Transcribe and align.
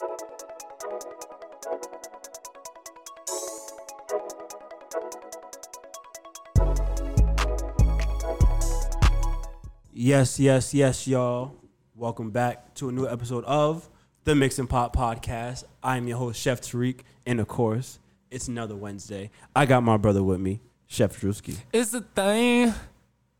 Yes, 0.00 0.10
yes, 10.38 10.72
yes, 10.72 11.08
y'all. 11.08 11.56
Welcome 11.96 12.30
back 12.30 12.76
to 12.76 12.88
a 12.88 12.92
new 12.92 13.08
episode 13.08 13.44
of 13.44 13.90
the 14.22 14.36
Mixing 14.36 14.68
Pot 14.68 14.92
Podcast. 14.92 15.64
I'm 15.82 16.06
your 16.06 16.18
host, 16.18 16.40
Chef 16.40 16.60
Tarik, 16.60 17.02
and 17.26 17.40
of 17.40 17.48
course, 17.48 17.98
it's 18.30 18.46
another 18.46 18.76
Wednesday. 18.76 19.32
I 19.56 19.66
got 19.66 19.82
my 19.82 19.96
brother 19.96 20.22
with 20.22 20.38
me, 20.38 20.60
Chef 20.86 21.20
Drewski. 21.20 21.56
It's 21.72 21.90
the 21.90 22.02
thing. 22.02 22.72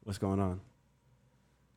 What's 0.03 0.19
going 0.19 0.41
on? 0.41 0.61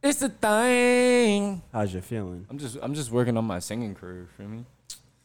It's 0.04 0.22
a 0.22 0.30
thing. 0.30 1.62
How's 1.72 1.94
you 1.94 2.02
feeling? 2.02 2.46
I'm 2.50 2.58
just 2.58 2.78
I'm 2.82 2.94
just 2.94 3.12
working 3.12 3.38
on 3.38 3.46
my 3.46 3.60
singing 3.60 3.94
career. 3.96 4.28
Feel 4.38 4.48
me? 4.48 4.66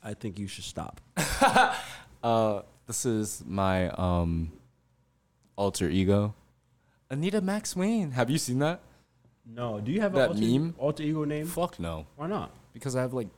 I 0.02 0.14
think 0.14 0.38
you 0.38 0.46
should 0.46 0.64
stop. 0.64 1.00
Uh, 2.22 2.62
this 2.88 3.06
is 3.06 3.44
my 3.46 3.88
um 3.90 4.50
alter 5.54 5.88
ego, 5.88 6.34
Anita 7.08 7.40
Max 7.40 7.76
Wynn. 7.76 8.10
Have 8.12 8.30
you 8.30 8.38
seen 8.38 8.58
that? 8.58 8.80
No, 9.46 9.78
do 9.78 9.92
you 9.92 10.00
have 10.00 10.12
That 10.14 10.30
alter, 10.30 10.40
meme? 10.40 10.74
alter 10.76 11.04
ego 11.04 11.22
name? 11.24 11.46
Fuck 11.46 11.78
no. 11.78 12.06
Why 12.16 12.26
not? 12.26 12.50
Because 12.72 12.96
I 12.96 13.02
have 13.02 13.12
like, 13.12 13.28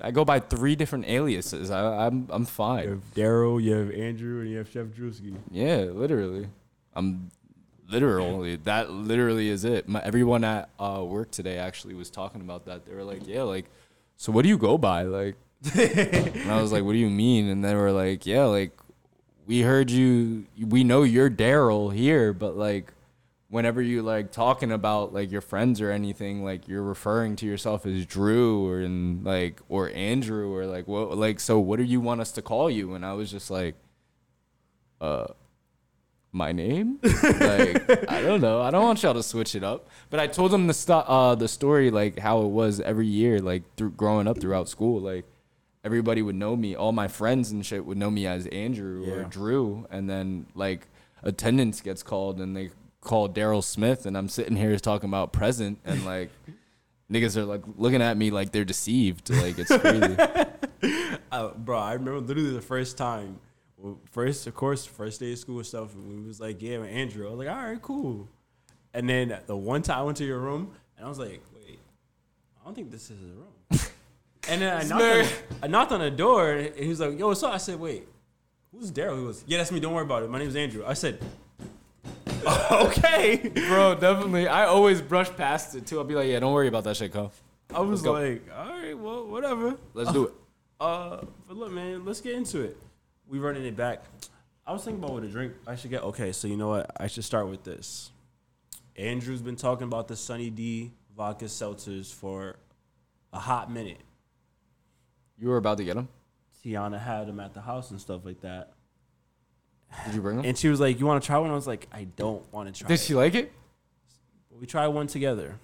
I 0.00 0.12
go 0.12 0.24
by 0.24 0.38
three 0.38 0.76
different 0.76 1.06
aliases. 1.08 1.70
I, 1.72 2.06
I'm 2.06 2.28
I'm 2.30 2.44
fine. 2.44 2.84
You 2.84 2.90
have 2.90 3.14
Daryl, 3.14 3.60
you 3.60 3.72
have 3.74 3.90
Andrew, 3.90 4.40
and 4.42 4.50
you 4.50 4.58
have 4.58 4.68
Chef 4.70 4.86
Drewski. 4.88 5.34
Yeah, 5.50 5.86
literally. 5.92 6.46
I'm 6.94 7.30
literally 7.92 8.56
that. 8.56 8.90
Literally 8.90 9.48
is 9.48 9.64
it. 9.64 9.88
My, 9.88 10.00
everyone 10.02 10.44
at 10.44 10.70
uh, 10.78 11.04
work 11.06 11.30
today 11.30 11.58
actually 11.58 11.94
was 11.94 12.10
talking 12.10 12.40
about 12.40 12.64
that. 12.66 12.86
They 12.86 12.94
were 12.94 13.04
like, 13.04 13.26
"Yeah, 13.26 13.42
like, 13.42 13.66
so 14.16 14.32
what 14.32 14.42
do 14.42 14.48
you 14.48 14.58
go 14.58 14.78
by?" 14.78 15.02
Like, 15.02 15.36
and 15.76 16.50
I 16.50 16.60
was 16.60 16.72
like, 16.72 16.84
"What 16.84 16.92
do 16.92 16.98
you 16.98 17.10
mean?" 17.10 17.48
And 17.48 17.64
they 17.64 17.74
were 17.74 17.92
like, 17.92 18.26
"Yeah, 18.26 18.44
like, 18.44 18.72
we 19.46 19.60
heard 19.60 19.90
you. 19.90 20.46
We 20.58 20.82
know 20.84 21.02
you're 21.02 21.30
Daryl 21.30 21.92
here, 21.94 22.32
but 22.32 22.56
like." 22.56 22.92
Whenever 23.48 23.82
you 23.82 24.00
like 24.00 24.32
talking 24.32 24.72
about 24.72 25.12
like 25.12 25.30
your 25.30 25.42
friends 25.42 25.82
or 25.82 25.90
anything, 25.90 26.42
like 26.42 26.68
you're 26.68 26.82
referring 26.82 27.36
to 27.36 27.44
yourself 27.44 27.84
as 27.84 28.06
Drew 28.06 28.66
or 28.66 28.88
like 28.88 29.60
or 29.68 29.90
Andrew 29.90 30.50
or 30.54 30.64
like 30.64 30.88
what 30.88 31.18
like 31.18 31.38
so 31.38 31.58
what 31.58 31.76
do 31.76 31.82
you 31.82 32.00
want 32.00 32.22
us 32.22 32.32
to 32.32 32.40
call 32.40 32.70
you? 32.70 32.94
And 32.94 33.04
I 33.04 33.12
was 33.12 33.30
just 33.30 33.50
like, 33.50 33.74
uh, 35.02 35.26
my 36.32 36.50
name? 36.52 36.98
like 37.02 38.10
I 38.10 38.22
don't 38.22 38.40
know. 38.40 38.60
I 38.62 38.70
don't 38.70 38.82
want 38.82 39.02
y'all 39.02 39.14
to 39.14 39.22
switch 39.22 39.54
it 39.54 39.62
up. 39.62 39.88
But 40.10 40.18
I 40.20 40.26
told 40.26 40.50
them 40.50 40.66
the 40.66 40.74
sto- 40.74 41.04
uh 41.06 41.34
the 41.34 41.48
story 41.48 41.90
like 41.90 42.18
how 42.18 42.40
it 42.42 42.48
was 42.48 42.80
every 42.80 43.06
year 43.06 43.38
like 43.38 43.62
through 43.76 43.92
growing 43.92 44.26
up 44.26 44.40
throughout 44.40 44.68
school 44.68 45.00
like 45.00 45.24
everybody 45.84 46.22
would 46.22 46.36
know 46.36 46.56
me. 46.56 46.74
All 46.74 46.92
my 46.92 47.08
friends 47.08 47.50
and 47.50 47.64
shit 47.64 47.84
would 47.84 47.98
know 47.98 48.10
me 48.10 48.26
as 48.26 48.46
Andrew 48.46 49.04
or 49.12 49.24
Drew 49.24 49.86
and 49.90 50.08
then 50.08 50.46
like 50.54 50.88
attendance 51.22 51.80
gets 51.80 52.02
called 52.02 52.40
and 52.40 52.56
they 52.56 52.70
call 53.00 53.28
Daryl 53.28 53.62
Smith 53.62 54.06
and 54.06 54.16
I'm 54.16 54.28
sitting 54.28 54.56
here 54.56 54.76
talking 54.78 55.10
about 55.10 55.32
present 55.32 55.78
and 55.84 56.04
like 56.04 56.30
niggas 57.12 57.36
are 57.36 57.44
like 57.44 57.62
looking 57.76 58.00
at 58.00 58.16
me 58.16 58.30
like 58.30 58.52
they're 58.52 58.64
deceived. 58.64 59.28
Like 59.28 59.58
it's 59.58 59.76
crazy. 59.76 60.16
Uh, 61.30 61.48
bro, 61.54 61.78
I 61.78 61.94
remember 61.94 62.20
literally 62.20 62.50
the 62.50 62.60
first 62.60 62.98
time, 62.98 63.40
first 64.10 64.46
of 64.46 64.54
course, 64.54 64.84
first 64.84 65.20
day 65.20 65.32
of 65.32 65.38
school 65.38 65.58
and 65.58 65.66
stuff. 65.66 65.94
We 65.94 66.20
was 66.20 66.40
like, 66.40 66.60
yeah, 66.62 66.78
with 66.78 66.90
Andrew. 66.90 67.26
I 67.26 67.30
was 67.30 67.38
like, 67.38 67.48
all 67.48 67.62
right, 67.62 67.82
cool. 67.82 68.28
And 68.94 69.08
then 69.08 69.38
the 69.46 69.56
one 69.56 69.82
time 69.82 69.98
I 69.98 70.02
went 70.02 70.18
to 70.18 70.24
your 70.24 70.38
room, 70.38 70.72
and 70.96 71.06
I 71.06 71.08
was 71.08 71.18
like, 71.18 71.42
wait, 71.54 71.78
I 72.60 72.64
don't 72.64 72.74
think 72.74 72.90
this 72.90 73.10
is 73.10 73.20
his 73.20 73.30
room. 73.30 73.52
and 74.48 74.62
then 74.62 74.76
I 74.76 74.82
knocked, 74.84 75.02
on, 75.02 75.26
I 75.62 75.66
knocked 75.66 75.92
on 75.92 76.00
the 76.00 76.10
door, 76.10 76.52
and 76.52 76.76
he 76.76 76.88
was 76.88 77.00
like, 77.00 77.18
yo, 77.18 77.28
what's 77.28 77.42
up? 77.42 77.54
I 77.54 77.58
said, 77.58 77.80
wait, 77.80 78.06
who's 78.70 78.92
Daryl? 78.92 79.18
He 79.18 79.24
was, 79.24 79.44
yeah, 79.46 79.58
that's 79.58 79.72
me. 79.72 79.80
Don't 79.80 79.94
worry 79.94 80.04
about 80.04 80.22
it. 80.22 80.30
My 80.30 80.38
name's 80.38 80.56
Andrew. 80.56 80.84
I 80.86 80.92
said, 80.94 81.20
okay. 82.70 83.50
Bro, 83.68 83.96
definitely. 83.96 84.48
I 84.48 84.66
always 84.66 85.00
brush 85.00 85.30
past 85.36 85.74
it 85.74 85.86
too. 85.86 85.98
I'll 85.98 86.04
be 86.04 86.14
like, 86.14 86.28
yeah, 86.28 86.40
don't 86.40 86.52
worry 86.52 86.68
about 86.68 86.84
that 86.84 86.96
shit, 86.96 87.12
Cole. 87.12 87.32
I 87.74 87.80
was 87.80 88.04
like, 88.04 88.42
all 88.54 88.68
right, 88.68 88.98
well, 88.98 89.26
whatever. 89.26 89.76
Let's 89.94 90.12
do 90.12 90.26
it. 90.26 90.34
Uh, 90.78 91.24
but 91.46 91.56
look, 91.56 91.72
man, 91.72 92.04
let's 92.04 92.20
get 92.20 92.34
into 92.34 92.60
it. 92.60 92.76
We 93.32 93.38
running 93.38 93.64
it 93.64 93.74
back. 93.74 94.04
I 94.66 94.74
was 94.74 94.84
thinking 94.84 95.02
about 95.02 95.14
what 95.14 95.22
a 95.22 95.28
drink 95.28 95.54
I 95.66 95.74
should 95.74 95.90
get. 95.90 96.02
Okay, 96.02 96.32
so 96.32 96.46
you 96.46 96.58
know 96.58 96.68
what? 96.68 96.90
I 96.98 97.06
should 97.06 97.24
start 97.24 97.48
with 97.48 97.64
this. 97.64 98.10
Andrew's 98.94 99.40
been 99.40 99.56
talking 99.56 99.84
about 99.84 100.06
the 100.06 100.16
Sunny 100.16 100.50
D 100.50 100.92
vodka 101.16 101.46
seltzers 101.46 102.12
for 102.12 102.56
a 103.32 103.38
hot 103.38 103.72
minute. 103.72 104.02
You 105.38 105.48
were 105.48 105.56
about 105.56 105.78
to 105.78 105.84
get 105.84 105.96
them. 105.96 106.08
Tiana 106.62 107.00
had 107.00 107.26
them 107.26 107.40
at 107.40 107.54
the 107.54 107.62
house 107.62 107.90
and 107.90 107.98
stuff 107.98 108.20
like 108.26 108.42
that. 108.42 108.74
Did 110.04 110.14
you 110.14 110.20
bring 110.20 110.36
them? 110.36 110.44
And 110.44 110.58
she 110.58 110.68
was 110.68 110.78
like, 110.78 111.00
You 111.00 111.06
want 111.06 111.22
to 111.22 111.26
try 111.26 111.38
one? 111.38 111.50
I 111.50 111.54
was 111.54 111.66
like, 111.66 111.88
I 111.90 112.04
don't 112.04 112.44
want 112.52 112.68
to 112.68 112.78
try 112.78 112.86
Did 112.86 112.94
it. 112.94 113.00
she 113.00 113.14
like 113.14 113.34
it? 113.34 113.50
We 114.50 114.66
tried 114.66 114.88
one 114.88 115.06
together. 115.06 115.58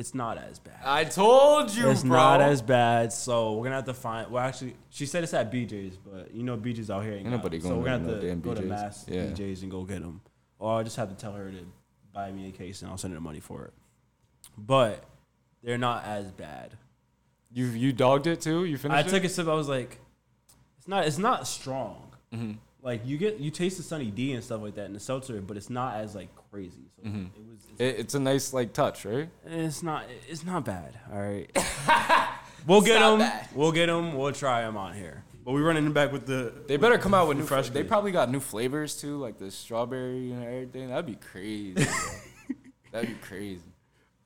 It's 0.00 0.14
not 0.14 0.38
as 0.38 0.58
bad. 0.58 0.80
I 0.82 1.04
told 1.04 1.74
you, 1.74 1.90
it's 1.90 2.00
bro. 2.02 2.16
not 2.16 2.40
as 2.40 2.62
bad, 2.62 3.12
so 3.12 3.52
we're 3.52 3.64
gonna 3.64 3.76
have 3.76 3.84
to 3.84 3.92
find. 3.94 4.30
Well, 4.30 4.42
actually, 4.42 4.74
she 4.88 5.04
said 5.04 5.22
it's 5.24 5.34
at 5.34 5.52
BJ's, 5.52 5.98
but 5.98 6.32
you 6.34 6.42
know 6.42 6.56
BJ's 6.56 6.90
out 6.90 7.02
here. 7.04 7.12
Ain't 7.12 7.26
Ain't 7.26 7.30
got 7.30 7.36
nobody 7.36 7.56
'em. 7.58 7.62
so 7.62 7.68
going 7.68 7.80
we're 7.82 7.84
gonna 7.98 8.10
have 8.12 8.20
to 8.22 8.34
go 8.36 8.54
to 8.54 8.62
Mass 8.62 9.04
Yeah. 9.06 9.26
BJ's 9.26 9.62
and 9.62 9.70
go 9.70 9.84
get 9.84 10.00
them, 10.00 10.22
or 10.58 10.72
I'll 10.78 10.84
just 10.84 10.96
have 10.96 11.10
to 11.10 11.14
tell 11.14 11.32
her 11.34 11.50
to 11.50 11.66
buy 12.14 12.32
me 12.32 12.48
a 12.48 12.50
case 12.50 12.80
and 12.80 12.90
I'll 12.90 12.96
send 12.96 13.12
her 13.12 13.16
the 13.16 13.20
money 13.20 13.40
for 13.40 13.66
it. 13.66 13.74
But 14.56 15.04
they're 15.62 15.76
not 15.76 16.04
as 16.04 16.32
bad. 16.32 16.78
You 17.52 17.66
you 17.66 17.92
dogged 17.92 18.26
it 18.26 18.40
too. 18.40 18.64
You 18.64 18.78
finished. 18.78 18.96
I 18.98 19.02
finished 19.02 19.14
took 19.14 19.24
it. 19.24 19.26
a 19.26 19.34
sip. 19.34 19.48
I 19.48 19.54
was 19.54 19.68
like, 19.68 20.00
it's 20.78 20.88
not. 20.88 21.06
It's 21.06 21.18
not 21.18 21.46
strong. 21.46 22.10
Mm-hmm. 22.32 22.52
Like 22.82 23.06
you 23.06 23.18
get 23.18 23.38
you 23.38 23.50
taste 23.50 23.76
the 23.76 23.82
Sunny 23.82 24.10
D 24.10 24.32
and 24.32 24.42
stuff 24.42 24.62
like 24.62 24.74
that 24.76 24.86
in 24.86 24.92
the 24.94 25.00
seltzer, 25.00 25.40
but 25.40 25.56
it's 25.56 25.68
not 25.70 25.96
as 25.96 26.14
like 26.14 26.28
crazy. 26.50 26.90
So 26.96 27.08
Mhm. 27.08 27.26
it 27.26 27.42
was. 27.46 27.58
It's, 27.72 27.80
It, 27.80 28.00
it's 28.00 28.14
a 28.14 28.20
nice 28.20 28.52
like 28.54 28.72
touch, 28.72 29.04
right? 29.04 29.28
it's 29.44 29.82
not. 29.82 30.04
It's 30.28 30.44
not 30.44 30.64
bad. 30.64 30.98
All 31.12 31.20
right. 31.20 31.50
we'll 32.66 32.80
get 32.80 33.00
them. 33.00 33.18
bad. 33.18 33.48
We'll 33.54 33.72
get 33.72 33.86
them. 33.86 34.16
We'll 34.16 34.32
try 34.32 34.62
them 34.62 34.76
on 34.78 34.94
here. 34.94 35.24
But 35.44 35.52
we're 35.52 35.62
running 35.62 35.92
back 35.92 36.10
with 36.12 36.26
the. 36.26 36.52
They 36.66 36.76
better 36.78 36.96
come 36.98 37.12
out 37.14 37.28
with 37.28 37.36
new 37.38 37.44
fresh 37.44 37.66
fresh. 37.66 37.74
They 37.74 37.84
probably 37.84 38.12
got 38.12 38.30
new 38.30 38.40
flavors 38.40 38.96
too, 38.98 39.18
like 39.18 39.38
the 39.38 39.50
strawberry 39.50 40.32
and 40.32 40.42
everything. 40.44 40.88
That'd 40.88 41.06
be 41.06 41.16
crazy. 41.16 41.86
That'd 42.92 43.08
be 43.10 43.14
crazy. 43.16 43.62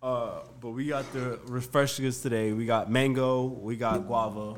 Uh, 0.03 0.41
but 0.61 0.71
we 0.71 0.87
got 0.87 1.11
the 1.13 1.41
refreshers 1.47 2.21
today. 2.21 2.53
We 2.53 2.67
got 2.67 2.91
mango. 2.91 3.45
We 3.47 3.77
got 3.77 4.07
guava. 4.07 4.55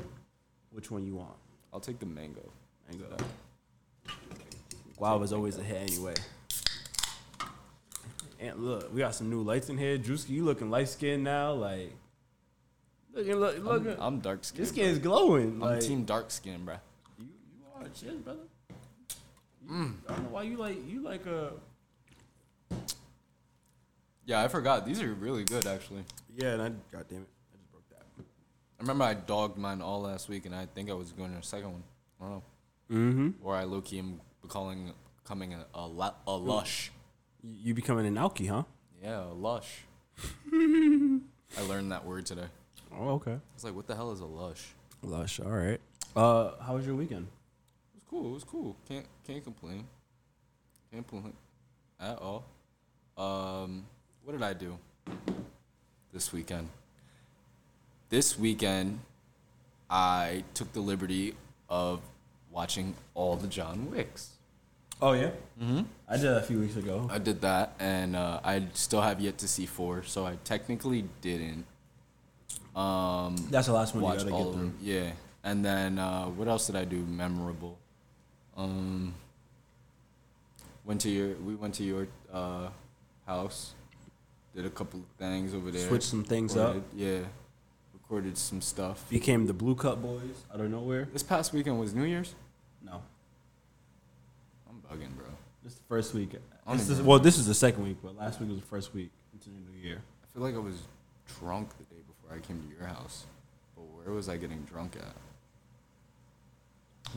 Which 0.71 0.91
one 0.91 1.05
you 1.05 1.15
want? 1.15 1.35
I'll 1.73 1.79
take 1.79 1.99
the 1.99 2.05
mango. 2.05 2.51
Mango. 2.89 3.15
Guava's 4.97 5.31
always 5.33 5.57
a 5.57 5.63
hit 5.63 5.91
anyway. 5.91 6.15
And 8.39 8.57
look, 8.63 8.93
we 8.93 8.99
got 8.99 9.15
some 9.15 9.29
new 9.29 9.41
lights 9.41 9.69
in 9.69 9.77
here. 9.77 9.97
Drewski, 9.97 10.29
you 10.29 10.45
looking 10.45 10.69
light 10.69 10.89
skinned 10.89 11.23
now. 11.23 11.53
Like, 11.53 11.91
looking, 13.13 13.35
look, 13.35 13.57
I'm, 13.57 13.63
looking. 13.65 13.95
I'm 13.99 14.19
dark 14.19 14.43
skinned. 14.43 14.59
Your 14.59 14.67
skin 14.67 14.85
is 14.89 14.99
glowing. 14.99 15.53
I'm 15.53 15.59
Like, 15.59 15.81
team 15.81 16.03
dark 16.03 16.29
skin, 16.29 16.63
bro. 16.63 16.75
You, 17.19 17.25
you 17.25 17.63
are 17.75 17.89
cheers, 17.89 18.17
brother. 18.21 18.39
You- 19.67 19.93
I 20.07 20.13
don't 20.13 20.23
know 20.23 20.29
why 20.29 20.43
you 20.43 20.55
like 20.57 20.77
you 20.87 21.01
like 21.01 21.25
a 21.25 21.51
Yeah, 24.25 24.41
I 24.43 24.47
forgot. 24.47 24.85
These 24.85 25.01
are 25.01 25.13
really 25.13 25.43
good, 25.43 25.65
actually. 25.67 26.03
yeah. 26.35 26.53
And 26.53 26.61
I 26.61 26.69
God 26.91 27.05
damn 27.09 27.21
it, 27.23 27.27
I 27.53 27.57
just 27.57 27.71
broke 27.71 27.89
that. 27.89 28.05
I 28.17 28.81
remember 28.81 29.03
I 29.03 29.13
dogged 29.15 29.57
mine 29.57 29.81
all 29.81 30.01
last 30.01 30.29
week, 30.29 30.45
and 30.45 30.55
I 30.55 30.67
think 30.67 30.89
I 30.89 30.93
was 30.93 31.11
going 31.11 31.31
to 31.33 31.39
a 31.39 31.43
second 31.43 31.71
one. 31.73 31.83
I 32.21 32.23
don't 32.23 32.31
know. 32.33 32.43
Mm-hmm. 32.91 33.29
Or 33.45 33.55
I 33.55 33.63
low 33.65 33.81
key 33.81 33.99
am 33.99 34.21
becoming 34.41 34.93
becoming 35.23 35.53
a 35.53 35.65
a, 35.73 36.13
a 36.27 36.35
lush. 36.37 36.91
You 37.43 37.73
becoming 37.73 38.05
an 38.05 38.15
alky, 38.15 38.49
huh? 38.49 38.63
Yeah, 39.01 39.23
a 39.23 39.33
lush. 39.33 39.83
I 40.51 41.61
learned 41.67 41.91
that 41.91 42.05
word 42.05 42.25
today. 42.25 42.47
Oh, 42.91 43.11
okay. 43.11 43.37
It's 43.55 43.63
like, 43.63 43.75
what 43.75 43.87
the 43.87 43.95
hell 43.95 44.11
is 44.11 44.19
a 44.19 44.25
lush? 44.25 44.73
Lush. 45.03 45.39
All 45.39 45.51
right. 45.51 45.79
Uh, 46.15 46.51
how 46.61 46.75
was 46.75 46.85
your 46.85 46.95
weekend? 46.95 47.27
It 47.93 47.95
was 47.95 48.03
cool. 48.09 48.29
It 48.29 48.33
was 48.33 48.43
cool. 48.43 48.75
Can't 48.87 49.05
can't 49.25 49.43
complain. 49.43 49.85
Can't 50.91 51.07
complain 51.07 51.33
at 51.99 52.17
all. 52.19 52.45
Um, 53.17 53.85
what 54.23 54.33
did 54.33 54.43
I 54.43 54.53
do 54.53 54.77
this 56.13 56.31
weekend? 56.33 56.69
This 58.09 58.39
weekend, 58.39 58.99
I 59.89 60.43
took 60.53 60.71
the 60.73 60.79
liberty 60.79 61.35
of 61.69 62.01
watching 62.51 62.95
all 63.13 63.35
the 63.35 63.47
John 63.47 63.91
Wicks. 63.91 64.36
Oh 65.01 65.13
yeah. 65.13 65.31
Mm-hmm. 65.61 65.81
I 66.07 66.17
did 66.17 66.23
that 66.25 66.37
a 66.37 66.41
few 66.45 66.59
weeks 66.59 66.75
ago. 66.75 67.07
I 67.11 67.17
did 67.19 67.41
that, 67.41 67.73
and 67.79 68.15
uh, 68.15 68.39
I 68.43 68.63
still 68.73 69.01
have 69.01 69.19
yet 69.19 69.37
to 69.39 69.47
see 69.47 69.65
four, 69.65 70.03
so 70.03 70.25
I 70.25 70.37
technically 70.43 71.05
didn't. 71.21 71.65
Um, 72.75 73.35
That's 73.49 73.67
the 73.67 73.73
last 73.73 73.93
one 73.93 74.03
you 74.03 74.09
watch 74.09 74.19
all 74.19 74.25
get 74.25 74.33
of 74.47 74.53
through. 74.53 74.61
them. 74.61 74.77
Yeah, 74.81 75.11
and 75.43 75.63
then 75.65 75.99
uh, 75.99 76.25
what 76.25 76.47
else 76.47 76.67
did 76.67 76.75
I 76.75 76.85
do 76.85 76.97
memorable? 76.97 77.77
Um, 78.55 79.13
went 80.85 81.01
to 81.01 81.09
your 81.09 81.35
we 81.35 81.55
went 81.55 81.75
to 81.75 81.83
your 81.83 82.07
uh, 82.33 82.69
house, 83.25 83.73
did 84.55 84.65
a 84.65 84.69
couple 84.69 84.99
of 84.99 85.05
things 85.19 85.53
over 85.53 85.69
there. 85.71 85.87
Switch 85.87 86.03
some 86.03 86.23
things 86.23 86.55
up. 86.57 86.77
Yeah, 86.95 87.19
recorded 87.93 88.37
some 88.37 88.61
stuff. 88.61 89.07
Became 89.09 89.45
the 89.47 89.53
Blue 89.53 89.75
Cup 89.75 90.01
Boys 90.01 90.45
out 90.51 90.59
of 90.61 90.71
nowhere. 90.71 91.07
This 91.13 91.23
past 91.23 91.53
weekend 91.53 91.79
was 91.79 91.93
New 91.93 92.03
Year's. 92.05 92.33
No, 92.83 93.01
bugging, 94.89 95.15
bro. 95.15 95.25
this 95.63 95.73
is 95.73 95.79
the 95.79 95.85
first 95.87 96.13
week. 96.13 96.35
This 96.71 96.89
is, 96.89 97.01
well, 97.01 97.19
this 97.19 97.37
is 97.37 97.45
the 97.47 97.53
second 97.53 97.83
week, 97.83 97.97
but 98.03 98.17
last 98.17 98.39
week 98.41 98.49
was 98.49 98.59
the 98.59 98.65
first 98.65 98.93
week 98.93 99.09
into 99.33 99.49
the 99.49 99.71
new 99.71 99.77
year. 99.81 100.01
I 100.23 100.33
feel 100.33 100.43
like 100.43 100.55
I 100.55 100.59
was 100.59 100.75
drunk 101.39 101.69
the 101.77 101.83
day 101.85 102.01
before 102.07 102.35
I 102.37 102.39
came 102.41 102.61
to 102.61 102.67
your 102.77 102.87
house. 102.87 103.25
But 103.75 103.83
where 103.83 104.13
was 104.13 104.27
I 104.29 104.37
getting 104.37 104.61
drunk 104.63 104.95
at? 104.97 105.15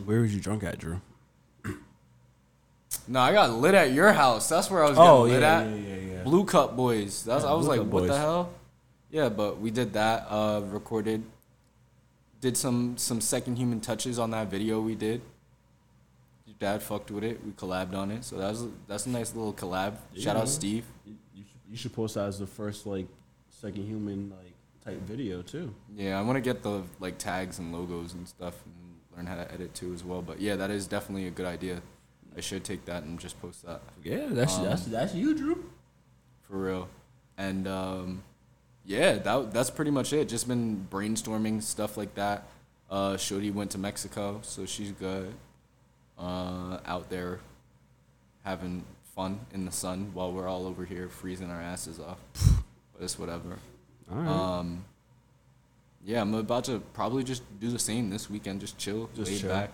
Where 0.04 0.20
was 0.20 0.32
you 0.34 0.40
drunk 0.40 0.62
at, 0.62 0.78
Drew? 0.78 1.00
No, 3.08 3.20
I 3.20 3.32
got 3.32 3.50
lit 3.50 3.74
at 3.74 3.92
your 3.92 4.12
house. 4.12 4.48
That's 4.48 4.70
where 4.70 4.84
I 4.84 4.88
was 4.88 4.96
getting 4.98 5.10
Oh 5.10 5.22
lit 5.22 5.40
yeah, 5.42 5.60
at. 5.60 5.66
yeah, 5.68 5.76
yeah, 5.76 5.96
yeah. 6.16 6.22
Blue 6.22 6.44
Cup 6.44 6.76
Boys. 6.76 7.24
That's 7.24 7.44
Yeah, 7.44 7.50
I 7.50 7.54
was 7.54 7.66
Blue 7.66 7.76
like, 7.76 7.80
Cup 7.84 7.92
what 7.92 8.06
the 8.06 8.16
hell? 8.18 8.52
Yeah, 9.10 9.28
but 9.28 9.58
we 9.60 9.70
did 9.70 9.92
that. 9.94 10.26
Uh, 10.28 10.60
recorded, 10.66 11.24
did 12.40 12.56
some 12.56 12.96
some 12.98 13.20
second 13.20 13.56
human 13.56 13.80
touches 13.80 14.18
on 14.18 14.30
that 14.30 14.48
video 14.48 14.80
we 14.80 14.94
did. 14.94 15.22
Dad 16.60 16.82
fucked 16.82 17.10
with 17.10 17.24
it. 17.24 17.44
We 17.44 17.52
collabed 17.52 17.94
on 17.94 18.10
it, 18.12 18.22
so 18.24 18.36
that 18.36 18.50
was 18.50 18.66
that's 18.86 19.06
a 19.06 19.08
nice 19.10 19.34
little 19.34 19.52
collab. 19.52 19.94
Shout 20.14 20.36
Yeah. 20.36 20.42
out 20.42 20.48
Steve. 20.48 20.84
You, 21.06 21.14
you 21.34 21.42
should, 21.44 21.60
you 21.70 21.76
should 21.76 21.92
post 21.92 22.14
that 22.14 22.26
as 22.26 22.38
the 22.38 22.46
first 22.46 22.86
like 22.86 23.06
second 23.48 23.82
human 23.84 24.30
like 24.30 24.54
type 24.84 25.00
video 25.02 25.42
too. 25.42 25.74
Yeah, 25.96 26.18
I 26.18 26.22
want 26.22 26.36
to 26.36 26.40
get 26.42 26.62
the 26.62 26.82
like 27.00 27.16
tags 27.18 27.58
and 27.58 27.72
logos 27.72 28.12
and 28.14 28.28
stuff 28.28 28.54
and 28.66 28.74
learn 29.16 29.26
how 29.26 29.36
to 29.42 29.50
edit 29.52 29.74
too 29.74 29.92
as 29.94 30.04
well. 30.04 30.20
But 30.22 30.40
yeah, 30.40 30.54
that 30.56 30.70
is 30.70 30.86
definitely 30.86 31.26
a 31.26 31.30
good 31.30 31.46
idea. 31.46 31.80
I 32.36 32.40
should 32.40 32.62
take 32.62 32.84
that 32.84 33.02
and 33.04 33.18
just 33.18 33.40
post 33.40 33.64
that. 33.66 33.80
Yeah, 34.04 34.26
that's 34.30 34.56
Um, 34.58 34.64
that's 34.64 34.84
that's 34.84 35.14
you, 35.14 35.34
Drew. 35.34 35.64
for 36.42 36.58
real. 36.58 36.88
And 37.38 37.66
um, 37.66 38.22
yeah, 38.84 39.14
that 39.14 39.50
that's 39.50 39.70
pretty 39.70 39.90
much 39.90 40.12
it. 40.12 40.28
Just 40.28 40.46
been 40.46 40.86
brainstorming 40.90 41.62
stuff 41.62 41.96
like 41.96 42.14
that. 42.16 42.46
Uh, 42.90 43.14
Shodi 43.14 43.52
went 43.54 43.70
to 43.70 43.78
Mexico, 43.78 44.40
so 44.42 44.66
she's 44.66 44.92
good. 44.92 45.32
Uh, 46.20 46.78
out 46.84 47.08
there 47.08 47.40
having 48.44 48.84
fun 49.14 49.40
in 49.54 49.64
the 49.64 49.72
sun 49.72 50.10
while 50.12 50.30
we're 50.30 50.46
all 50.46 50.66
over 50.66 50.84
here 50.84 51.08
freezing 51.08 51.50
our 51.50 51.60
asses 51.60 51.98
off. 51.98 52.18
but 52.92 53.02
it's 53.02 53.18
whatever. 53.18 53.58
All 54.10 54.18
right. 54.18 54.28
Um, 54.28 54.84
yeah, 56.04 56.20
I'm 56.20 56.34
about 56.34 56.64
to 56.64 56.80
probably 56.92 57.24
just 57.24 57.42
do 57.58 57.70
the 57.70 57.78
same 57.78 58.10
this 58.10 58.28
weekend. 58.28 58.60
Just 58.60 58.78
chill, 58.78 59.08
Just 59.14 59.30
lay 59.30 59.38
chill. 59.38 59.50
back. 59.50 59.70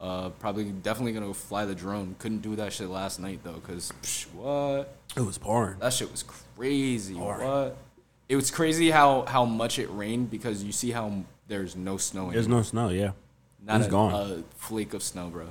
Uh, 0.00 0.30
probably 0.30 0.64
definitely 0.64 1.12
gonna 1.12 1.26
go 1.26 1.32
fly 1.32 1.64
the 1.64 1.74
drone. 1.74 2.16
Couldn't 2.18 2.40
do 2.40 2.56
that 2.56 2.72
shit 2.72 2.88
last 2.88 3.20
night 3.20 3.40
though, 3.44 3.60
cause 3.66 3.92
psh, 4.02 4.26
what? 4.32 4.96
it 5.14 5.20
was 5.20 5.36
pouring. 5.36 5.78
That 5.78 5.92
shit 5.92 6.10
was 6.10 6.22
crazy. 6.22 7.16
Hard. 7.16 7.42
What? 7.42 7.76
It 8.28 8.36
was 8.36 8.50
crazy 8.50 8.90
how 8.90 9.26
how 9.26 9.44
much 9.44 9.78
it 9.78 9.88
rained 9.88 10.30
because 10.30 10.64
you 10.64 10.72
see 10.72 10.90
how 10.90 11.24
there's 11.48 11.76
no 11.76 11.96
snow. 11.98 12.30
There's 12.30 12.46
anymore. 12.46 12.60
no 12.60 12.62
snow. 12.62 12.88
Yeah. 12.88 13.10
Not 13.62 13.80
it's 13.80 13.88
a, 13.88 13.90
gone. 13.90 14.14
a 14.14 14.42
flake 14.56 14.94
of 14.94 15.02
snow, 15.02 15.28
bro. 15.28 15.48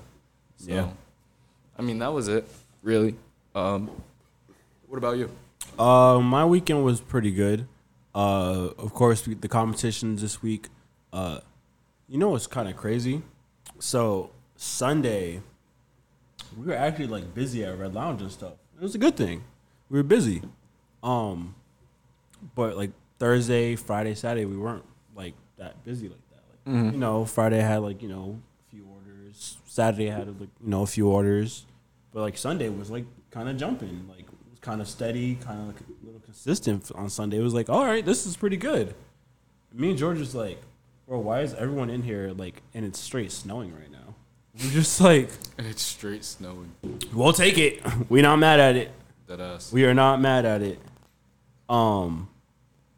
So, 0.60 0.72
Yeah. 0.72 0.90
I 1.78 1.82
mean 1.82 2.00
that 2.00 2.12
was 2.14 2.28
it, 2.28 2.48
really. 2.84 3.16
Um, 3.56 3.90
what 4.88 4.98
about 4.98 5.18
you? 5.18 5.30
Uh, 5.78 6.20
my 6.20 6.44
weekend 6.46 6.84
was 6.84 7.00
pretty 7.00 7.32
good. 7.32 7.68
Uh, 8.14 8.70
of 8.78 8.94
course, 8.94 9.26
we- 9.26 9.36
the 9.36 9.48
competitions 9.48 10.22
this 10.22 10.42
week. 10.42 10.68
Uh, 11.14 11.40
you 12.10 12.18
know 12.18 12.30
what's 12.30 12.48
kind 12.48 12.68
of 12.68 12.76
crazy? 12.76 13.22
So 13.80 14.32
Sunday, 14.58 15.42
we 16.58 16.66
were 16.66 16.74
actually 16.76 17.08
like 17.08 17.34
busy 17.34 17.64
at 17.64 17.78
Red 17.80 17.94
Lounge 17.96 18.22
and 18.22 18.32
stuff. 18.32 18.54
It 18.78 18.82
was 18.84 18.96
a 18.96 18.98
good 18.98 19.16
thing. 19.16 19.44
We 19.90 19.98
were 20.00 20.04
busy. 20.04 20.42
Um, 21.02 21.56
but 22.56 22.76
like 22.76 22.92
Thursday, 23.20 23.76
Friday, 23.78 24.16
Saturday, 24.16 24.46
we 24.46 24.58
weren't 24.58 24.84
like 25.16 25.34
that 25.58 25.82
busy 25.86 26.10
like 26.10 26.30
that. 26.32 26.44
Like 26.72 26.76
Mhm. 26.76 26.92
you 26.94 26.98
know, 27.00 27.24
Friday 27.26 27.60
had 27.62 27.78
like 27.78 28.02
you 28.02 28.10
know 28.10 28.26
a 28.26 28.34
few 28.34 28.38
orders. 28.38 28.49
Saturday 29.80 30.12
I 30.12 30.16
had 30.20 30.28
like 30.42 30.50
you 30.62 30.70
know 30.70 30.82
a 30.82 30.88
few 30.88 31.08
orders, 31.10 31.66
but 32.14 32.20
like 32.22 32.38
Sunday 32.38 32.68
was 32.68 32.90
like 32.92 33.06
kind 33.32 33.48
of 33.48 33.56
jumping. 33.56 34.08
Like 34.10 34.22
it 34.28 34.50
was 34.50 34.60
kind 34.60 34.82
of 34.82 34.88
steady, 34.90 35.36
kind 35.36 35.62
of 35.62 35.68
like 35.68 35.80
a 35.80 36.06
little 36.06 36.20
consistent 36.20 36.92
on 36.96 37.10
Sunday. 37.10 37.38
It 37.38 37.44
was 37.44 37.54
like, 37.54 37.70
all 37.70 37.86
right, 37.86 38.06
this 38.06 38.26
is 38.26 38.36
pretty 38.36 38.58
good. 38.58 38.94
Me 39.74 39.90
and 39.92 39.98
George 39.98 40.20
was 40.20 40.36
like, 40.36 40.60
bro, 41.08 41.20
why 41.20 41.42
is 41.42 41.54
everyone 41.54 41.90
in 41.90 42.04
here 42.04 42.32
like 42.36 42.62
and 42.74 42.84
it's 42.86 43.00
straight 43.00 43.32
snowing 43.32 43.74
right 43.74 43.90
now? 43.92 44.16
We're 44.62 44.72
just 44.72 45.00
like, 45.00 45.30
and 45.58 45.66
It's 45.66 45.82
straight 45.82 46.26
snowing. 46.26 46.74
we'll 47.14 47.32
take 47.32 47.58
it. 47.58 47.82
we 48.10 48.22
not 48.22 48.36
mad 48.38 48.60
at 48.60 48.76
it. 48.76 48.92
That 49.28 49.40
ass. 49.40 49.72
We 49.72 49.86
are 49.86 49.94
not 49.94 50.20
mad 50.20 50.44
at 50.44 50.62
it. 50.62 50.80
Um, 51.70 52.28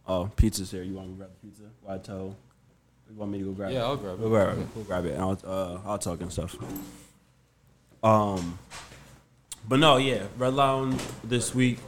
oh, 0.07 0.31
pizza's 0.35 0.71
here. 0.71 0.81
You 0.81 0.95
want 0.95 1.09
me 1.09 1.13
to 1.13 1.17
grab 1.19 1.29
the 1.39 1.47
pizza? 1.47 1.63
Why 1.83 1.97
tell? 1.99 2.35
You 3.11 3.19
want 3.19 3.31
me 3.31 3.39
to 3.39 3.45
go 3.45 3.51
grab 3.51 3.71
it? 3.71 3.73
Yeah, 3.73 3.83
I'll 3.83 3.97
grab 3.97 4.13
it. 4.13 4.19
We'll 4.19 4.29
grab 4.29 4.57
it. 4.57 4.67
We'll 4.73 4.85
grab 4.85 5.05
it, 5.05 5.13
and 5.13 5.21
I'll 5.21 5.39
uh, 5.45 5.79
I'll 5.85 5.97
talk 5.97 6.21
and 6.21 6.31
stuff. 6.31 6.55
Um, 8.01 8.57
but 9.67 9.79
no, 9.79 9.97
yeah, 9.97 10.23
Red 10.37 10.53
Lounge 10.53 11.01
this 11.23 11.53
week, 11.53 11.79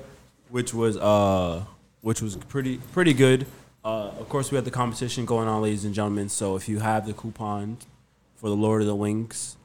which 0.50 0.74
was 0.74 0.98
uh, 0.98 1.64
which 2.02 2.22
was 2.22 2.36
pretty 2.36 2.78
pretty 2.92 3.14
good. 3.14 3.46
Uh, 3.86 4.12
of 4.20 4.28
course, 4.28 4.52
we 4.52 4.56
had 4.56 4.66
the 4.66 4.72
competition 4.72 5.26
going 5.26 5.48
on, 5.48 5.62
ladies 5.62 5.86
and 5.86 5.94
gentlemen. 5.94 6.28
So 6.28 6.58
if 6.58 6.68
you 6.68 6.80
have 6.80 7.08
the 7.08 7.14
coupon 7.14 7.78
for 8.36 8.50
the 8.50 8.56
Lord 8.56 8.82
of 8.82 8.88
the 8.88 8.96
Wings, 8.96 9.56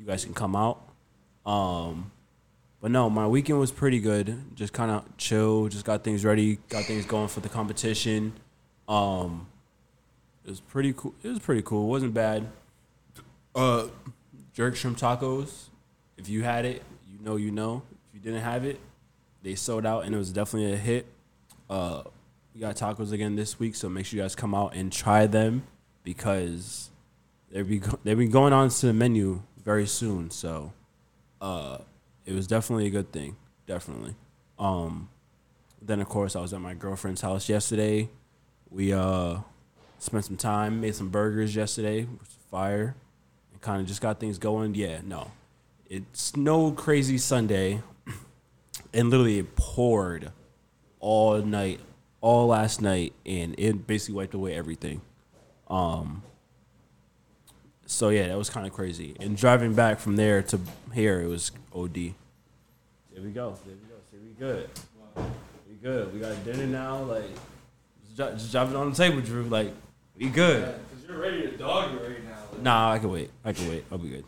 you 0.00 0.06
guys 0.06 0.24
can 0.24 0.32
come 0.32 0.56
out. 0.56 0.80
Um, 1.44 2.10
but 2.80 2.90
no, 2.90 3.10
my 3.10 3.26
weekend 3.26 3.60
was 3.60 3.70
pretty 3.70 4.00
good. 4.00 4.34
Just 4.54 4.72
kind 4.72 4.90
of 4.90 5.04
chill. 5.18 5.68
Just 5.68 5.84
got 5.84 6.04
things 6.04 6.24
ready. 6.24 6.58
Got 6.70 6.84
things 6.84 7.04
going 7.04 7.28
for 7.28 7.40
the 7.40 7.50
competition. 7.50 8.32
Um, 8.88 9.46
it 10.46 10.50
was 10.50 10.60
pretty 10.60 10.92
cool. 10.92 11.12
It 11.24 11.28
was 11.28 11.40
pretty 11.40 11.62
cool. 11.62 11.84
It 11.84 11.90
wasn't 11.90 12.14
bad. 12.14 12.46
Uh, 13.54 13.88
jerk 14.54 14.76
shrimp 14.76 14.96
tacos. 14.96 15.64
If 16.16 16.28
you 16.28 16.44
had 16.44 16.64
it, 16.64 16.82
you 17.10 17.18
know 17.20 17.34
you 17.34 17.50
know. 17.50 17.82
If 18.08 18.14
you 18.14 18.20
didn't 18.20 18.44
have 18.44 18.64
it, 18.64 18.78
they 19.42 19.56
sold 19.56 19.84
out, 19.84 20.04
and 20.04 20.14
it 20.14 20.18
was 20.18 20.30
definitely 20.30 20.72
a 20.72 20.76
hit. 20.76 21.06
Uh, 21.68 22.04
we 22.54 22.60
got 22.60 22.76
tacos 22.76 23.10
again 23.10 23.34
this 23.34 23.58
week, 23.58 23.74
so 23.74 23.88
make 23.88 24.06
sure 24.06 24.18
you 24.18 24.22
guys 24.22 24.36
come 24.36 24.54
out 24.54 24.74
and 24.76 24.92
try 24.92 25.26
them 25.26 25.64
because 26.04 26.90
they'll 27.50 27.64
be 27.64 27.80
go- 27.80 27.98
be 28.04 28.28
going 28.28 28.52
on 28.52 28.68
to 28.68 28.86
the 28.86 28.92
menu 28.92 29.42
very 29.64 29.86
soon. 29.86 30.30
So, 30.30 30.72
uh, 31.40 31.78
it 32.24 32.34
was 32.34 32.46
definitely 32.46 32.86
a 32.86 32.90
good 32.90 33.10
thing. 33.10 33.36
Definitely. 33.66 34.14
Um, 34.60 35.08
then 35.82 36.00
of 36.00 36.08
course 36.08 36.36
I 36.36 36.40
was 36.40 36.52
at 36.54 36.60
my 36.60 36.74
girlfriend's 36.74 37.20
house 37.20 37.48
yesterday. 37.48 38.08
We 38.70 38.92
uh 38.92 39.38
spent 39.98 40.24
some 40.24 40.36
time, 40.36 40.80
made 40.80 40.94
some 40.94 41.08
burgers 41.08 41.54
yesterday, 41.54 42.02
which 42.04 42.28
fire, 42.50 42.94
and 43.52 43.60
kind 43.60 43.80
of 43.80 43.86
just 43.86 44.00
got 44.00 44.20
things 44.20 44.38
going. 44.38 44.74
Yeah, 44.74 45.00
no, 45.04 45.30
it's 45.88 46.36
no 46.36 46.72
crazy 46.72 47.18
Sunday, 47.18 47.82
and 48.94 49.10
literally 49.10 49.38
it 49.38 49.56
poured 49.56 50.32
all 51.00 51.38
night, 51.38 51.80
all 52.20 52.48
last 52.48 52.80
night, 52.80 53.12
and 53.24 53.54
it 53.58 53.86
basically 53.86 54.14
wiped 54.14 54.34
away 54.34 54.54
everything. 54.54 55.00
Um. 55.68 56.22
So 57.88 58.08
yeah, 58.08 58.26
that 58.28 58.36
was 58.36 58.50
kind 58.50 58.66
of 58.66 58.72
crazy. 58.72 59.14
And 59.20 59.36
driving 59.36 59.74
back 59.74 60.00
from 60.00 60.16
there 60.16 60.42
to 60.42 60.58
here, 60.92 61.20
it 61.20 61.28
was 61.28 61.52
OD. 61.72 61.94
There 61.94 62.14
we 63.22 63.30
go. 63.30 63.56
There 63.64 63.74
we 63.74 63.88
go. 63.88 63.94
See, 64.10 64.18
we 64.18 64.32
good. 64.38 64.68
We 65.68 65.74
good. 65.80 66.12
We 66.12 66.20
got 66.20 66.44
dinner 66.44 66.66
now. 66.66 66.98
Like, 67.04 67.30
just 68.16 68.50
drop 68.50 68.70
it 68.70 68.76
on 68.76 68.90
the 68.90 68.96
table, 68.96 69.20
Drew. 69.20 69.44
Like, 69.44 69.72
we 70.18 70.28
good. 70.28 70.74
Because 70.90 71.08
you're 71.08 71.18
ready 71.18 71.42
to 71.42 71.56
dog 71.56 71.94
it 71.94 72.02
right 72.02 72.24
now. 72.24 72.62
Nah, 72.62 72.92
I 72.92 72.98
can 72.98 73.10
wait. 73.10 73.30
I 73.44 73.52
can 73.52 73.68
wait. 73.68 73.84
I'll 73.90 73.98
be 73.98 74.08
good. 74.08 74.24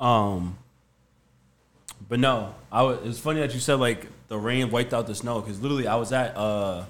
Um, 0.00 0.56
but 2.08 2.20
no, 2.20 2.54
I 2.70 2.82
was. 2.82 2.98
It's 3.04 3.18
funny 3.18 3.40
that 3.40 3.54
you 3.54 3.60
said 3.60 3.74
like 3.74 4.06
the 4.28 4.38
rain 4.38 4.70
wiped 4.70 4.94
out 4.94 5.06
the 5.06 5.14
snow 5.14 5.40
because 5.40 5.60
literally 5.60 5.86
I 5.86 5.96
was 5.96 6.12
at 6.12 6.36
uh 6.36 6.84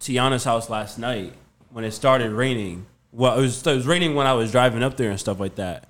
Tiana's 0.00 0.44
house 0.44 0.70
last 0.70 0.98
night 0.98 1.34
when 1.70 1.84
it 1.84 1.92
started 1.92 2.32
raining. 2.32 2.86
Well, 3.12 3.38
it 3.38 3.42
was 3.42 3.66
it 3.66 3.74
was 3.74 3.86
raining 3.86 4.14
when 4.14 4.26
I 4.26 4.32
was 4.32 4.50
driving 4.50 4.82
up 4.82 4.96
there 4.96 5.10
and 5.10 5.20
stuff 5.20 5.38
like 5.40 5.56
that, 5.56 5.88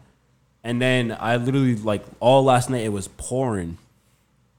and 0.64 0.80
then 0.80 1.16
I 1.18 1.36
literally 1.36 1.76
like 1.76 2.02
all 2.18 2.42
last 2.42 2.70
night 2.70 2.84
it 2.84 2.92
was 2.92 3.08
pouring, 3.08 3.78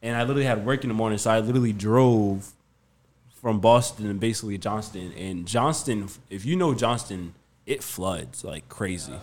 and 0.02 0.16
I 0.16 0.22
literally 0.22 0.46
had 0.46 0.66
work 0.66 0.84
in 0.84 0.88
the 0.88 0.94
morning, 0.94 1.18
so 1.18 1.32
I 1.32 1.40
literally 1.40 1.74
drove 1.74 2.52
from 3.42 3.60
Boston 3.60 4.08
and 4.10 4.20
basically 4.20 4.58
Johnston. 4.58 5.12
And 5.14 5.48
Johnston, 5.48 6.08
if 6.30 6.46
you 6.46 6.56
know 6.56 6.74
Johnston, 6.74 7.34
it 7.66 7.84
floods 7.84 8.44
like 8.44 8.70
crazy. 8.70 9.14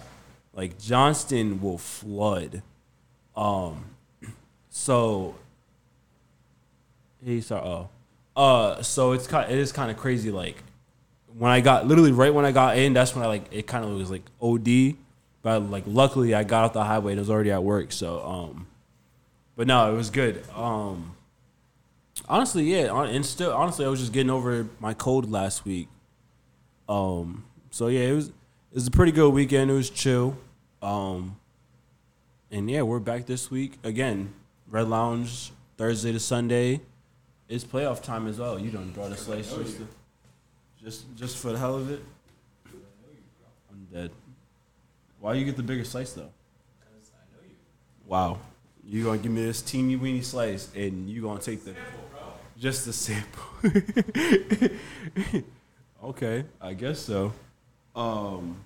Like 0.53 0.79
Johnston 0.79 1.61
will 1.61 1.79
flood. 1.79 2.63
Um, 3.37 3.85
so 4.69 5.37
he 7.25 7.41
saw. 7.41 7.87
Oh, 8.37 8.43
uh, 8.43 8.83
so 8.83 9.13
it's 9.13 9.27
kind. 9.27 9.51
It 9.51 9.59
is 9.59 9.71
kind 9.71 9.91
of 9.91 9.97
crazy. 9.97 10.33
Like 10.33 10.63
when 11.37 11.53
I 11.53 11.61
got 11.61 11.87
literally 11.87 12.13
right 12.13 12.35
when 12.35 12.45
I 12.45 12.51
got 12.51 12.77
in, 12.77 12.93
that's 12.93 13.15
when 13.15 13.25
I 13.25 13.29
like 13.29 13.45
it 13.53 13.67
kind 13.67 13.85
of 13.85 13.93
was 13.93 14.11
like 14.11 14.25
OD. 14.43 14.97
But 15.43 15.71
like 15.71 15.85
luckily 15.87 16.35
I 16.35 16.43
got 16.43 16.65
off 16.65 16.73
the 16.73 16.83
highway 16.83 17.13
it 17.13 17.19
was 17.19 17.31
already 17.31 17.53
at 17.53 17.63
work. 17.63 17.93
So 17.93 18.25
um, 18.25 18.67
but 19.55 19.69
no, 19.69 19.93
it 19.93 19.97
was 19.97 20.11
good. 20.11 20.45
Um, 20.55 21.15
honestly, 22.29 22.65
yeah, 22.65 23.03
and 23.05 23.25
still 23.25 23.53
honestly, 23.53 23.85
I 23.85 23.89
was 23.89 24.01
just 24.01 24.13
getting 24.13 24.31
over 24.31 24.67
my 24.81 24.95
cold 24.95 25.31
last 25.31 25.65
week. 25.65 25.89
Um, 26.89 27.45
so 27.71 27.89
yeah, 27.89 28.01
it 28.01 28.13
was 28.13 28.29
it 28.29 28.75
was 28.75 28.87
a 28.87 28.91
pretty 28.91 29.13
good 29.13 29.31
weekend. 29.31 29.71
It 29.71 29.75
was 29.75 29.91
chill. 29.91 30.37
Um, 30.83 31.37
and 32.51 32.71
yeah, 32.71 32.83
we're 32.83 33.01
back 33.01 33.27
this 33.27 33.51
week 33.51 33.79
again. 33.83 34.33
Red 34.71 34.89
Lounge 34.89 35.53
Thursday 35.77 36.13
to 36.13 36.21
Sunday. 36.21 36.81
It's 37.49 37.65
playoff 37.65 38.03
time 38.03 38.27
as 38.27 38.39
well. 38.39 38.59
You 38.59 38.71
don't 38.71 38.93
draw 38.93 39.09
the 39.09 39.17
slice 39.17 39.53
just, 39.55 39.79
to, 39.79 39.89
just 40.83 41.17
just 41.17 41.39
for 41.39 41.53
the 41.53 41.59
hell 41.59 41.77
of 41.77 41.91
it. 41.91 42.03
I'm 43.71 43.87
dead. 43.93 44.11
Why 45.21 45.35
you 45.35 45.45
get 45.45 45.57
the 45.57 45.63
bigger 45.63 45.85
slice 45.85 46.13
though? 46.13 46.31
Because 46.79 47.11
I 47.15 47.25
know 47.35 47.43
you. 47.49 47.55
Wow, 48.07 48.39
you 48.85 49.05
gonna 49.05 49.19
give 49.19 49.33
me 49.33 49.45
this 49.45 49.63
teeny 49.63 49.97
weeny 49.97 50.23
slice, 50.23 50.69
and 50.75 51.09
you 51.09 51.23
gonna 51.23 51.41
take 51.41 51.65
the 51.65 51.75
just 52.59 52.85
the 52.85 52.93
sample. 52.93 53.43
okay, 56.05 56.45
I 56.61 56.75
guess 56.75 56.99
so. 56.99 57.33
Um, 57.95 58.57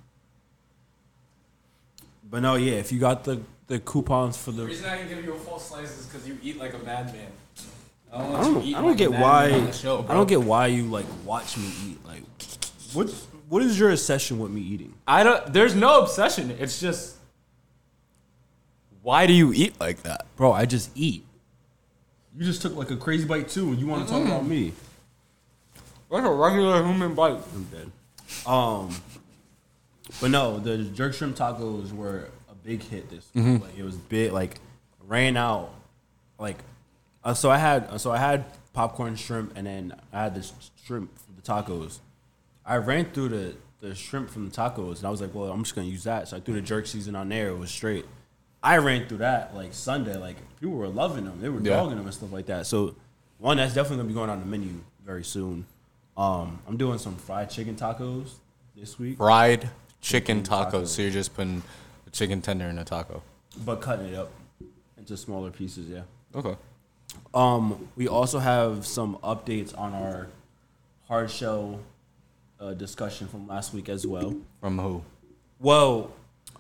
but 2.29 2.41
no, 2.41 2.57
yeah. 2.57 2.75
If 2.75 2.93
you 2.93 2.99
got 2.99 3.25
the 3.25 3.41
the 3.67 3.79
coupons 3.81 4.37
for 4.37 4.53
The 4.53 4.63
the, 4.63 4.67
reason 4.67 4.89
I 4.89 4.99
can 4.99 5.09
give 5.09 5.25
you 5.25 5.35
a 5.35 5.39
full 5.39 5.59
slice 5.59 5.99
is 5.99 6.07
because 6.07 6.27
you 6.27 6.39
eat 6.43 6.59
like 6.59 6.75
a 6.75 6.79
madman. 6.79 7.27
I 8.13 8.19
don't, 8.19 8.27
I 8.27 8.31
want 8.31 8.47
you 8.47 8.53
don't, 8.53 8.63
eating 8.63 8.75
I 8.75 8.81
don't 8.81 8.91
like 8.91 8.95
a 8.95 8.99
get 8.99 9.11
madman 9.11 9.23
why 9.23 9.53
on 9.53 9.67
the 9.67 9.73
show, 9.73 9.99
I 9.99 10.03
bro. 10.03 10.15
don't 10.17 10.29
get 10.29 10.43
why 10.43 10.67
you 10.67 10.85
like 10.85 11.07
watch 11.25 11.57
me 11.57 11.71
eat. 11.87 12.07
Like, 12.07 12.23
what 12.93 13.11
what 13.49 13.63
is 13.63 13.79
your 13.79 13.91
obsession 13.91 14.39
with 14.39 14.51
me 14.51 14.63
eating? 14.63 14.95
I 15.07 15.23
don't. 15.23 15.53
There's 15.53 15.75
no 15.75 16.03
obsession. 16.03 16.51
It's 16.59 16.81
just. 16.81 17.17
Why 19.03 19.27
do 19.27 19.33
you 19.33 19.53
eat 19.53 19.81
like 19.81 20.03
that? 20.05 20.27
Bro, 20.37 20.53
I 20.53 20.65
just 20.65 20.91
eat. 20.95 21.25
You 22.37 22.45
just 22.45 22.63
took 22.63 22.75
like 22.77 22.91
a 22.91 22.97
crazy 22.97 23.27
bite 23.27 23.49
too, 23.49 23.69
and 23.69 23.79
you 23.79 23.87
want 23.87 24.07
to 24.07 24.13
talk 24.13 24.25
about 24.27 24.47
me. 24.47 24.73
Like 26.09 26.25
a 26.25 26.33
regular 26.33 26.83
human 26.85 27.15
bite. 27.15 27.41
I'm 27.55 27.65
dead. 27.65 27.91
Um, 28.47 28.95
but 30.21 30.31
no, 30.31 30.59
the 30.59 30.79
jerk 30.79 31.15
shrimp 31.15 31.37
tacos 31.37 31.93
were 31.93 32.29
a 32.51 32.55
big 32.55 32.83
hit 32.83 33.11
this 33.11 33.29
week. 33.35 33.63
Like 33.63 33.79
it 33.79 33.83
was 33.83 33.97
big. 33.97 34.33
Like 34.33 34.57
ran 35.07 35.37
out. 35.37 35.71
Like 36.39 36.59
uh, 37.25 37.35
so, 37.35 37.51
I 37.51 37.59
had 37.59 38.01
so 38.01 38.11
I 38.11 38.19
had 38.19 38.45
popcorn 38.73 39.17
shrimp, 39.17 39.53
and 39.57 39.67
then 39.67 39.95
I 40.13 40.25
had 40.25 40.35
this 40.35 40.53
shrimp 40.85 41.11
for 41.19 41.33
the 41.33 41.43
tacos. 41.43 41.99
I 42.65 42.77
ran 42.77 43.07
through 43.13 43.29
the 43.29 43.55
the 43.81 43.95
shrimp 43.95 44.31
from 44.31 44.49
the 44.49 44.55
tacos, 44.55 44.99
and 44.99 45.07
I 45.07 45.11
was 45.11 45.21
like, 45.21 45.35
well, 45.35 45.51
I'm 45.51 45.63
just 45.63 45.75
gonna 45.75 45.89
use 45.89 46.05
that. 46.05 46.29
So 46.29 46.37
I 46.37 46.41
threw 46.41 46.55
the 46.55 46.61
jerk 46.61 46.87
season 46.87 47.15
on 47.15 47.29
there. 47.29 47.49
It 47.49 47.59
was 47.59 47.71
straight. 47.71 48.07
I 48.63 48.79
ran 48.79 49.07
through 49.09 49.19
that 49.19 49.55
like 49.55 49.75
Sunday. 49.75 50.17
Like 50.17 50.37
people 50.61 50.77
were 50.77 50.89
loving 50.89 51.25
them. 51.25 51.41
They 51.41 51.49
were 51.49 51.61
Yeah. 51.61 51.77
dogging 51.77 51.97
them 51.97 52.07
and 52.07 52.15
stuff 52.15 52.33
like 52.33 52.47
that. 52.47 52.67
So 52.67 52.95
one 53.39 53.57
that's 53.57 53.75
definitely 53.75 53.99
gonna 53.99 54.09
be 54.09 54.15
going 54.15 54.31
on 54.31 54.41
the 54.41 54.47
menu 54.47 54.81
very 55.05 55.25
soon. 55.25 55.67
Um, 56.17 56.59
I'm 56.69 56.77
doing 56.77 56.99
some 56.99 57.17
fried 57.17 57.51
chicken 57.51 57.75
tacos 57.75 58.35
this 58.77 58.99
week, 58.99 59.17
Fried 59.17 59.63
chicken 60.01 60.43
Chicken 60.43 60.43
tacos. 60.43 60.73
tacos. 60.73 60.87
So 60.89 61.03
you're 61.03 61.11
just 61.11 61.35
putting 61.35 61.63
a 62.07 62.11
chicken 62.11 62.41
tender 62.43 62.67
in 62.67 62.79
a 62.79 62.85
taco. 62.85 63.23
but 63.67 63.81
cutting 63.83 64.07
it 64.07 64.15
up 64.15 64.31
into 64.97 65.17
smaller 65.17 65.51
pieces. 65.51 65.89
Yeah. 65.89 66.03
Okay. 66.35 66.57
Um, 67.35 67.89
we 67.97 68.09
also 68.09 68.39
have 68.39 68.87
some 68.87 69.17
updates 69.19 69.77
on 69.79 69.93
our 69.93 70.29
hard 71.09 71.31
shell 71.31 71.81
uh, 72.61 72.73
discussion 72.75 73.27
from 73.29 73.47
last 73.49 73.75
week 73.75 73.89
as 73.91 74.07
well. 74.07 74.35
From 74.61 74.79
who? 74.79 75.03
Well, 75.61 76.13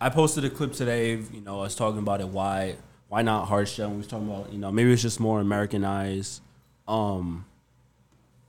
I 0.02 0.08
posted 0.08 0.44
a 0.44 0.50
clip 0.50 0.72
today. 0.72 1.12
You 1.12 1.40
know, 1.42 1.60
I 1.60 1.62
was 1.62 1.76
talking 1.76 2.00
about 2.00 2.20
it. 2.20 2.26
Why 2.26 2.74
why 3.08 3.22
not 3.22 3.46
hard 3.46 3.68
shell? 3.68 3.86
And 3.86 3.94
we 3.94 3.98
was 3.98 4.08
talking 4.08 4.28
about 4.28 4.52
you 4.52 4.58
know 4.58 4.72
maybe 4.72 4.92
it's 4.92 5.00
just 5.00 5.20
more 5.20 5.38
Americanized. 5.38 6.42
Um, 6.88 7.44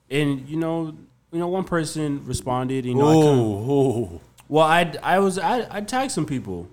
and 0.10 0.50
you 0.50 0.58
know 0.58 0.96
you 1.32 1.40
know 1.40 1.48
one 1.48 1.64
person 1.64 2.26
responded. 2.26 2.86
You 2.86 2.96
know, 2.96 3.08
I 3.08 3.14
kinda- 3.14 3.72
oh. 3.72 4.22
well, 4.50 4.66
I 4.66 4.96
I 5.04 5.20
was 5.20 5.38
I 5.38 5.68
I 5.70 5.82
tagged 5.82 6.12
some 6.12 6.26
people, 6.26 6.68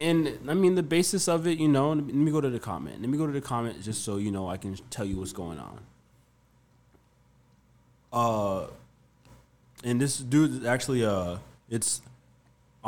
and 0.00 0.38
I 0.48 0.54
mean 0.54 0.76
the 0.76 0.84
basis 0.84 1.26
of 1.26 1.48
it. 1.48 1.58
You 1.58 1.66
know, 1.66 1.90
let 1.90 2.04
me, 2.14 2.30
go 2.30 2.40
to 2.40 2.50
the 2.50 2.60
comment. 2.60 3.00
Let 3.00 3.10
me 3.10 3.18
go 3.18 3.26
to 3.26 3.32
the 3.32 3.40
comment 3.40 3.82
just 3.82 4.04
so 4.04 4.18
you 4.18 4.30
know 4.30 4.48
I 4.48 4.58
can 4.58 4.76
tell 4.90 5.04
you 5.04 5.16
what's 5.16 5.32
going 5.32 5.58
on. 5.58 5.80
Uh, 8.12 8.66
and 9.82 10.00
this 10.00 10.18
dude 10.18 10.62
is 10.62 10.64
actually 10.64 11.04
uh, 11.04 11.38
it's 11.68 12.00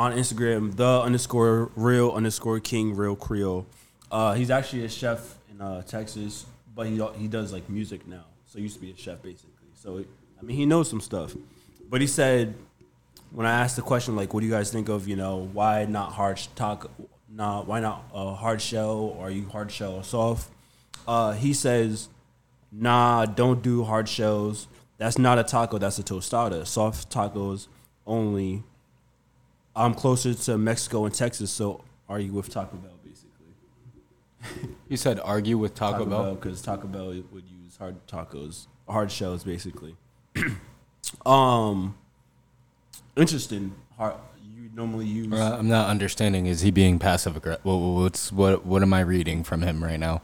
on 0.01 0.15
Instagram 0.15 0.75
the 0.77 1.03
underscore 1.03 1.71
real 1.77 2.11
underscore 2.13 2.59
king 2.59 2.97
real 2.97 3.15
Creole. 3.15 3.67
Uh, 4.11 4.33
he's 4.33 4.51
actually 4.51 4.83
a 4.87 4.89
chef 4.89 5.37
in 5.51 5.61
uh, 5.61 5.83
Texas, 5.83 6.47
but 6.75 6.87
he 6.87 6.99
he 7.19 7.29
does 7.29 7.53
like 7.53 7.69
music 7.69 8.09
now. 8.09 8.25
So 8.47 8.59
he 8.59 8.63
used 8.63 8.77
to 8.77 8.81
be 8.81 8.91
a 8.91 8.97
chef 8.97 9.23
basically. 9.23 9.69
So 9.75 10.03
I 10.39 10.43
mean 10.43 10.57
he 10.57 10.65
knows 10.65 10.89
some 10.89 11.03
stuff. 11.03 11.35
But 11.91 12.01
he 12.01 12.07
said 12.07 12.55
when 13.31 13.47
I 13.47 13.53
asked 13.61 13.77
the 13.77 13.83
question 13.83 14.17
like, 14.17 14.33
what 14.33 14.41
do 14.41 14.47
you 14.47 14.53
guys 14.53 14.73
think 14.73 14.89
of 14.89 15.07
you 15.07 15.17
know 15.17 15.51
why 15.53 15.85
not 15.85 16.13
hard 16.13 16.41
talk, 16.57 16.91
not 17.29 17.67
why 17.67 17.81
not 17.81 18.05
a 18.15 18.35
hard 18.35 18.63
shell 18.63 19.15
or 19.19 19.27
are 19.27 19.31
you 19.31 19.51
hard 19.51 19.71
shell 19.71 19.97
or 19.97 20.03
soft? 20.03 20.51
Uh, 21.07 21.33
he 21.33 21.53
says, 21.53 22.09
nah, 22.73 23.27
don't 23.27 23.63
do 23.63 23.85
hard 23.85 24.09
shells. 24.09 24.67
That's 24.97 25.19
not 25.19 25.39
a 25.39 25.45
taco. 25.45 25.77
That's 25.77 25.99
a 25.99 26.03
tostada. 26.03 26.67
Soft 26.67 27.11
tacos 27.11 27.69
only. 28.07 28.63
I'm 29.81 29.95
closer 29.95 30.35
to 30.35 30.59
Mexico 30.59 31.07
and 31.07 31.15
Texas, 31.15 31.51
so 31.51 31.83
are 32.07 32.21
you 32.21 32.35
with 32.35 32.51
Taco 32.51 32.77
Bell 32.77 32.99
basically? 33.03 34.77
You 34.89 34.97
said 34.99 35.19
argue 35.21 35.57
with 35.57 35.75
Taco, 35.75 36.05
Bell. 36.05 36.35
because 36.35 36.61
Taco 36.61 36.87
Bell 36.87 37.15
would 37.33 37.45
use 37.49 37.77
hard 37.79 38.07
tacos, 38.07 38.67
hard 38.87 39.11
shells 39.11 39.43
basically. 39.43 39.97
um, 41.27 41.97
interesting. 43.17 43.75
Hard, 43.97 44.17
you 44.45 44.69
normally 44.75 45.07
use. 45.07 45.33
Uh, 45.33 45.57
I'm 45.59 45.69
not 45.69 45.89
understanding. 45.89 46.45
Is 46.45 46.61
he 46.61 46.71
being 46.71 46.99
passive 46.99 47.37
aggressive? 47.37 47.65
What, 47.65 47.77
what's 47.77 48.31
what? 48.31 48.67
What 48.67 48.83
am 48.83 48.93
I 48.93 49.01
reading 49.01 49.45
from 49.45 49.63
him 49.63 49.83
right 49.83 49.99
now? 49.99 50.21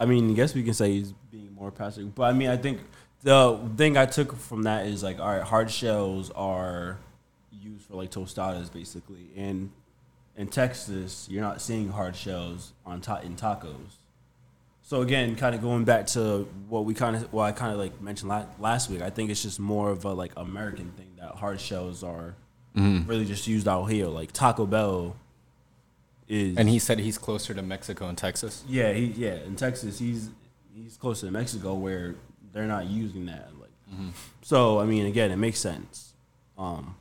I 0.00 0.06
mean, 0.06 0.30
I 0.30 0.34
guess 0.34 0.54
we 0.54 0.64
can 0.64 0.74
say 0.74 0.92
he's 0.92 1.12
being 1.30 1.54
more 1.54 1.70
passive, 1.70 2.16
but 2.16 2.24
I 2.24 2.32
mean, 2.32 2.48
I 2.48 2.56
think 2.56 2.80
the 3.22 3.60
thing 3.76 3.96
I 3.96 4.06
took 4.06 4.34
from 4.34 4.62
that 4.62 4.86
is 4.86 5.04
like, 5.04 5.20
all 5.20 5.28
right, 5.28 5.42
hard 5.42 5.70
shells 5.70 6.30
are 6.30 6.98
for 7.88 7.96
like 7.96 8.10
tostadas, 8.10 8.72
basically, 8.72 9.30
and 9.36 9.70
in 10.36 10.46
Texas, 10.46 11.26
you're 11.30 11.42
not 11.42 11.60
seeing 11.60 11.88
hard 11.88 12.14
shells 12.14 12.72
on 12.86 13.00
ta- 13.00 13.20
in 13.24 13.34
tacos. 13.34 13.96
So 14.82 15.02
again, 15.02 15.34
kind 15.36 15.54
of 15.54 15.60
going 15.60 15.84
back 15.84 16.06
to 16.08 16.46
what 16.68 16.84
we 16.84 16.94
kind 16.94 17.16
of, 17.16 17.32
what 17.32 17.42
I 17.44 17.52
kind 17.52 17.72
of 17.72 17.78
like 17.78 18.00
mentioned 18.00 18.28
la- 18.30 18.46
last 18.58 18.88
week, 18.88 19.02
I 19.02 19.10
think 19.10 19.30
it's 19.30 19.42
just 19.42 19.58
more 19.60 19.90
of 19.90 20.04
a 20.04 20.12
like 20.12 20.32
American 20.36 20.92
thing 20.92 21.08
that 21.18 21.34
hard 21.36 21.60
shells 21.60 22.02
are 22.02 22.34
really 22.74 23.24
just 23.24 23.46
used 23.48 23.66
out 23.66 23.86
here. 23.86 24.06
Like 24.06 24.30
Taco 24.32 24.64
Bell 24.64 25.16
is, 26.28 26.56
And 26.56 26.68
he 26.68 26.78
said 26.78 27.00
he's 27.00 27.18
closer 27.18 27.52
to 27.52 27.60
Mexico 27.62 28.06
and 28.08 28.16
Texas. 28.16 28.62
yeah, 28.68 28.92
he 28.92 29.06
yeah 29.06 29.34
in 29.44 29.56
Texas 29.56 29.98
he's 29.98 30.30
he's 30.72 30.96
close 30.96 31.20
to 31.20 31.30
Mexico 31.30 31.74
where 31.74 32.14
they're 32.52 32.66
not 32.68 32.86
using 32.86 33.26
that 33.26 33.48
like. 33.60 33.70
So 34.42 34.78
I 34.78 34.84
mean, 34.84 35.06
again, 35.06 35.30
it 35.32 35.36
makes 35.36 35.58
sense. 35.58 36.14
Um, 36.56 36.94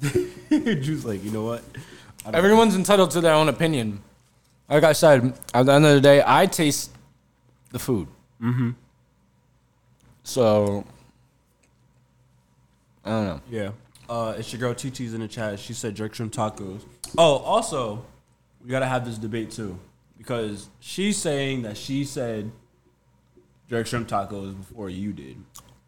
Drew's 0.48 1.04
like, 1.04 1.24
you 1.24 1.30
know 1.30 1.44
what? 1.44 1.62
Everyone's 2.32 2.74
entitled 2.74 3.10
to 3.12 3.20
their 3.20 3.34
own 3.34 3.48
opinion. 3.48 4.02
Like 4.68 4.84
I 4.84 4.92
said, 4.92 5.38
at 5.54 5.66
the 5.66 5.72
end 5.72 5.86
of 5.86 5.94
the 5.94 6.00
day, 6.00 6.22
I 6.26 6.46
taste 6.46 6.90
the 7.70 7.78
food. 7.78 8.08
Mm-hmm. 8.42 8.70
So 10.24 10.84
I 13.04 13.10
don't 13.10 13.24
know. 13.26 13.40
Yeah. 13.48 13.70
Uh, 14.08 14.34
it's 14.36 14.52
your 14.52 14.60
girl 14.60 14.74
TT's 14.74 15.14
in 15.14 15.20
the 15.20 15.28
chat. 15.28 15.58
She 15.58 15.72
said 15.72 15.94
jerk 15.94 16.14
shrimp 16.14 16.32
tacos. 16.32 16.82
Oh, 17.16 17.36
also, 17.38 18.04
we 18.62 18.70
gotta 18.70 18.86
have 18.86 19.04
this 19.04 19.18
debate 19.18 19.52
too, 19.52 19.78
because 20.18 20.68
she's 20.80 21.16
saying 21.16 21.62
that 21.62 21.76
she 21.76 22.04
said 22.04 22.50
jerk 23.68 23.86
shrimp 23.86 24.08
tacos 24.08 24.56
before 24.56 24.90
you 24.90 25.12
did. 25.12 25.36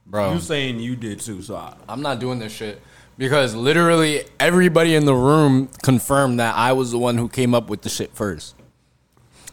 Bro. 0.06 0.34
You 0.34 0.40
saying 0.40 0.80
you 0.80 0.96
did 0.96 1.20
too? 1.20 1.42
So 1.42 1.56
I, 1.56 1.74
I'm 1.88 2.00
not 2.00 2.18
doing 2.18 2.38
this 2.38 2.52
shit 2.52 2.80
because 3.18 3.54
literally 3.54 4.22
everybody 4.40 4.94
in 4.94 5.04
the 5.04 5.14
room 5.14 5.68
confirmed 5.82 6.40
that 6.40 6.54
I 6.56 6.72
was 6.72 6.92
the 6.92 6.98
one 6.98 7.18
who 7.18 7.28
came 7.28 7.54
up 7.54 7.68
with 7.68 7.82
the 7.82 7.88
shit 7.90 8.14
first. 8.14 8.54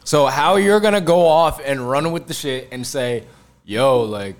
So 0.05 0.27
how 0.27 0.55
you're 0.57 0.79
gonna 0.79 1.01
go 1.01 1.25
off 1.27 1.60
and 1.65 1.89
run 1.89 2.12
with 2.12 2.27
the 2.27 2.34
shit 2.34 2.69
and 2.72 2.86
say, 2.86 3.24
"Yo, 3.65 4.01
like 4.03 4.36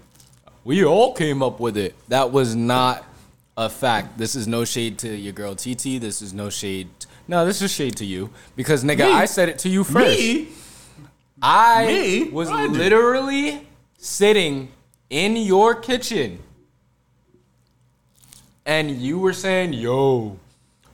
we 0.64 0.86
all 0.86 1.14
came 1.14 1.42
up 1.42 1.60
with 1.60 1.76
it"? 1.76 1.96
That 2.08 2.32
was 2.32 2.56
not 2.56 3.04
a 3.58 3.68
fact. 3.68 4.18
This 4.20 4.36
is 4.36 4.48
no 4.48 4.64
shade 4.64 5.00
to 5.00 5.10
your 5.10 5.34
girl 5.34 5.56
TT. 5.56 5.98
This 6.00 6.22
is 6.22 6.34
no 6.34 6.50
shade. 6.52 6.88
No, 7.28 7.46
this 7.48 7.64
is 7.64 7.72
shade 7.72 7.96
to 7.98 8.06
you 8.06 8.30
because 8.56 8.84
nigga, 8.84 9.08
Me? 9.08 9.12
I 9.12 9.26
said 9.26 9.50
it 9.50 9.58
to 9.60 9.70
you 9.70 9.84
first. 9.84 10.20
me, 10.20 10.50
I 11.42 11.86
Me? 11.88 12.24
was 12.30 12.50
I 12.50 12.68
literally 12.68 13.68
sitting 13.98 14.70
in 15.10 15.36
your 15.36 15.74
kitchen. 15.74 16.40
And 18.66 18.92
you 18.92 19.20
were 19.20 19.34
saying, 19.34 19.74
yo, 19.74 20.38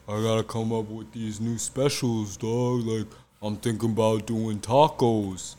I 0.08 0.20
gotta 0.22 0.44
come 0.44 0.72
up 0.72 0.88
with 0.88 1.12
these 1.12 1.40
new 1.40 1.58
specials, 1.58 2.36
dog. 2.36 2.82
Like, 2.82 3.06
I'm 3.40 3.56
thinking 3.56 3.90
about 3.90 4.26
doing 4.26 4.60
tacos. 4.60 5.56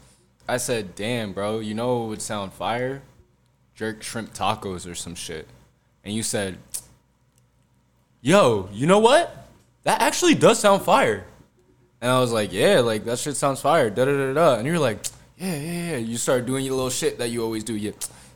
I 0.48 0.58
said, 0.58 0.96
damn, 0.96 1.34
bro, 1.34 1.60
you 1.60 1.74
know 1.74 2.00
what 2.00 2.10
would 2.10 2.22
sound 2.22 2.54
fire? 2.54 3.02
jerk 3.76 4.04
shrimp 4.04 4.34
tacos 4.34 4.90
or 4.90 4.96
some 4.96 5.16
shit, 5.16 5.48
and 6.04 6.14
you 6.14 6.24
said, 6.24 6.58
"Yo, 8.22 8.70
you 8.72 8.88
know 8.88 9.00
what? 9.00 9.48
That 9.84 10.02
actually 10.02 10.36
does 10.36 10.60
sound 10.60 10.84
fire." 10.84 11.26
And 12.02 12.12
I 12.12 12.20
was 12.20 12.32
like, 12.32 12.52
"Yeah, 12.52 12.80
like 12.80 13.06
that 13.06 13.20
shit 13.20 13.36
sounds 13.36 13.62
fire." 13.62 13.90
Da 13.90 14.06
da 14.06 14.12
da 14.12 14.34
da. 14.34 14.56
And 14.56 14.68
you're 14.68 14.80
like, 14.80 15.00
"Yeah, 15.38 15.56
yeah, 15.56 15.92
yeah." 15.92 15.98
You 15.98 16.18
start 16.18 16.46
doing 16.46 16.66
your 16.66 16.76
little 16.76 16.90
shit 16.90 17.18
that 17.18 17.30
you 17.30 17.44
always 17.44 17.64
do. 17.64 17.76
You, 17.76 17.94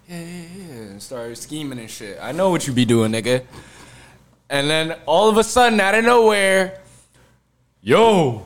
yeah, 0.07 0.19
yeah, 0.19 0.43
yeah, 0.57 0.73
and 0.91 1.01
start 1.01 1.37
scheming 1.37 1.79
and 1.79 1.89
shit. 1.89 2.17
I 2.21 2.31
know 2.31 2.49
what 2.49 2.67
you 2.67 2.73
be 2.73 2.85
doing, 2.85 3.11
nigga. 3.11 3.43
And 4.49 4.69
then 4.69 4.95
all 5.05 5.29
of 5.29 5.37
a 5.37 5.43
sudden, 5.43 5.79
out 5.81 5.95
of 5.95 6.05
nowhere, 6.05 6.81
yo, 7.81 8.45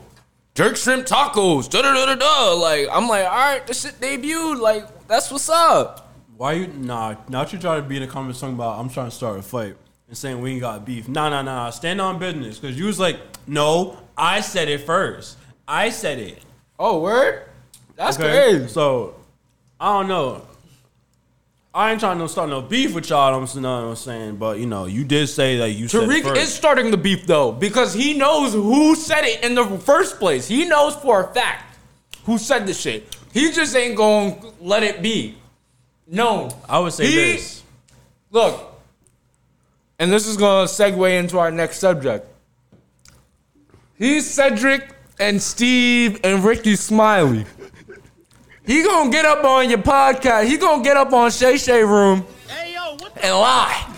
jerk 0.54 0.76
shrimp 0.76 1.06
tacos, 1.06 1.70
da 1.70 1.82
da 1.82 1.94
da 1.94 2.06
da 2.06 2.14
da. 2.16 2.52
Like 2.54 2.88
I'm 2.90 3.08
like, 3.08 3.24
all 3.24 3.30
right, 3.30 3.66
this 3.66 3.82
shit 3.82 4.00
debuted. 4.00 4.60
Like 4.60 5.06
that's 5.06 5.30
what's 5.30 5.48
up. 5.48 6.12
Why 6.36 6.52
you 6.54 6.66
nah? 6.66 7.14
Not 7.28 7.52
you 7.52 7.58
trying 7.58 7.82
to 7.82 7.88
be 7.88 7.96
in 7.96 8.02
a 8.02 8.08
comment 8.08 8.38
talking 8.38 8.54
about 8.56 8.80
I'm 8.80 8.88
trying 8.88 9.10
to 9.10 9.14
start 9.14 9.38
a 9.38 9.42
fight 9.42 9.76
and 10.08 10.16
saying 10.16 10.40
we 10.40 10.52
ain't 10.52 10.60
got 10.60 10.84
beef. 10.84 11.08
Nah, 11.08 11.28
nah, 11.28 11.42
nah. 11.42 11.70
Stand 11.70 12.00
on 12.00 12.18
business 12.18 12.58
because 12.58 12.76
you 12.76 12.86
was 12.86 12.98
like, 12.98 13.20
no, 13.46 13.98
I 14.16 14.40
said 14.40 14.68
it 14.68 14.78
first. 14.80 15.38
I 15.68 15.90
said 15.90 16.18
it. 16.18 16.42
Oh, 16.78 17.00
word? 17.00 17.44
That's 17.94 18.18
Okay? 18.18 18.28
crazy. 18.32 18.66
So 18.68 19.14
I 19.78 19.92
don't 19.98 20.08
know. 20.08 20.42
I 21.74 21.90
ain't 21.90 22.00
trying 22.00 22.18
to 22.18 22.28
start 22.28 22.50
no 22.50 22.60
beef 22.60 22.94
with 22.94 23.08
y'all. 23.08 23.34
I'm 23.34 23.62
know 23.62 23.82
what 23.82 23.88
I'm 23.90 23.96
saying, 23.96 24.36
but 24.36 24.58
you 24.58 24.66
know, 24.66 24.84
you 24.84 25.04
did 25.04 25.28
say 25.28 25.56
that 25.58 25.70
you 25.70 25.88
said 25.88 26.06
Tarik 26.06 26.36
is 26.36 26.52
starting 26.52 26.90
the 26.90 26.98
beef 26.98 27.26
though 27.26 27.50
because 27.50 27.94
he 27.94 28.12
knows 28.12 28.52
who 28.52 28.94
said 28.94 29.24
it 29.24 29.42
in 29.42 29.54
the 29.54 29.64
first 29.78 30.18
place. 30.18 30.46
He 30.46 30.66
knows 30.66 30.94
for 30.96 31.24
a 31.24 31.32
fact 31.32 31.76
who 32.24 32.36
said 32.36 32.66
the 32.66 32.74
shit. 32.74 33.16
He 33.32 33.50
just 33.52 33.74
ain't 33.74 33.96
gonna 33.96 34.36
let 34.60 34.82
it 34.82 35.00
be. 35.00 35.36
No, 36.06 36.50
I 36.68 36.78
would 36.78 36.92
say 36.92 37.06
He- 37.06 37.14
this. 37.14 37.62
Look, 38.30 38.74
and 39.98 40.12
this 40.12 40.26
is 40.26 40.36
gonna 40.36 40.66
segue 40.66 41.18
into 41.18 41.38
our 41.38 41.50
next 41.50 41.78
subject. 41.78 42.26
He's 43.96 44.28
Cedric 44.28 44.94
and 45.18 45.40
Steve 45.40 46.20
and 46.22 46.44
Rickey 46.44 46.76
Smiley. 46.76 47.46
He 48.64 48.82
gonna 48.82 49.10
get 49.10 49.24
up 49.24 49.44
on 49.44 49.68
your 49.68 49.78
podcast. 49.78 50.46
He 50.46 50.56
gonna 50.56 50.82
get 50.82 50.96
up 50.96 51.12
on 51.12 51.30
Shay 51.30 51.56
Shay 51.56 51.82
Room 51.82 52.24
and 53.16 53.34
lie. 53.34 53.88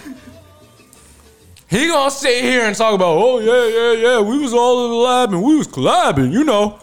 He 1.68 1.88
gonna 1.88 2.10
sit 2.10 2.42
here 2.44 2.62
and 2.62 2.76
talk 2.76 2.94
about, 2.94 3.16
oh 3.16 3.38
yeah, 3.40 3.66
yeah, 3.66 3.92
yeah, 3.92 4.20
we 4.20 4.38
was 4.38 4.54
all 4.54 4.84
in 4.84 4.90
the 4.90 4.96
lab 4.96 5.32
and 5.32 5.42
we 5.42 5.56
was 5.56 5.66
collabing, 5.66 6.32
you 6.32 6.44
know. 6.44 6.78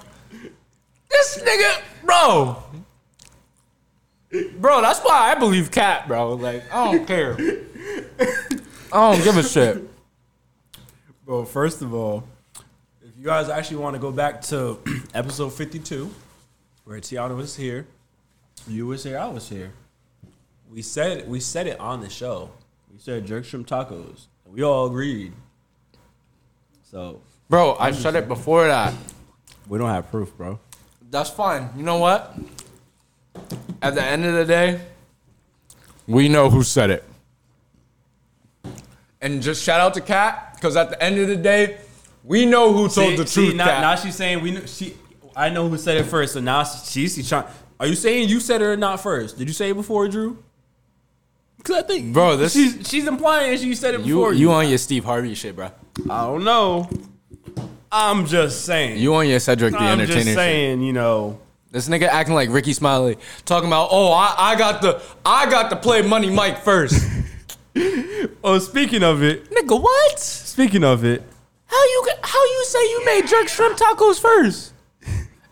This 1.10 1.42
nigga, 1.44 1.82
bro. 2.04 2.64
Bro, 4.60 4.82
that's 4.82 5.00
why 5.00 5.32
I 5.32 5.36
believe 5.36 5.72
Katt, 5.72 6.08
bro. 6.08 6.34
Like, 6.34 6.64
I 6.74 6.92
don't 6.92 7.06
care. 7.06 7.36
I 8.94 9.14
don't 9.14 9.24
give 9.24 9.38
a 9.38 9.44
shit. 9.44 9.90
Well, 11.26 11.46
first 11.46 11.82
of 11.82 11.94
all, 11.94 12.24
if 13.02 13.18
you 13.18 13.26
guys 13.26 13.50
actually 13.50 13.78
want 13.78 13.96
to 13.96 14.00
go 14.00 14.12
back 14.12 14.42
to 14.44 14.78
episode 15.14 15.54
52, 15.54 16.10
where 16.84 17.00
Tiana 17.00 17.36
was 17.36 17.56
here, 17.56 17.88
you 18.68 18.88
was 18.88 19.04
here, 19.04 19.18
I 19.18 19.28
was 19.28 19.50
here. 19.50 19.74
We 20.72 20.82
said 20.82 21.28
we 21.28 21.40
said 21.40 21.68
it 21.68 21.80
on 21.80 22.02
the 22.02 22.10
show. 22.10 22.52
We 22.92 23.00
said 23.00 23.26
jerk 23.26 23.46
shrimp 23.46 23.68
tacos. 23.68 24.26
We 24.46 24.64
all 24.64 24.88
agreed. 24.88 25.34
So 26.84 27.22
Bro, 27.50 27.76
I 27.80 27.92
said 27.92 28.16
it 28.16 28.28
before 28.28 28.68
that. 28.68 28.94
we 29.68 29.78
don't 29.78 29.90
have 29.90 30.10
proof, 30.10 30.36
bro. 30.38 30.60
That's 31.10 31.30
fine. 31.30 31.70
You 31.76 31.84
know 31.84 31.98
what? 31.98 32.34
At 33.82 33.96
the 33.96 34.04
end 34.04 34.24
of 34.26 34.34
the 34.34 34.46
day, 34.46 34.80
we 36.08 36.30
know 36.30 36.50
who 36.50 36.64
said 36.64 36.90
it. 36.92 37.04
And 39.20 39.42
just 39.42 39.64
shout 39.64 39.82
out 39.82 39.94
to 39.96 40.02
Katt, 40.02 40.54
because 40.56 40.76
at 40.78 40.90
the 40.90 41.04
end 41.04 41.20
of 41.20 41.28
the 41.28 41.36
day, 41.36 41.78
we 42.24 42.46
know 42.46 42.72
who 42.72 42.88
told 42.88 43.18
the 43.18 43.26
truth. 43.26 43.56
now, 43.56 43.82
now 43.82 43.96
she's 43.96 44.16
saying 44.16 44.42
we. 44.42 44.52
know 44.52 44.66
She, 44.66 44.96
I 45.36 45.50
know 45.50 45.68
who 45.70 45.78
said 45.78 45.98
it 45.98 46.04
first. 46.06 46.34
So 46.34 46.40
now 46.42 46.64
she's, 46.64 47.16
she's 47.16 47.28
trying. 47.30 47.46
Are 47.80 47.88
you 47.88 47.96
saying 47.96 48.30
you 48.30 48.40
said 48.40 48.62
it 48.62 48.66
or 48.66 48.78
not 48.78 49.00
first? 49.02 49.38
Did 49.38 49.48
you 49.48 49.54
say 49.54 49.70
it 49.72 49.74
before, 49.76 50.08
Drew? 50.08 50.38
Because 51.58 51.84
I 51.84 51.88
think, 51.88 52.14
Bro, 52.14 52.38
this- 52.38 52.54
she's 52.54 52.88
she's 52.90 53.08
implying 53.08 53.58
she 53.58 53.76
said 53.76 53.94
it 53.96 54.02
you, 54.02 54.16
before. 54.16 54.34
you 54.34 54.40
you 54.40 54.52
on 54.52 54.68
your 54.70 54.78
Steve 54.78 55.04
Harvey 55.06 55.34
shit, 55.36 55.56
bro. 55.56 55.72
I 56.10 56.24
don't 56.26 56.44
know. 56.44 56.90
I'm 57.92 58.26
just 58.26 58.66
saying. 58.66 59.00
You 59.00 59.14
on 59.16 59.28
your 59.28 59.40
Cedric 59.40 59.74
the 59.74 59.80
I'm 59.80 60.00
Entertainer 60.00 60.14
just 60.16 60.28
shit. 60.28 60.36
saying. 60.36 60.82
You 60.82 60.94
know. 60.94 61.40
This 61.72 61.88
nigga 61.88 62.04
acting 62.08 62.36
like 62.36 62.50
Rickey 62.50 62.74
Smiley, 62.74 63.18
talking 63.46 63.68
about, 63.70 63.88
oh, 63.92 64.12
I, 64.12 64.36
I 64.38 64.56
got 64.58 64.82
the 64.82 65.02
I 65.26 65.50
got 65.50 65.70
to 65.70 65.76
play 65.78 66.02
Money 66.02 66.30
Mike 66.30 66.60
first. 66.60 67.02
Oh, 68.44 68.60
speaking 68.60 69.02
of 69.04 69.24
it. 69.24 69.50
nigga, 69.50 69.82
what? 69.82 70.20
Speaking 70.20 70.84
of 70.84 71.06
it. 71.06 71.24
How 71.68 71.82
you 71.82 72.08
how 72.22 72.44
you 72.44 72.66
say 72.66 72.80
you 72.90 73.06
made 73.06 73.28
jerk 73.28 73.48
shrimp 73.48 73.78
tacos 73.78 74.20
first? 74.20 74.71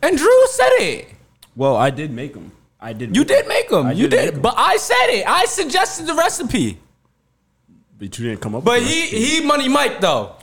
And 0.01 0.17
Drew 0.17 0.47
said 0.47 0.69
it. 0.79 1.07
Well, 1.55 1.75
I 1.75 1.89
did 1.89 2.11
make 2.11 2.33
them. 2.33 2.51
I 2.79 2.93
did. 2.93 3.15
You 3.15 3.23
did 3.25 3.47
make 3.47 3.69
them. 3.69 3.91
You 3.91 4.07
did 4.07 4.35
make 4.35 4.41
but 4.41 4.53
I 4.57 4.77
said 4.77 5.07
it. 5.09 5.27
I 5.27 5.45
suggested 5.45 6.05
the 6.05 6.13
recipe. 6.15 6.79
But 7.97 8.17
you 8.17 8.29
didn't 8.29 8.41
come 8.41 8.55
up. 8.55 8.63
But 8.63 8.79
with 8.79 8.87
the 8.87 8.93
he 8.93 9.01
recipe. 9.01 9.25
he 9.41 9.45
Money 9.45 9.67
Mike 9.67 9.99
though. 9.99 10.35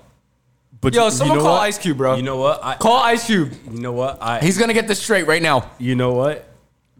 But 0.80 0.94
Yo, 0.94 1.06
you- 1.06 1.10
someone 1.10 1.38
you 1.38 1.42
know 1.42 1.48
call 1.48 1.56
what? 1.58 1.62
Ice 1.62 1.78
Cube, 1.78 1.96
bro. 1.96 2.16
You 2.16 2.22
know 2.22 2.36
what? 2.36 2.62
I. 2.62 2.76
Call 2.76 2.98
Ice 2.98 3.26
Cube. 3.26 3.52
You 3.70 3.80
know 3.80 3.92
what? 3.92 4.18
I. 4.20 4.40
He's 4.40 4.58
gonna 4.58 4.74
get 4.74 4.86
this 4.88 5.00
straight 5.00 5.26
right 5.26 5.40
now. 5.40 5.70
You 5.78 5.94
know 5.94 6.12
what? 6.12 6.46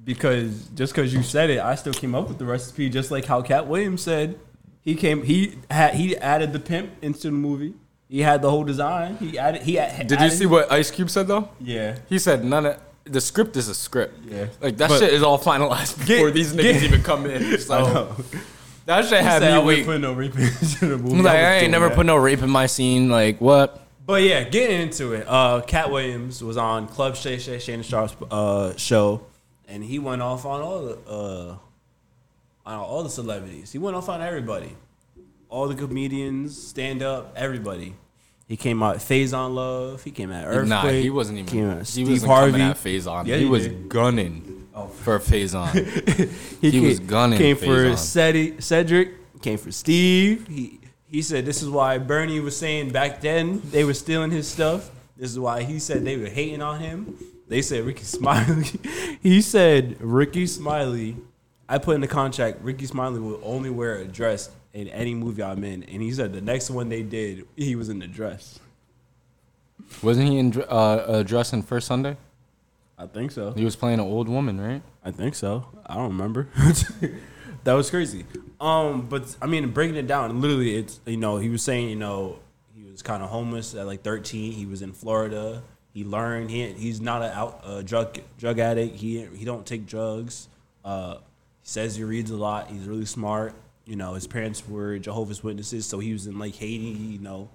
Because 0.03 0.69
just 0.69 0.95
because 0.95 1.13
you 1.13 1.23
said 1.23 1.51
it, 1.51 1.59
I 1.61 1.75
still 1.75 1.93
came 1.93 2.15
up 2.15 2.29
with 2.29 2.39
the 2.39 2.47
recipe, 2.47 2.89
just 2.89 3.11
like 3.11 3.27
how 3.27 3.43
Katt 3.43 3.67
Williams 3.67 4.03
said. 4.03 4.39
He 4.81 4.95
came. 4.95 5.23
He 5.23 5.59
had. 5.71 5.95
He 5.95 6.17
added 6.17 6.53
the 6.55 6.61
pimp 6.61 6.91
into 7.03 7.23
the 7.25 7.33
movie. 7.33 7.75
He 8.09 8.21
had 8.21 8.41
the 8.43 8.51
whole 8.51 8.65
design. 8.65 9.17
He 9.17 9.39
added. 9.39 9.63
He 9.63 9.79
added, 9.79 10.07
Did 10.07 10.21
you 10.21 10.31
see 10.31 10.47
what 10.47 10.71
Ice 10.71 10.91
Cube 10.91 11.11
said 11.11 11.27
though? 11.27 11.49
Yeah. 11.61 11.99
He 12.09 12.19
said 12.19 12.45
none 12.45 12.67
of 12.67 12.81
the 13.05 13.21
script 13.21 13.57
is 13.57 13.69
a 13.69 13.75
script. 13.75 14.19
Yeah. 14.29 14.47
Like 14.61 14.77
that 14.79 14.89
But- 14.91 14.99
shit 15.01 15.13
is 15.13 15.23
all 15.23 15.39
finalized 15.39 15.99
before 16.07 16.31
these 16.31 16.53
niggas 16.53 16.63
get- 16.63 16.83
even 16.85 17.03
come 17.03 17.27
in. 17.27 17.43
It's 17.53 17.69
like, 17.69 17.85
Oh. 17.85 18.17
that 18.87 19.05
shit 19.07 19.21
had 19.23 19.43
me 19.43 19.49
wouldn't 19.49 19.67
weak. 19.67 19.87
put 19.87 20.01
no 20.01 20.13
rape 20.13 20.37
into 20.39 20.87
the 20.87 20.99
movie. 20.99 21.17
I'm 21.19 21.23
like, 21.25 21.35
was 21.35 21.43
I 21.43 21.55
ain't 21.59 21.71
never 21.73 21.89
that. 21.89 21.95
put 21.97 22.07
no 22.07 22.17
rape 22.17 22.43
in 22.43 22.51
my 22.51 22.67
scene. 22.67 23.09
Like 23.09 23.41
what? 23.41 23.81
But 24.07 24.23
yeah, 24.23 24.45
getting 24.45 24.83
into 24.83 25.13
it. 25.15 25.25
Uh, 25.29 25.63
Katt 25.63 25.91
Williams 25.91 26.43
was 26.45 26.57
on 26.57 26.87
Club 26.87 27.17
Shay 27.17 27.39
Shay 27.39 27.59
Shannon 27.59 27.83
Sharpe's 27.83 28.15
uh, 28.31 28.77
show, 28.77 29.27
and 29.67 29.83
he 29.83 29.99
went 29.99 30.23
off 30.23 30.47
on 30.47 30.61
all 30.61 30.83
the 30.85 30.99
uh, 31.11 31.57
on 32.65 32.79
all 32.79 33.03
the 33.03 33.11
celebrities. 33.11 33.73
He 33.73 33.79
went 33.79 33.97
off 33.97 34.09
on 34.09 34.23
everybody, 34.23 34.77
all 35.49 35.69
the 35.69 35.75
comedians, 35.75 36.61
stand 36.61 37.03
up, 37.03 37.33
everybody. 37.37 37.95
He 38.49 38.57
came 38.57 38.83
out 38.83 38.97
Faison 38.99 39.55
Love. 39.55 40.05
He 40.05 40.11
came 40.13 40.31
out 40.31 40.45
Earthquake. 40.47 40.69
Nah, 40.69 40.89
he 40.89 41.11
wasn't 41.11 41.39
even. 41.39 41.51
Came 41.51 41.71
out 41.71 41.79
he 41.81 41.85
Steve 41.85 42.09
wasn't 42.11 42.31
Harvey. 42.33 42.63
at 42.63 42.77
Faison. 42.77 43.27
Yeah, 43.27 43.37
he, 43.37 43.43
he 43.45 43.49
was 43.49 43.67
gunning 43.69 44.69
Oh. 44.75 44.87
for 44.89 45.19
Faison. 45.19 45.71
he, 46.61 46.71
He 46.71 46.81
was 46.81 47.01
gunning 47.01 47.39
Came 47.39 47.57
for 47.57 47.65
Cedi- 47.95 48.63
Cedric. 48.63 49.41
Came 49.43 49.59
for 49.59 49.73
Steve. 49.73 50.47
He 50.49 50.81
he 51.09 51.23
said 51.23 51.45
this 51.47 51.63
is 51.63 51.69
why 51.69 51.99
Bernie 51.99 52.41
was 52.41 52.57
saying 52.57 52.91
back 52.91 53.21
then 53.21 53.63
they 53.71 53.85
were 53.85 53.95
stealing 53.95 54.31
his 54.31 54.47
stuff. 54.47 54.91
This 55.17 55.31
is 55.31 55.39
why 55.39 55.63
he 55.63 55.79
said 55.79 56.05
they 56.05 56.17
were 56.17 56.29
hating 56.29 56.63
on 56.63 56.79
him. 56.81 57.17
They 57.49 57.63
said 57.63 57.85
Rickey 57.85 58.05
Smiley. 58.05 58.65
he 59.23 59.41
said 59.41 59.97
Rickey 60.01 60.47
Smiley. 60.47 61.17
I 61.69 61.79
put 61.79 61.95
in 61.97 62.01
the 62.01 62.09
contract 62.09 62.61
Rickey 62.63 62.87
Smiley 62.87 63.19
will 63.19 63.41
only 63.43 63.71
wear 63.71 63.97
a 63.97 64.05
dress 64.05 64.51
in 64.77 64.89
any 64.89 65.15
movie 65.15 65.43
I'm 65.43 65.65
in, 65.65 65.85
and 65.85 66.03
he 66.03 66.13
said 66.13 66.35
the 66.35 66.43
next 66.43 66.69
one 66.69 66.91
they 66.91 67.03
did 67.03 67.47
he 67.57 67.75
was 67.75 67.89
in 67.89 67.99
the 67.99 68.07
dress. 68.07 68.61
Wasn't 70.03 70.29
he 70.29 70.39
in 70.39 70.63
uh, 70.63 70.65
uh, 70.65 71.23
dress 71.23 71.55
in 71.55 71.63
First 71.63 71.87
Sunday? 71.87 72.19
I 72.99 73.07
think 73.07 73.31
so. 73.31 73.53
He 73.53 73.65
was 73.65 73.75
playing 73.75 74.01
an 74.01 74.07
old 74.07 74.29
woman, 74.29 74.61
right? 74.61 74.83
I 75.03 75.13
think 75.13 75.35
so. 75.35 75.67
I 75.87 75.95
don't 75.95 76.09
remember. 76.09 76.49
that 77.65 77.73
was 77.73 77.89
crazy. 77.89 78.27
Um, 78.61 79.09
but 79.09 79.35
I 79.41 79.47
mean, 79.47 79.71
breaking 79.71 79.97
it 79.97 80.07
down, 80.07 80.43
literally, 80.43 80.77
it's 80.77 81.01
you 81.07 81.17
know, 81.17 81.39
he 81.39 81.49
was 81.49 81.63
saying, 81.63 81.89
you 81.89 81.97
know, 81.97 82.39
he 82.75 82.85
was 82.85 83.01
kind 83.01 83.23
of 83.23 83.31
homeless 83.31 83.75
at 83.75 83.87
like 83.87 84.03
13. 84.03 84.53
He 84.53 84.67
was 84.67 84.83
in 84.83 84.93
Florida. 84.93 85.63
He 85.95 86.05
learned 86.05 86.51
he 86.51 86.73
he's 86.73 87.01
not 87.01 87.23
a 87.23 87.35
out 87.35 87.61
uh, 87.65 87.81
drug 87.81 88.19
drug 88.37 88.59
addict. 88.59 88.97
He 88.97 89.25
he 89.35 89.47
don't 89.47 89.65
take 89.65 89.87
drugs. 89.87 90.49
Uh, 90.85 91.15
he 91.63 91.69
says 91.69 91.97
he 91.97 92.05
reads 92.05 92.31
a 92.31 92.37
lot. 92.37 92.69
He's 92.69 92.87
really 92.87 93.07
smart. 93.07 93.55
You 93.87 93.97
know, 93.97 94.15
his 94.15 94.27
parents 94.27 94.69
were 94.69 94.99
Jehovah's 94.99 95.43
Witnesses, 95.43 95.87
so 95.87 95.99
he 95.99 96.13
was 96.13 96.27
in 96.27 96.39
like 96.39 96.57
Haiti. 96.57 96.85
You 96.85 97.21
know, 97.21 97.49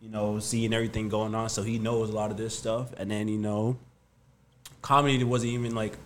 you 0.00 0.08
know, 0.08 0.38
seeing 0.38 0.74
everything 0.74 1.08
going 1.08 1.34
on, 1.34 1.48
so 1.48 1.62
he 1.62 1.78
knows 1.78 2.10
a 2.10 2.12
lot 2.12 2.30
of 2.30 2.36
this 2.36 2.56
stuff. 2.58 2.92
And 2.98 3.10
then 3.10 3.28
you 3.28 3.38
know, 3.38 3.78
comedy 4.82 5.22
wasn't 5.24 5.52
even 5.52 5.74
like 5.74 5.96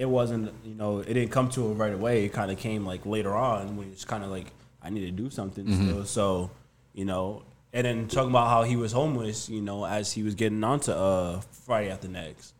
it 0.00 0.08
wasn't 0.08 0.50
you 0.64 0.74
know 0.74 1.00
it 1.00 1.12
didn't 1.12 1.30
come 1.30 1.50
to 1.50 1.70
him 1.70 1.76
right 1.76 1.92
away 1.92 2.24
it 2.24 2.32
kind 2.32 2.50
of 2.50 2.58
came 2.58 2.86
like 2.86 3.04
later 3.04 3.34
on 3.34 3.76
when 3.76 3.88
it's 3.92 4.04
kind 4.06 4.24
of 4.24 4.30
like 4.30 4.46
i 4.82 4.88
need 4.88 5.02
to 5.02 5.10
do 5.10 5.28
something 5.28 5.70
still 5.74 6.04
so 6.06 6.50
you 6.94 7.04
know 7.04 7.42
and 7.74 7.84
then 7.84 8.08
talking 8.08 8.30
about 8.30 8.48
how 8.48 8.62
he 8.62 8.76
was 8.76 8.92
homeless 8.92 9.50
you 9.50 9.60
know 9.60 9.84
as 9.84 10.10
he 10.12 10.22
was 10.22 10.34
getting 10.34 10.64
onto 10.64 10.90
uh 10.90 11.38
friday 11.66 11.90
after 11.90 12.08
next 12.08 12.54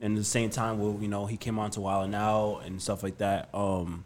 and 0.00 0.16
at 0.16 0.18
the 0.18 0.24
same 0.24 0.48
time 0.48 0.78
well 0.78 0.96
you 0.98 1.08
know 1.08 1.26
he 1.26 1.36
came 1.36 1.58
on 1.58 1.70
to 1.70 1.82
wild 1.82 2.06
and 2.06 2.14
out 2.14 2.62
and 2.64 2.80
stuff 2.80 3.02
like 3.02 3.18
that 3.18 3.50
um 3.52 4.02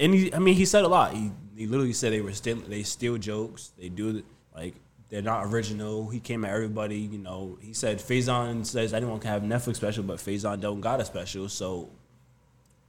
and 0.00 0.14
he, 0.14 0.34
I 0.34 0.38
mean, 0.38 0.54
he 0.54 0.64
said 0.64 0.84
a 0.84 0.88
lot. 0.88 1.12
He, 1.12 1.30
he 1.56 1.66
literally 1.66 1.92
said 1.92 2.12
they 2.12 2.22
were 2.22 2.32
still 2.32 2.56
they 2.56 2.82
steal 2.82 3.18
jokes. 3.18 3.72
They 3.78 3.88
do 3.88 4.16
it 4.16 4.24
like 4.54 4.74
they're 5.10 5.22
not 5.22 5.46
original. 5.46 6.08
He 6.08 6.20
came 6.20 6.44
at 6.44 6.52
everybody. 6.52 6.98
You 6.98 7.18
know, 7.18 7.58
he 7.60 7.74
said 7.74 7.98
Faison 7.98 8.64
says 8.64 8.94
anyone 8.94 9.20
can 9.20 9.30
have 9.30 9.42
Netflix 9.42 9.76
special, 9.76 10.02
but 10.02 10.18
Faison 10.18 10.60
don't 10.60 10.80
got 10.80 11.00
a 11.00 11.04
special. 11.04 11.48
So 11.48 11.90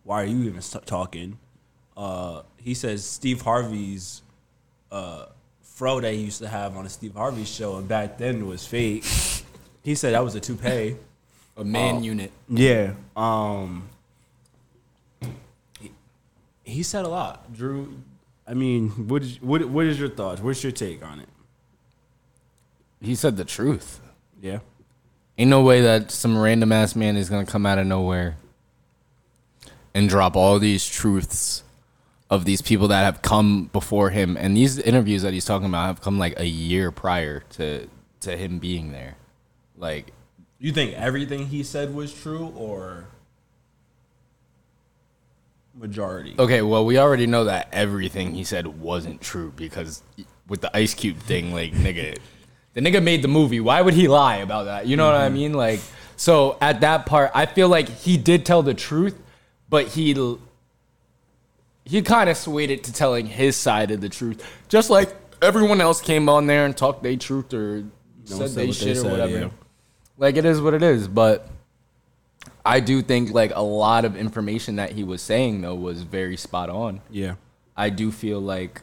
why 0.03 0.23
are 0.23 0.25
you 0.25 0.43
even 0.43 0.61
st- 0.61 0.85
talking? 0.85 1.37
Uh, 1.97 2.43
he 2.57 2.73
says 2.73 3.03
Steve 3.03 3.41
Harvey's 3.41 4.21
uh, 4.91 5.25
fro 5.61 5.99
that 5.99 6.13
he 6.13 6.21
used 6.21 6.39
to 6.39 6.47
have 6.47 6.77
on 6.77 6.85
a 6.85 6.89
Steve 6.89 7.13
Harvey 7.13 7.43
show, 7.43 7.77
and 7.77 7.87
back 7.87 8.17
then 8.17 8.47
was 8.47 8.65
fake. 8.65 9.03
he 9.83 9.95
said 9.95 10.13
that 10.13 10.23
was 10.23 10.35
a 10.35 10.39
toupee. 10.39 10.95
A 11.57 11.63
man 11.65 12.03
unit. 12.03 12.31
Yeah. 12.47 12.93
Um. 13.15 13.89
He, 16.71 16.77
he 16.77 16.83
said 16.83 17.05
a 17.05 17.09
lot, 17.09 17.53
Drew. 17.53 18.01
I 18.47 18.53
mean, 18.53 18.89
what 19.07 19.23
is 19.23 19.41
what 19.41 19.63
what 19.65 19.85
is 19.85 19.99
your 19.99 20.09
thoughts? 20.09 20.41
What's 20.41 20.63
your 20.63 20.71
take 20.71 21.05
on 21.05 21.19
it? 21.19 21.29
He 23.01 23.15
said 23.15 23.37
the 23.37 23.45
truth. 23.45 23.99
Yeah. 24.41 24.59
Ain't 25.37 25.49
no 25.49 25.63
way 25.63 25.81
that 25.81 26.11
some 26.11 26.37
random 26.37 26.71
ass 26.71 26.95
man 26.95 27.17
is 27.17 27.29
gonna 27.29 27.45
come 27.45 27.65
out 27.65 27.77
of 27.77 27.87
nowhere 27.87 28.37
and 29.93 30.09
drop 30.09 30.35
all 30.35 30.59
these 30.59 30.87
truths 30.87 31.63
of 32.29 32.45
these 32.45 32.61
people 32.61 32.87
that 32.89 33.03
have 33.03 33.21
come 33.21 33.69
before 33.73 34.09
him. 34.09 34.37
And 34.37 34.55
these 34.55 34.77
interviews 34.79 35.21
that 35.23 35.33
he's 35.33 35.45
talking 35.45 35.67
about 35.67 35.85
have 35.87 36.01
come 36.01 36.17
like 36.19 36.39
a 36.39 36.45
year 36.45 36.91
prior 36.91 37.41
to 37.51 37.87
to 38.21 38.37
him 38.37 38.59
being 38.59 38.91
there. 38.91 39.15
Like 39.77 40.13
You 40.59 40.71
think 40.71 40.93
everything 40.93 41.47
he 41.47 41.63
said 41.63 41.93
was 41.95 42.13
true, 42.13 42.53
or 42.55 43.07
majority? 45.75 46.35
Okay, 46.37 46.61
well, 46.61 46.85
we 46.85 46.97
already 46.97 47.27
know 47.27 47.45
that 47.45 47.69
everything 47.71 48.33
he 48.33 48.43
said 48.43 48.67
wasn't 48.67 49.21
true 49.21 49.53
because 49.55 50.03
with 50.47 50.61
the 50.61 50.75
Ice 50.75 50.93
Cube 50.93 51.17
thing, 51.17 51.53
like, 51.53 51.73
nigga, 51.73 52.17
the 52.73 52.81
nigga 52.81 53.01
made 53.01 53.21
the 53.21 53.27
movie. 53.27 53.59
Why 53.59 53.81
would 53.81 53.93
he 53.93 54.07
lie 54.07 54.37
about 54.37 54.65
that? 54.65 54.87
You 54.87 54.97
know 54.97 55.05
what 55.05 55.15
I 55.15 55.25
mm-hmm. 55.25 55.33
mean? 55.33 55.53
Like, 55.53 55.79
so 56.15 56.57
at 56.61 56.81
that 56.81 57.05
part, 57.05 57.31
I 57.33 57.45
feel 57.45 57.67
like 57.67 57.89
he 57.89 58.17
did 58.17 58.45
tell 58.45 58.63
the 58.63 58.73
truth, 58.73 59.19
but 59.69 59.87
he 59.87 60.37
he 61.83 62.01
kind 62.01 62.29
of 62.29 62.37
swayed 62.37 62.69
it 62.69 62.83
to 62.85 62.93
telling 62.93 63.25
his 63.25 63.55
side 63.55 63.91
of 63.91 64.01
the 64.01 64.09
truth, 64.09 64.45
just 64.69 64.89
like 64.89 65.13
everyone 65.41 65.81
else 65.81 65.99
came 65.99 66.29
on 66.29 66.47
there 66.47 66.65
and 66.65 66.77
talked 66.77 67.03
their 67.03 67.17
truth 67.17 67.53
or 67.53 67.83
said 68.23 68.37
said 68.37 68.49
they 68.51 68.71
shit 68.71 68.85
they 68.85 68.91
or 68.91 68.95
said, 68.95 69.11
whatever. 69.11 69.39
yeah. 69.39 69.49
Like, 70.17 70.35
it 70.35 70.45
is 70.45 70.61
what 70.61 70.73
it 70.73 70.83
is, 70.83 71.07
but. 71.07 71.47
I 72.65 72.79
do 72.79 73.01
think 73.01 73.31
like 73.31 73.51
a 73.55 73.61
lot 73.61 74.05
of 74.05 74.15
information 74.15 74.75
that 74.75 74.91
he 74.91 75.03
was 75.03 75.21
saying 75.21 75.61
though 75.61 75.75
was 75.75 76.03
very 76.03 76.37
spot 76.37 76.69
on. 76.69 77.01
Yeah. 77.09 77.35
I 77.75 77.89
do 77.89 78.11
feel 78.11 78.39
like 78.39 78.81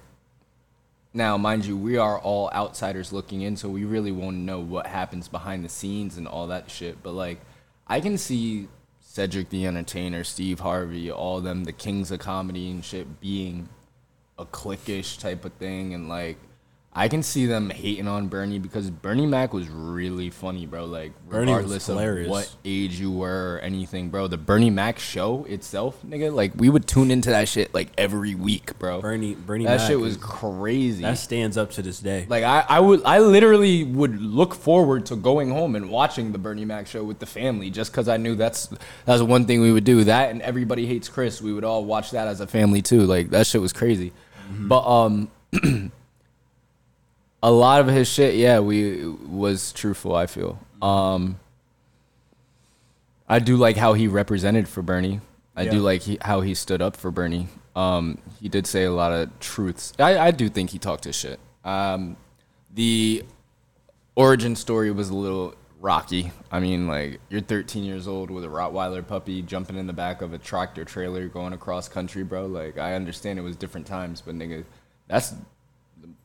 now, 1.14 1.36
mind 1.38 1.64
you, 1.64 1.76
we 1.76 1.96
are 1.96 2.18
all 2.18 2.50
outsiders 2.50 3.12
looking 3.12 3.40
in, 3.42 3.56
so 3.56 3.68
we 3.68 3.84
really 3.84 4.12
won't 4.12 4.36
know 4.36 4.60
what 4.60 4.86
happens 4.86 5.26
behind 5.26 5.64
the 5.64 5.68
scenes 5.68 6.18
and 6.18 6.28
all 6.28 6.46
that 6.48 6.70
shit. 6.70 7.02
But 7.02 7.12
like, 7.12 7.40
I 7.86 8.00
can 8.00 8.18
see 8.18 8.68
Cedric 9.00 9.48
the 9.48 9.66
Entertainer, 9.66 10.22
Steve 10.22 10.60
Harvey, 10.60 11.10
all 11.10 11.40
them, 11.40 11.64
the 11.64 11.72
kings 11.72 12.10
of 12.10 12.20
comedy 12.20 12.70
and 12.70 12.84
shit, 12.84 13.20
being 13.20 13.68
a 14.38 14.44
cliquish 14.44 15.18
type 15.18 15.44
of 15.44 15.52
thing, 15.54 15.94
and 15.94 16.08
like, 16.08 16.36
I 16.98 17.06
can 17.06 17.22
see 17.22 17.46
them 17.46 17.70
hating 17.70 18.08
on 18.08 18.26
Bernie 18.26 18.58
because 18.58 18.90
Bernie 18.90 19.24
Mac 19.24 19.52
was 19.52 19.68
really 19.68 20.30
funny, 20.30 20.66
bro. 20.66 20.84
Like, 20.84 21.12
Bernie 21.28 21.52
regardless 21.52 21.88
of 21.88 21.96
what 22.28 22.52
age 22.64 22.98
you 22.98 23.12
were 23.12 23.54
or 23.54 23.58
anything, 23.60 24.10
bro. 24.10 24.26
The 24.26 24.36
Bernie 24.36 24.70
Mac 24.70 24.98
show 24.98 25.44
itself, 25.44 25.96
nigga, 26.04 26.34
like 26.34 26.54
we 26.56 26.68
would 26.68 26.88
tune 26.88 27.12
into 27.12 27.30
that 27.30 27.46
shit 27.46 27.72
like 27.72 27.90
every 27.96 28.34
week, 28.34 28.76
bro. 28.80 29.00
Bernie 29.00 29.36
Bernie 29.36 29.62
Mac. 29.62 29.74
that 29.78 29.82
Mac 29.84 29.88
shit 29.90 30.00
was 30.00 30.16
is- 30.16 30.20
crazy. 30.20 31.02
that 31.02 31.18
stands 31.18 31.56
up 31.56 31.70
to 31.72 31.82
this 31.82 32.00
day. 32.00 32.26
like 32.28 32.42
I, 32.42 32.64
I 32.68 32.80
would, 32.80 33.04
I 33.04 33.20
literally 33.20 33.84
would 33.84 34.20
look 34.20 34.52
forward 34.52 35.06
to 35.06 35.14
going 35.14 35.50
home 35.50 35.76
and 35.76 35.90
watching 35.90 36.32
the 36.32 36.38
Bernie 36.38 36.64
Mac 36.64 36.88
show 36.88 37.04
with 37.04 37.20
the 37.20 37.26
family, 37.26 37.70
just 37.70 37.92
because 37.92 38.08
I 38.08 38.16
knew 38.16 38.34
that's 38.34 38.70
that's 39.04 39.22
one 39.22 39.46
thing 39.46 39.60
we 39.60 39.70
would 39.70 39.84
do. 39.84 40.02
That 40.02 40.30
and 40.32 40.42
everybody 40.42 40.84
hates 40.86 41.08
Chris. 41.08 41.40
We 41.40 41.52
would 41.52 41.62
all 41.64 41.84
watch 41.84 42.10
that 42.10 42.26
as 42.26 42.40
a 42.40 42.48
family 42.48 42.82
too. 42.82 43.02
Like 43.02 43.30
that 43.30 43.46
shit 43.46 43.60
was 43.60 43.72
crazy. 43.72 44.12
But 44.50 44.84
um, 44.84 45.30
a 47.42 47.50
lot 47.50 47.80
of 47.80 47.88
his 47.88 48.08
shit, 48.08 48.34
yeah, 48.34 48.60
we 48.60 49.06
was 49.06 49.72
truthful. 49.72 50.14
I 50.14 50.26
feel. 50.26 50.58
Um, 50.82 51.38
I 53.28 53.38
do 53.38 53.56
like 53.56 53.76
how 53.76 53.92
he 53.92 54.08
represented 54.08 54.68
for 54.68 54.82
Bernie. 54.82 55.20
I 55.54 55.66
do 55.66 55.80
like 55.80 56.02
he, 56.02 56.18
how 56.20 56.40
he 56.40 56.54
stood 56.54 56.80
up 56.80 56.96
for 56.96 57.10
Bernie. 57.10 57.48
Um, 57.74 58.18
he 58.40 58.48
did 58.48 58.66
say 58.66 58.84
a 58.84 58.92
lot 58.92 59.12
of 59.12 59.38
truths. 59.40 59.92
I, 59.98 60.16
I 60.18 60.30
do 60.30 60.48
think 60.48 60.70
he 60.70 60.78
talked 60.78 61.04
his 61.04 61.16
shit. 61.16 61.40
Um, 61.64 62.16
the 62.72 63.24
origin 64.14 64.54
story 64.54 64.92
was 64.92 65.10
a 65.10 65.16
little 65.16 65.56
rocky. 65.80 66.30
I 66.50 66.60
mean, 66.60 66.86
like 66.86 67.20
you're 67.28 67.40
13 67.40 67.82
years 67.84 68.06
old 68.06 68.30
with 68.30 68.44
a 68.44 68.48
Rottweiler 68.48 69.06
puppy 69.06 69.42
jumping 69.42 69.76
in 69.76 69.86
the 69.88 69.92
back 69.92 70.22
of 70.22 70.32
a 70.32 70.38
tractor 70.38 70.84
trailer 70.84 71.26
going 71.28 71.52
across 71.52 71.88
country, 71.88 72.22
bro. 72.22 72.46
Like 72.46 72.78
I 72.78 72.94
understand 72.94 73.38
it 73.38 73.42
was 73.42 73.56
different 73.56 73.86
times, 73.86 74.20
but 74.20 74.36
nigga, 74.36 74.64
that's 75.08 75.34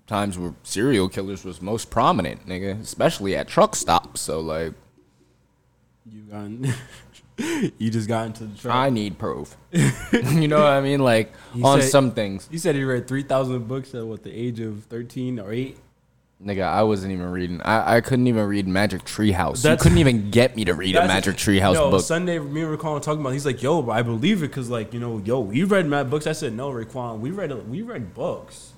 times 0.08 0.38
where 0.38 0.54
serial 0.64 1.10
killers 1.10 1.44
was 1.44 1.62
most 1.62 1.90
prominent, 1.90 2.48
nigga, 2.48 2.80
especially 2.82 3.36
at 3.36 3.48
truck 3.48 3.76
stops. 3.76 4.22
So 4.22 4.40
like, 4.40 4.74
You 6.10 6.22
got 6.22 6.76
you 7.80 7.90
just 7.90 8.08
got 8.08 8.28
into 8.28 8.46
the 8.46 8.58
truck. 8.58 8.76
I 8.76 8.90
need 8.90 9.18
proof. 9.18 9.56
you 9.72 10.48
know 10.48 10.58
what 10.62 10.72
I 10.72 10.82
mean? 10.82 11.00
Like 11.00 11.34
He 11.54 11.64
on 11.64 11.82
said- 11.82 11.90
some 11.90 12.12
things, 12.12 12.48
You 12.52 12.60
said 12.60 12.76
he 12.76 12.84
read 12.84 13.08
three 13.08 13.24
thousand 13.24 13.68
books 13.68 13.94
at 13.96 14.06
what 14.06 14.24
the 14.24 14.32
age 14.32 14.60
of 14.60 14.84
thirteen 14.86 15.40
or 15.40 15.52
eight. 15.52 15.78
nigga, 16.44 16.64
I 16.64 16.84
wasn't 16.84 17.14
even 17.14 17.32
reading. 17.32 17.62
I, 17.62 17.96
I 17.98 18.02
couldn't 18.02 18.28
even 18.28 18.46
read 18.46 18.68
Magic 18.68 19.06
Treehouse. 19.06 19.68
You 19.68 19.78
couldn't 19.78 19.98
even 20.00 20.30
get 20.30 20.56
me 20.58 20.66
to 20.66 20.74
read 20.74 20.96
a 20.98 21.08
Magic 21.08 21.38
Treehouse 21.38 21.76
no, 21.76 21.90
book. 21.90 22.04
Sunday, 22.04 22.38
me 22.38 22.62
and 22.62 22.78
Raquan 22.78 22.94
were 22.94 23.00
talking 23.00 23.22
about. 23.22 23.32
He's 23.32 23.46
like, 23.46 23.64
"Yo, 23.64 23.90
I 23.90 24.02
believe 24.02 24.44
it 24.44 24.48
because, 24.48 24.70
like, 24.70 24.94
you 24.94 25.00
know, 25.00 25.20
yo, 25.20 25.40
we 25.40 25.64
read 25.64 25.88
mad 25.88 26.10
books." 26.10 26.28
I 26.28 26.34
said, 26.34 26.54
"No, 26.54 26.70
Raquan, 26.70 27.20
we 27.20 27.32
read 27.32 27.68
we 27.70 27.82
read 27.82 28.14
books 28.14 28.73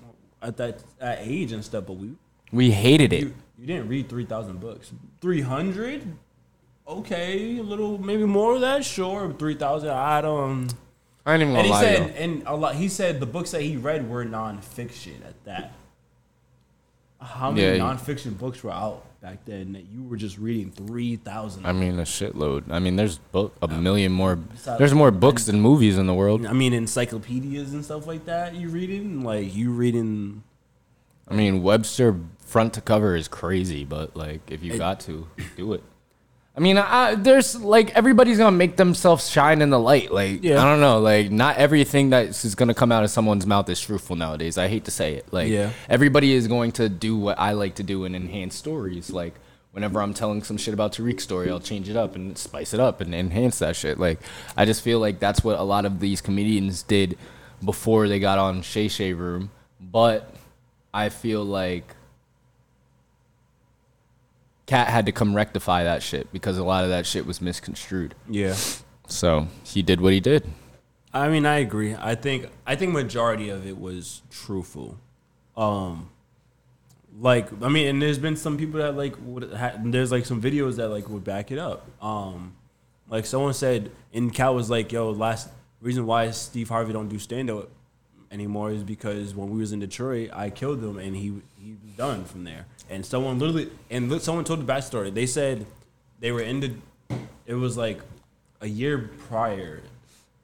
at 0.45 0.57
that 0.57 0.83
at 1.01 1.19
age 1.21 1.51
and 1.51 1.63
stuff, 1.65 1.85
but 1.87 1.93
we 1.97 2.11
we 2.51 2.71
hated 2.71 3.11
it. 3.13 3.21
you, 3.21 3.33
you 3.59 3.65
didn't 3.65 3.87
read 3.89 4.07
three 4.09 4.25
thousand 4.25 4.59
books. 4.59 4.91
Three 5.21 5.41
hundred, 5.41 6.03
okay, 6.87 7.57
a 7.57 7.63
little 7.63 7.97
maybe 7.97 8.25
more 8.25 8.55
of 8.55 8.61
that, 8.61 8.85
sure. 8.85 9.33
Three 9.33 9.55
thousand, 9.55 9.89
I 9.89 10.21
don't." 10.21 10.73
I 11.27 11.33
ain't 11.33 11.41
even 11.41 11.55
And 11.55 11.67
gonna 11.67 11.67
he 11.67 11.69
lie. 11.71 11.81
said, 11.81 12.15
and 12.17 12.43
a 12.45 12.55
lot. 12.55 12.75
He 12.75 12.87
said 12.87 13.19
the 13.19 13.25
books 13.25 13.49
that 13.51 13.61
he 13.63 13.77
read 13.77 14.07
were 14.07 14.23
nonfiction 14.23 15.25
at 15.27 15.43
that. 15.45 15.73
How 17.19 17.51
many 17.51 17.77
Yeah, 17.77 17.83
nonfiction 17.83 18.37
books 18.37 18.63
were 18.63 18.71
out 18.71 19.03
back 19.21 19.45
then 19.45 19.73
that 19.73 19.85
you 19.91 20.03
were 20.03 20.17
just 20.17 20.37
reading 20.37 20.71
three 20.71 21.15
thousand? 21.15 21.65
I 21.65 21.71
mean, 21.71 21.97
a 21.99 22.03
shitload. 22.03 22.69
I 22.69 22.79
mean, 22.79 22.95
there's 22.95 23.17
book 23.17 23.55
a 23.61 23.67
million 23.67 24.11
more. 24.11 24.37
There's 24.77 24.93
more 24.93 25.11
books 25.11 25.45
than 25.45 25.59
movies 25.61 25.97
in 25.97 26.07
the 26.07 26.13
world. 26.13 26.45
I 26.45 26.53
mean, 26.53 26.73
encyclopedias 26.73 27.73
and 27.73 27.83
stuff 27.83 28.05
like 28.05 28.25
that. 28.25 28.53
You 28.55 28.69
reading 28.69 29.23
like 29.23 29.55
you 29.55 29.71
reading. 29.71 30.43
I 31.27 31.33
mean, 31.33 31.63
Webster 31.63 32.19
front 32.45 32.73
to 32.75 32.81
cover 32.81 33.15
is 33.15 33.27
crazy, 33.27 33.83
but 33.83 34.15
like, 34.15 34.51
if 34.51 34.63
you 34.63 34.77
got 34.77 34.99
to, 35.01 35.27
do 35.57 35.73
it. 35.73 35.83
I 36.57 36.61
mean, 36.61 36.77
I, 36.77 37.15
there's 37.15 37.55
like 37.61 37.93
everybody's 37.97 38.37
gonna 38.37 38.55
make 38.55 38.77
themselves 38.77 39.29
shine 39.29 39.61
in 39.61 39.69
the 39.71 39.79
light. 39.79 40.11
Like, 40.11 40.41
Yeah. 40.43 40.61
I 40.61 40.65
don't 40.65 40.79
know, 40.79 40.99
like 40.99 41.29
not 41.29 41.57
everything 41.57 42.11
that 42.11 42.27
is 42.45 42.55
gonna 42.55 42.73
come 42.73 42.91
out 42.93 43.03
of 43.03 43.09
someone's 43.09 43.45
mouth 43.45 43.67
is 43.69 43.79
truthful 43.81 44.15
nowadays. 44.15 44.57
I 44.57 44.67
hate 44.69 44.85
to 44.85 44.91
say 44.91 45.15
it. 45.15 45.25
Like, 45.31 45.49
Yeah. 45.49 45.71
everybody 45.89 46.33
is 46.33 46.47
going 46.47 46.71
to 46.73 46.87
do 46.87 47.17
what 47.17 47.37
I 47.39 47.51
like 47.51 47.75
to 47.75 47.83
do 47.83 48.05
and 48.05 48.15
enhance 48.15 48.55
stories. 48.55 49.09
Like, 49.09 49.33
whenever 49.73 50.01
I'm 50.01 50.13
telling 50.13 50.43
some 50.43 50.55
shit 50.55 50.73
about 50.73 50.93
Tarik's 50.93 51.23
story, 51.25 51.49
I'll 51.51 51.59
change 51.59 51.89
it 51.89 51.97
up 51.97 52.15
and 52.15 52.37
spice 52.37 52.73
it 52.73 52.79
up 52.79 53.01
and 53.01 53.13
enhance 53.13 53.59
that 53.59 53.75
shit. 53.75 53.99
Like, 53.99 54.19
I 54.55 54.63
just 54.63 54.81
feel 54.81 54.99
like 54.99 55.19
that's 55.19 55.43
what 55.43 55.59
a 55.59 55.63
lot 55.63 55.83
of 55.83 55.99
these 55.99 56.21
comedians 56.21 56.83
did 56.83 57.17
before 57.63 58.07
they 58.07 58.19
got 58.19 58.39
on 58.39 58.61
Shay 58.61 58.87
Shay 58.87 59.11
Room. 59.11 59.51
But 59.81 60.33
I 60.93 61.09
feel 61.09 61.43
like 61.43 61.83
Katt 64.65 64.87
had 64.87 65.05
to 65.05 65.11
come 65.11 65.35
rectify 65.35 65.83
that 65.83 66.01
shit 66.01 66.31
because 66.33 66.57
a 66.57 66.63
lot 66.63 66.83
of 66.83 66.89
that 66.89 67.05
shit 67.05 67.25
was 67.25 67.41
misconstrued. 67.41 68.15
Yeah, 68.29 68.55
So 69.07 69.47
he 69.63 69.83
did 69.83 70.01
what 70.01 70.13
he 70.13 70.19
did. 70.19 70.47
I 71.13 71.29
mean, 71.29 71.45
I 71.45 71.59
agree. 71.59 71.95
I 71.95 72.15
think 72.15 72.49
I 72.65 72.75
think 72.75 72.91
majority 72.91 73.49
of 73.49 73.65
it 73.65 73.79
was 73.79 74.21
truthful. 74.29 74.97
Um, 75.55 76.09
like 77.17 77.47
I 77.63 77.69
mean, 77.69 77.87
and 77.87 78.01
there's 78.01 78.19
been 78.19 78.35
some 78.35 78.57
people 78.57 78.79
that 78.81 78.97
like 78.97 79.15
would 79.21 79.53
ha- 79.53 79.75
there's 79.81 80.11
like 80.11 80.25
some 80.25 80.41
videos 80.41 80.75
that 80.75 80.89
like 80.89 81.07
would 81.09 81.23
back 81.23 81.51
it 81.51 81.59
up. 81.59 81.87
Um, 82.03 82.55
like 83.07 83.25
someone 83.25 83.53
said, 83.53 83.91
and 84.13 84.33
Cal 84.33 84.55
was 84.55 84.69
like, 84.69 84.91
"Yo, 84.91 85.11
last 85.11 85.47
reason 85.79 86.05
why 86.05 86.31
Steve 86.31 86.67
Harvey 86.67 86.91
don't 86.91 87.07
do 87.07 87.19
stand 87.19 87.49
up 87.49 87.69
anymore 88.31 88.71
is 88.71 88.83
because 88.83 89.33
when 89.35 89.49
we 89.49 89.59
was 89.59 89.71
in 89.71 89.79
Detroit, 89.79 90.31
I 90.33 90.49
killed 90.49 90.83
him, 90.83 90.97
and 90.97 91.15
he 91.15 91.41
he 91.57 91.77
was 91.81 91.93
done 91.95 92.25
from 92.25 92.43
there." 92.43 92.65
And 92.89 93.05
someone 93.05 93.39
literally, 93.39 93.69
and 93.89 94.21
someone 94.21 94.45
told 94.45 94.65
the 94.65 94.71
backstory. 94.71 95.13
They 95.13 95.25
said 95.25 95.65
they 96.19 96.31
were 96.31 96.41
in 96.41 96.59
the, 96.59 96.73
it 97.45 97.55
was 97.55 97.77
like 97.77 97.99
a 98.61 98.67
year 98.67 99.09
prior 99.27 99.81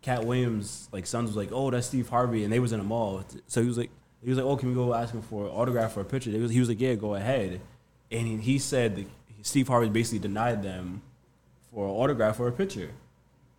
Katt 0.01 0.25
Williams 0.25 0.89
like 0.91 1.06
sons 1.06 1.30
was 1.30 1.38
like, 1.38 1.49
oh, 1.51 1.69
that's 1.69 1.88
Steve 1.88 2.10
Harvey, 2.10 2.43
and 2.43 2.51
they 2.51 2.60
was 2.60 2.71
in 2.71 2.80
a 2.80 2.84
mall. 2.84 3.23
So 3.47 3.62
he 3.62 3.67
was 3.67 3.77
like, 3.77 3.91
he 4.23 4.30
was 4.30 4.38
like, 4.38 4.45
oh, 4.45 4.58
can 4.58 4.69
we 4.69 4.75
go 4.75 4.93
ask 4.93 5.13
him 5.13 5.21
for 5.21 5.45
an 5.45 5.51
autograph 5.51 5.95
or 5.97 6.01
a 6.01 6.06
picture? 6.06 6.32
Was, 6.32 6.51
he 6.51 6.60
was 6.60 6.69
like, 6.69 6.82
yeah, 6.82 6.95
go 6.95 7.15
ahead. 7.15 7.62
And 8.12 8.27
he, 8.27 8.38
he 8.38 8.60
said 8.60 9.06
Steve 9.41 9.67
Harvey 9.67 9.89
basically 9.89 10.19
denied 10.19 10.63
them 10.63 11.01
for 11.71 11.86
an 11.86 11.91
autograph 11.91 12.39
or 12.39 12.47
a 12.47 12.51
picture, 12.51 12.89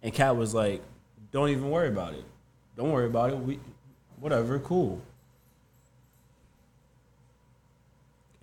and 0.03 0.12
Katt 0.12 0.37
was 0.37 0.53
like, 0.53 0.83
don't 1.31 1.49
even 1.49 1.71
worry 1.71 1.88
about 1.88 2.14
it. 2.14 2.25
Don't 2.77 2.90
worry 2.90 3.07
about 3.07 3.31
it. 3.31 3.38
We, 3.38 3.61
whatever, 4.18 4.59
cool. 4.59 5.01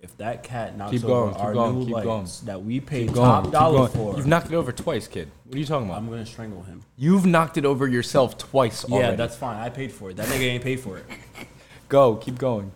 If 0.02 0.16
that 0.16 0.42
cat 0.42 0.76
knocks 0.78 0.92
Keep 0.92 1.04
over 1.04 1.30
going, 1.30 1.34
our 1.34 1.52
going, 1.52 1.78
new 1.80 1.84
lights 1.92 2.40
going. 2.40 2.46
that 2.46 2.64
we 2.64 2.80
paid 2.80 3.08
Keep 3.08 3.16
top 3.16 3.50
dollar 3.50 3.88
for, 3.88 4.16
You've 4.16 4.26
knocked 4.26 4.46
it 4.46 4.54
over 4.54 4.72
twice, 4.72 5.06
kid. 5.06 5.30
What 5.44 5.56
are 5.56 5.58
you 5.58 5.66
talking 5.66 5.88
about? 5.88 5.98
I'm 5.98 6.08
gonna 6.08 6.24
strangle 6.24 6.62
him. 6.62 6.82
You've 6.96 7.26
knocked 7.26 7.58
it 7.58 7.64
over 7.66 7.86
yourself 7.86 8.38
twice 8.38 8.84
Yeah, 8.88 8.94
already. 8.96 9.16
that's 9.16 9.36
fine. 9.36 9.56
I 9.58 9.68
paid 9.68 9.92
for 9.92 10.10
it. 10.10 10.16
That 10.16 10.26
nigga 10.28 10.40
ain't 10.42 10.64
paid 10.64 10.80
for 10.80 10.96
it. 10.98 11.04
Go, 11.88 12.16
keep 12.16 12.38
going. 12.38 12.72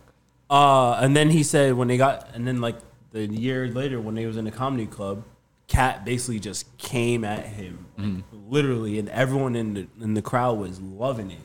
Uh, 0.49 0.93
and 1.01 1.15
then 1.15 1.29
he 1.31 1.41
said 1.41 1.73
when 1.73 1.87
they 1.87 1.97
got, 1.97 2.29
and 2.35 2.45
then 2.47 2.61
like 2.61 2.75
the 3.11 3.25
year 3.25 3.67
later 3.69 3.99
when 3.99 4.13
they 4.13 4.25
was 4.25 4.37
in 4.37 4.45
the 4.45 4.51
comedy 4.51 4.85
club, 4.85 5.23
Katt 5.67 6.05
basically 6.05 6.39
just 6.39 6.77
came 6.77 7.23
at 7.23 7.45
him, 7.45 7.85
like, 7.97 8.23
literally, 8.31 8.99
and 8.99 9.09
everyone 9.09 9.55
in 9.55 9.73
the 9.73 9.87
in 9.99 10.13
the 10.13 10.21
crowd 10.21 10.59
was 10.59 10.79
loving 10.79 11.31
it, 11.31 11.39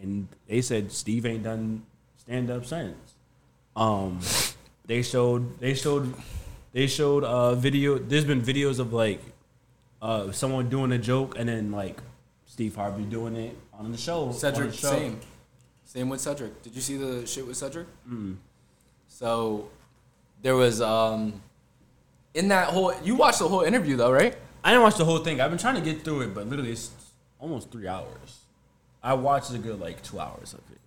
and 0.00 0.28
they 0.46 0.60
said 0.60 0.92
Steve 0.92 1.26
ain't 1.26 1.42
done 1.42 1.84
stand 2.16 2.50
up 2.50 2.64
since. 2.64 3.14
Um, 3.74 4.20
they 4.86 5.02
showed 5.02 5.58
they 5.60 5.74
showed 5.74 6.12
they 6.72 6.86
showed 6.86 7.24
uh 7.24 7.54
video. 7.54 7.98
There's 7.98 8.24
been 8.24 8.42
videos 8.42 8.78
of 8.78 8.92
like 8.92 9.20
uh 10.02 10.32
someone 10.32 10.68
doing 10.68 10.92
a 10.92 10.98
joke 10.98 11.36
and 11.38 11.48
then 11.48 11.70
like 11.72 11.98
Steve 12.46 12.74
Harvey 12.76 13.04
doing 13.04 13.36
it 13.36 13.56
on 13.72 13.90
the 13.92 13.98
show. 13.98 14.32
Cedric, 14.32 14.70
the 14.72 14.76
show. 14.76 14.90
same. 14.90 15.20
Same 15.84 16.08
with 16.08 16.20
Cedric. 16.20 16.62
Did 16.62 16.74
you 16.74 16.80
see 16.80 16.96
the 16.96 17.26
shit 17.26 17.46
with 17.46 17.56
Cedric? 17.56 17.86
Mm. 18.08 18.36
So 19.08 19.68
there 20.42 20.56
was 20.56 20.80
um 20.80 21.40
in 22.34 22.48
that 22.48 22.68
whole 22.68 22.92
you 23.02 23.14
watched 23.14 23.38
the 23.38 23.48
whole 23.48 23.62
interview 23.62 23.96
though, 23.96 24.10
right? 24.12 24.36
I 24.62 24.70
didn't 24.70 24.82
watch 24.82 24.96
the 24.96 25.04
whole 25.04 25.18
thing. 25.18 25.40
I've 25.40 25.50
been 25.50 25.58
trying 25.58 25.74
to 25.76 25.80
get 25.82 26.02
through 26.04 26.22
it, 26.22 26.34
but 26.34 26.48
literally 26.48 26.72
it's 26.72 26.90
almost 27.38 27.70
three 27.70 27.86
hours. 27.86 28.40
I 29.02 29.12
watched 29.14 29.52
a 29.52 29.58
good 29.58 29.78
like 29.78 30.02
two 30.02 30.18
hours 30.18 30.54
of 30.54 30.60
it. 30.72 30.78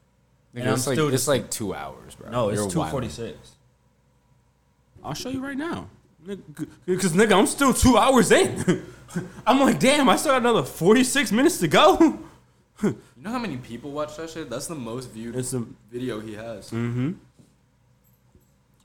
And 0.56 0.68
I'm 0.68 0.74
it's 0.76 0.88
like 0.88 0.96
still 0.96 1.08
it's 1.08 1.14
just- 1.18 1.28
like 1.28 1.50
two 1.52 1.74
hours, 1.76 2.16
bro. 2.16 2.30
No, 2.32 2.50
it's 2.50 2.66
two 2.74 2.84
forty 2.86 3.10
six. 3.10 3.38
I'll 5.08 5.13
show 5.13 5.30
you 5.30 5.41
right 5.41 5.58
now. 5.58 5.88
Because, 6.86 7.13
nigga, 7.13 7.32
I'm 7.32 7.48
still 7.48 7.74
two 7.74 7.96
hours 7.96 8.30
in. 8.30 8.84
I'm 9.48 9.62
like, 9.62 9.80
damn, 9.80 10.10
I 10.10 10.17
still 10.17 10.34
got 10.34 10.41
another 10.41 10.63
46 10.63 11.32
minutes 11.32 11.60
to 11.60 11.70
go. 11.70 12.20
you 12.84 12.96
know 13.15 13.30
how 13.30 13.39
many 13.39 13.56
people 13.56 13.91
watch 13.91 14.17
that 14.17 14.30
shit? 14.30 14.50
That's 14.50 14.67
the 14.67 14.76
most 14.76 15.12
viewed 15.12 15.38
it's 15.38 15.54
a, 15.54 15.63
video 15.89 16.20
he 16.20 16.34
has. 16.34 16.72
Mm-hmm. 16.72 17.13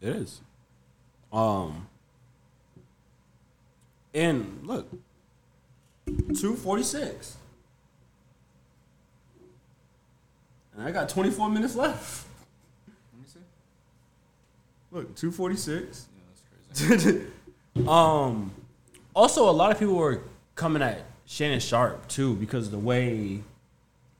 It 0.01 0.09
is. 0.17 0.41
Um. 1.33 1.89
And 4.15 4.61
look, 4.63 4.89
246. 6.07 7.37
And 10.75 10.85
I 10.85 10.93
got 10.93 11.09
24 11.09 11.51
minutes 11.51 11.75
left. 11.75 12.29
Let 13.13 13.21
me 13.21 13.27
see. 13.27 13.41
Look, 14.93 15.17
246. 15.17 16.09
um. 17.89 18.53
Also, 19.15 19.49
a 19.49 19.53
lot 19.53 19.71
of 19.71 19.79
people 19.79 19.95
were 19.95 20.23
coming 20.55 20.83
at 20.83 21.05
Shannon 21.27 21.61
Sharpe 21.61 22.09
too 22.09 22.35
because 22.37 22.67
of 22.67 22.73
the 22.73 22.79
way 22.79 23.41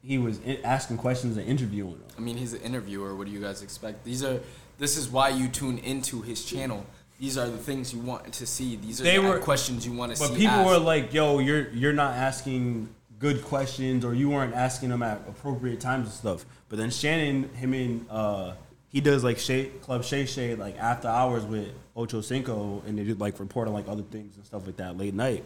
he 0.03 0.17
was 0.19 0.39
in- 0.39 0.63
asking 0.63 0.97
questions 0.97 1.35
and 1.37 1.47
interviewing 1.47 1.93
them. 1.93 2.03
I 2.17 2.21
mean, 2.21 2.37
he's 2.37 2.53
an 2.53 2.61
interviewer. 2.61 3.15
What 3.15 3.25
do 3.27 3.33
you 3.33 3.39
guys 3.41 3.61
expect? 3.63 4.03
These 4.03 4.23
are. 4.23 4.39
This 4.77 4.97
is 4.97 5.09
why 5.09 5.29
you 5.29 5.47
tune 5.47 5.77
into 5.79 6.21
his 6.21 6.43
channel. 6.45 6.85
These 7.19 7.37
are 7.37 7.47
the 7.47 7.57
things 7.57 7.93
you 7.93 7.99
want 8.01 8.31
to 8.33 8.45
see. 8.45 8.75
These 8.75 8.99
are 9.01 9.03
They 9.03 9.17
the 9.17 9.21
were- 9.23 9.39
questions 9.39 9.85
you 9.85 9.93
want 9.93 10.11
to 10.11 10.15
see. 10.17 10.27
But 10.27 10.35
people 10.37 10.55
asked. 10.55 10.69
were 10.69 10.77
like, 10.79 11.13
"Yo, 11.13 11.39
you're 11.39 11.69
you're 11.69 11.93
not 11.93 12.13
asking 12.15 12.89
good 13.19 13.43
questions, 13.43 14.03
or 14.05 14.13
you 14.13 14.29
weren't 14.29 14.53
asking 14.53 14.89
them 14.89 15.01
at 15.01 15.17
appropriate 15.27 15.79
times 15.79 16.05
and 16.07 16.13
stuff." 16.13 16.45
But 16.69 16.77
then 16.79 16.89
Shannon, 16.91 17.49
him 17.55 17.73
and 17.73 18.05
uh, 18.11 18.53
he 18.89 18.99
does 19.01 19.23
like 19.23 19.37
Shay, 19.39 19.65
Club 19.81 20.03
Shay 20.03 20.25
Shay 20.25 20.53
like 20.55 20.77
after 20.77 21.07
hours 21.07 21.45
with 21.45 21.69
Ocho 21.95 22.21
Cinco, 22.21 22.81
and 22.87 22.97
they 22.97 23.03
did 23.03 23.19
like 23.19 23.39
report 23.39 23.67
on 23.67 23.73
like 23.73 23.87
other 23.87 24.03
things 24.03 24.35
and 24.35 24.45
stuff 24.45 24.65
like 24.65 24.77
that 24.77 24.97
late 24.97 25.13
night. 25.13 25.43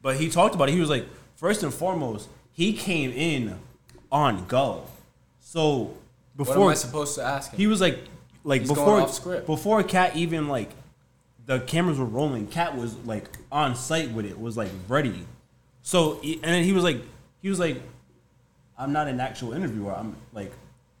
But 0.00 0.16
he 0.16 0.28
talked 0.30 0.54
about 0.54 0.68
it. 0.68 0.72
He 0.72 0.80
was 0.80 0.90
like, 0.90 1.06
first 1.36 1.62
and 1.62 1.74
foremost, 1.74 2.28
he 2.52 2.72
came 2.72 3.10
in 3.10 3.58
on 4.12 4.46
go. 4.46 4.84
So 5.40 5.94
What 6.36 6.46
before 6.46 6.64
am 6.64 6.68
I 6.68 6.74
supposed 6.74 7.14
to 7.16 7.22
ask 7.24 7.52
him? 7.52 7.56
he 7.58 7.66
was 7.66 7.80
like, 7.80 7.98
like 8.44 8.60
He's 8.62 8.70
before 8.70 9.06
before 9.46 9.82
Katt 9.82 10.14
even 10.16 10.48
like 10.48 10.70
the 11.46 11.60
cameras 11.60 11.98
were 11.98 12.04
rolling. 12.04 12.46
Katt 12.46 12.76
was 12.76 12.94
like 12.98 13.26
on 13.50 13.74
site 13.74 14.10
with 14.12 14.24
it, 14.26 14.38
was 14.38 14.56
like 14.56 14.70
ready. 14.86 15.26
So 15.82 16.20
and 16.22 16.42
then 16.42 16.62
he 16.64 16.72
was 16.72 16.84
like, 16.84 16.98
he 17.42 17.48
was 17.48 17.58
like, 17.58 17.80
I'm 18.78 18.92
not 18.92 19.08
an 19.08 19.18
actual 19.18 19.52
interviewer. 19.52 19.92
I'm 19.94 20.14
like, 20.32 20.52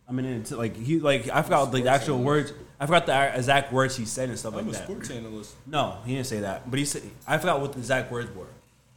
I'm 0.08 0.18
an 0.18 0.24
int- 0.24 0.52
like 0.52 0.74
he 0.74 1.00
like 1.00 1.28
I 1.28 1.42
forgot 1.42 1.72
like 1.72 1.84
the 1.84 1.90
actual 1.90 2.18
words. 2.18 2.52
I 2.80 2.86
forgot 2.86 3.06
the 3.06 3.36
exact 3.36 3.72
words 3.72 3.96
he 3.96 4.06
said 4.06 4.30
and 4.30 4.38
stuff 4.38 4.54
like 4.54 4.70
that. 4.70 4.88
analyst. 5.10 5.54
No, 5.66 5.98
he 6.06 6.14
didn't 6.14 6.26
say 6.26 6.40
that. 6.40 6.70
But 6.70 6.78
he 6.78 6.84
said 6.84 7.02
I 7.26 7.36
forgot 7.38 7.60
what 7.60 7.72
the 7.72 7.78
exact 7.78 8.10
words 8.10 8.34
were. 8.34 8.46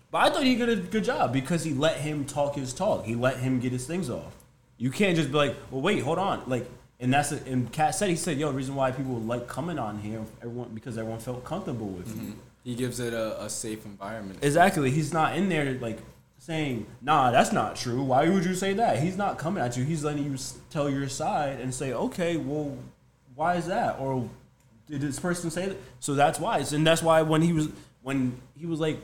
But 0.09 0.19
I 0.19 0.29
thought 0.29 0.43
he 0.43 0.55
did 0.55 0.69
a 0.69 0.75
good 0.77 1.03
job 1.03 1.33
because 1.33 1.63
he 1.63 1.73
let 1.73 1.97
him 1.97 2.25
talk 2.25 2.55
his 2.55 2.73
talk. 2.73 3.05
He 3.05 3.15
let 3.15 3.37
him 3.37 3.59
get 3.59 3.71
his 3.71 3.85
things 3.85 4.09
off. 4.09 4.35
You 4.77 4.89
can't 4.91 5.15
just 5.15 5.31
be 5.31 5.37
like, 5.37 5.55
well, 5.69 5.81
wait, 5.81 5.99
hold 6.03 6.19
on, 6.19 6.43
like. 6.47 6.69
And 6.99 7.11
that's 7.11 7.31
it. 7.31 7.47
And 7.47 7.71
Katt 7.71 7.95
said 7.95 8.11
he 8.11 8.15
said, 8.15 8.37
"Yo, 8.37 8.51
the 8.51 8.53
reason 8.55 8.75
why 8.75 8.91
people 8.91 9.15
like 9.15 9.47
coming 9.47 9.79
on 9.79 9.97
here, 9.97 10.21
everyone 10.39 10.69
because 10.75 10.99
everyone 10.99 11.19
felt 11.19 11.43
comfortable 11.43 11.87
with 11.87 12.07
mm-hmm. 12.07 12.27
you. 12.27 12.35
He 12.63 12.75
gives 12.75 12.99
it 12.99 13.11
a, 13.11 13.43
a 13.43 13.49
safe 13.49 13.85
environment. 13.85 14.37
Exactly. 14.43 14.91
He's 14.91 15.11
not 15.11 15.35
in 15.35 15.49
there 15.49 15.73
like 15.79 15.97
saying, 16.41 16.87
"Nah, 17.01 17.29
that's 17.29 17.51
not 17.51 17.75
true. 17.75 18.01
Why 18.01 18.27
would 18.27 18.43
you 18.43 18.55
say 18.55 18.73
that?" 18.73 18.99
He's 18.99 19.15
not 19.15 19.37
coming 19.37 19.63
at 19.63 19.77
you. 19.77 19.83
He's 19.83 20.03
letting 20.03 20.25
you 20.25 20.37
tell 20.71 20.89
your 20.89 21.07
side 21.07 21.61
and 21.61 21.73
say, 21.73 21.93
"Okay, 21.93 22.35
well, 22.35 22.77
why 23.35 23.55
is 23.55 23.67
that?" 23.67 23.99
Or 23.99 24.27
did 24.89 25.01
this 25.01 25.19
person 25.19 25.51
say 25.51 25.67
that? 25.67 25.77
So 25.99 26.15
that's 26.15 26.39
why. 26.39 26.57
And 26.59 26.85
that's 26.85 27.03
why 27.03 27.21
when 27.21 27.41
he 27.43 27.53
was 27.53 27.69
when 28.01 28.41
he 28.57 28.65
was 28.65 28.79
like, 28.79 28.97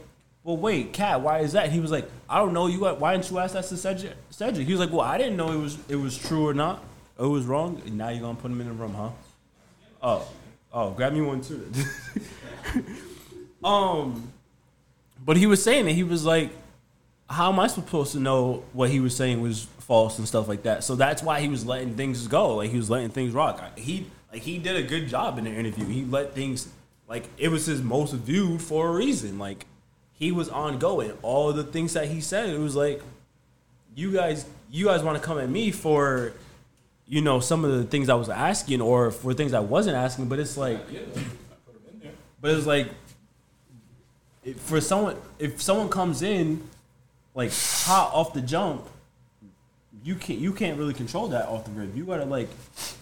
"Well, 0.44 0.58
wait, 0.58 0.94
Katt, 0.94 1.22
why 1.22 1.40
is 1.40 1.54
that?" 1.54 1.72
He 1.72 1.80
was 1.80 1.92
like, 1.92 2.10
"I 2.28 2.40
don't 2.40 2.54
know. 2.54 2.66
You 2.66 2.80
why 2.80 3.14
didn't 3.14 3.30
you 3.30 3.38
ask 3.38 3.54
that 3.54 3.66
to 3.66 3.78
Cedric?" 3.78 4.68
He 4.68 4.74
was 4.74 4.80
like, 4.80 4.92
"Well, 4.92 5.02
I 5.02 5.18
didn't 5.20 5.38
know 5.38 5.52
it 5.52 5.62
was 5.62 5.78
it 5.88 5.96
was 5.96 6.18
true 6.18 6.48
or 6.48 6.56
not. 6.56 6.84
It 7.20 7.24
was 7.24 7.46
wrong. 7.46 7.82
And 7.86 7.98
now 7.98 8.10
you're 8.10 8.22
gonna 8.22 8.36
put 8.36 8.52
him 8.52 8.62
in 8.62 8.68
the 8.68 8.74
room, 8.74 8.96
huh?" 8.96 9.12
Oh, 10.02 10.28
oh, 10.74 10.92
grab 10.92 11.14
me 11.14 11.22
one 11.22 11.42
too. 11.42 11.72
um, 13.64 14.32
but 15.24 15.38
he 15.38 15.46
was 15.46 15.64
saying 15.64 15.86
that 15.86 15.94
he 15.94 16.04
was 16.04 16.26
like, 16.26 16.52
how 17.30 17.52
am 17.52 17.60
I 17.60 17.68
supposed 17.68 18.14
to 18.14 18.20
know 18.20 18.64
what 18.74 18.90
he 18.90 19.00
was 19.00 19.16
saying 19.16 19.42
was 19.42 19.68
false 19.80 20.18
and 20.18 20.28
stuff 20.28 20.48
like 20.48 20.64
that? 20.64 20.84
So 20.84 20.96
that's 20.96 21.22
why 21.22 21.42
he 21.42 21.48
was 21.48 21.66
letting 21.66 21.96
things 21.96 22.28
go. 22.28 22.56
Like 22.56 22.72
he 22.72 22.78
was 22.78 22.90
letting 22.90 23.10
things 23.10 23.34
rock. 23.34 23.78
He 23.78 24.08
like 24.32 24.42
he 24.42 24.58
did 24.58 24.76
a 24.76 24.84
good 24.84 25.08
job 25.08 25.38
in 25.38 25.44
the 25.44 25.52
interview. 25.52 25.86
He 25.86 26.06
let 26.06 26.34
things 26.34 26.70
like 27.08 27.28
it 27.38 27.50
was 27.50 27.66
his 27.66 27.82
most 27.82 28.14
viewed 28.14 28.62
for 28.62 28.90
a 28.90 28.92
reason. 28.92 29.40
Like 29.40 29.66
he 30.14 30.32
was 30.32 30.50
ongoing. 30.50 31.12
All 31.22 31.54
the 31.54 31.64
things 31.64 31.94
that 31.94 32.08
he 32.08 32.22
said, 32.22 32.50
it 32.50 32.60
was 32.60 32.76
like, 32.76 33.02
you 33.96 34.12
guys, 34.12 34.46
you 34.72 34.86
guys 34.86 35.04
want 35.04 35.18
to 35.18 35.24
come 35.24 35.38
at 35.38 35.50
me 35.50 35.72
for, 35.72 36.34
you 37.08 37.22
know, 37.22 37.40
some 37.40 37.64
of 37.64 37.72
the 37.72 37.84
things 37.84 38.10
I 38.10 38.16
was 38.16 38.30
asking 38.30 38.82
or 38.82 39.12
for 39.12 39.34
things 39.34 39.54
I 39.54 39.60
wasn't 39.60 39.96
asking. 39.96 40.28
But 40.28 40.40
it's 40.40 40.58
like, 40.58 40.80
but 42.42 42.52
it's 42.52 42.66
like, 42.66 42.88
if 44.44 44.60
for 44.60 44.82
someone, 44.82 45.18
if 45.40 45.62
someone 45.62 45.90
comes 45.90 46.22
in 46.22 46.64
like 47.38 47.52
hot 47.54 48.12
off 48.14 48.34
the 48.34 48.42
jump, 48.42 48.90
you 50.04 50.16
can't 50.16 50.40
you 50.40 50.52
can't 50.52 50.78
really 50.78 50.94
control 50.94 51.28
that 51.30 51.48
off 51.48 51.66
the 51.66 51.72
rip. 51.72 51.96
You 51.96 52.04
gotta 52.04 52.26
like, 52.26 52.50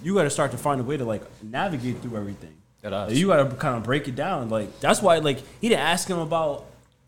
you 0.03 0.13
gotta 0.13 0.29
start 0.29 0.51
to 0.51 0.57
find 0.57 0.81
a 0.81 0.83
way 0.83 0.97
to 0.97 1.05
like 1.05 1.23
navigate 1.41 2.01
through 2.01 2.17
everything. 2.17 2.53
That 2.81 2.93
us. 2.93 3.13
You 3.13 3.27
gotta 3.27 3.55
kind 3.55 3.77
of 3.77 3.83
break 3.83 4.07
it 4.09 4.15
down. 4.15 4.49
Like 4.49 4.79
that's 4.81 5.01
why 5.01 5.17
like 5.19 5.39
he 5.61 5.69
didn't 5.69 5.81
ask 5.81 6.07
him 6.07 6.19
about 6.19 6.65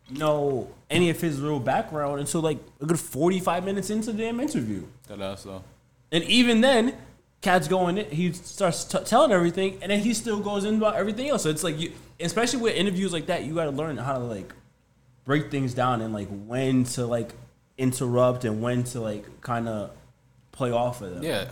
you 0.08 0.18
know 0.18 0.70
any 0.88 1.10
of 1.10 1.20
his 1.20 1.38
real 1.40 1.60
background 1.60 2.18
until 2.18 2.40
like 2.40 2.58
a 2.80 2.86
good 2.86 2.98
forty 2.98 3.40
five 3.40 3.62
minutes 3.62 3.90
into 3.90 4.10
the 4.10 4.22
damn 4.24 4.40
interview. 4.40 4.84
That 5.06 5.20
us 5.20 5.42
though. 5.44 5.62
And 6.10 6.24
even 6.24 6.62
then, 6.62 6.94
Katt's 7.42 7.68
going. 7.68 7.98
in, 7.98 8.10
He 8.10 8.32
starts 8.32 8.84
t- 8.84 9.04
telling 9.04 9.32
everything, 9.32 9.78
and 9.82 9.92
then 9.92 10.00
he 10.00 10.14
still 10.14 10.40
goes 10.40 10.64
in 10.64 10.76
about 10.76 10.94
everything 10.94 11.28
else. 11.28 11.42
So 11.42 11.50
it's 11.50 11.62
like, 11.62 11.78
you, 11.78 11.92
especially 12.18 12.60
with 12.60 12.74
interviews 12.74 13.12
like 13.12 13.26
that, 13.26 13.44
you 13.44 13.54
got 13.54 13.66
to 13.66 13.70
learn 13.70 13.98
how 13.98 14.14
to 14.14 14.20
like 14.20 14.54
break 15.28 15.50
things 15.50 15.74
down 15.74 16.00
and 16.00 16.14
like 16.14 16.26
when 16.46 16.84
to 16.84 17.04
like 17.06 17.34
interrupt 17.76 18.46
and 18.46 18.62
when 18.62 18.82
to 18.82 18.98
like 18.98 19.42
kind 19.42 19.68
of 19.68 19.90
play 20.52 20.70
off 20.70 21.02
of 21.02 21.10
them. 21.14 21.22
Yeah, 21.22 21.50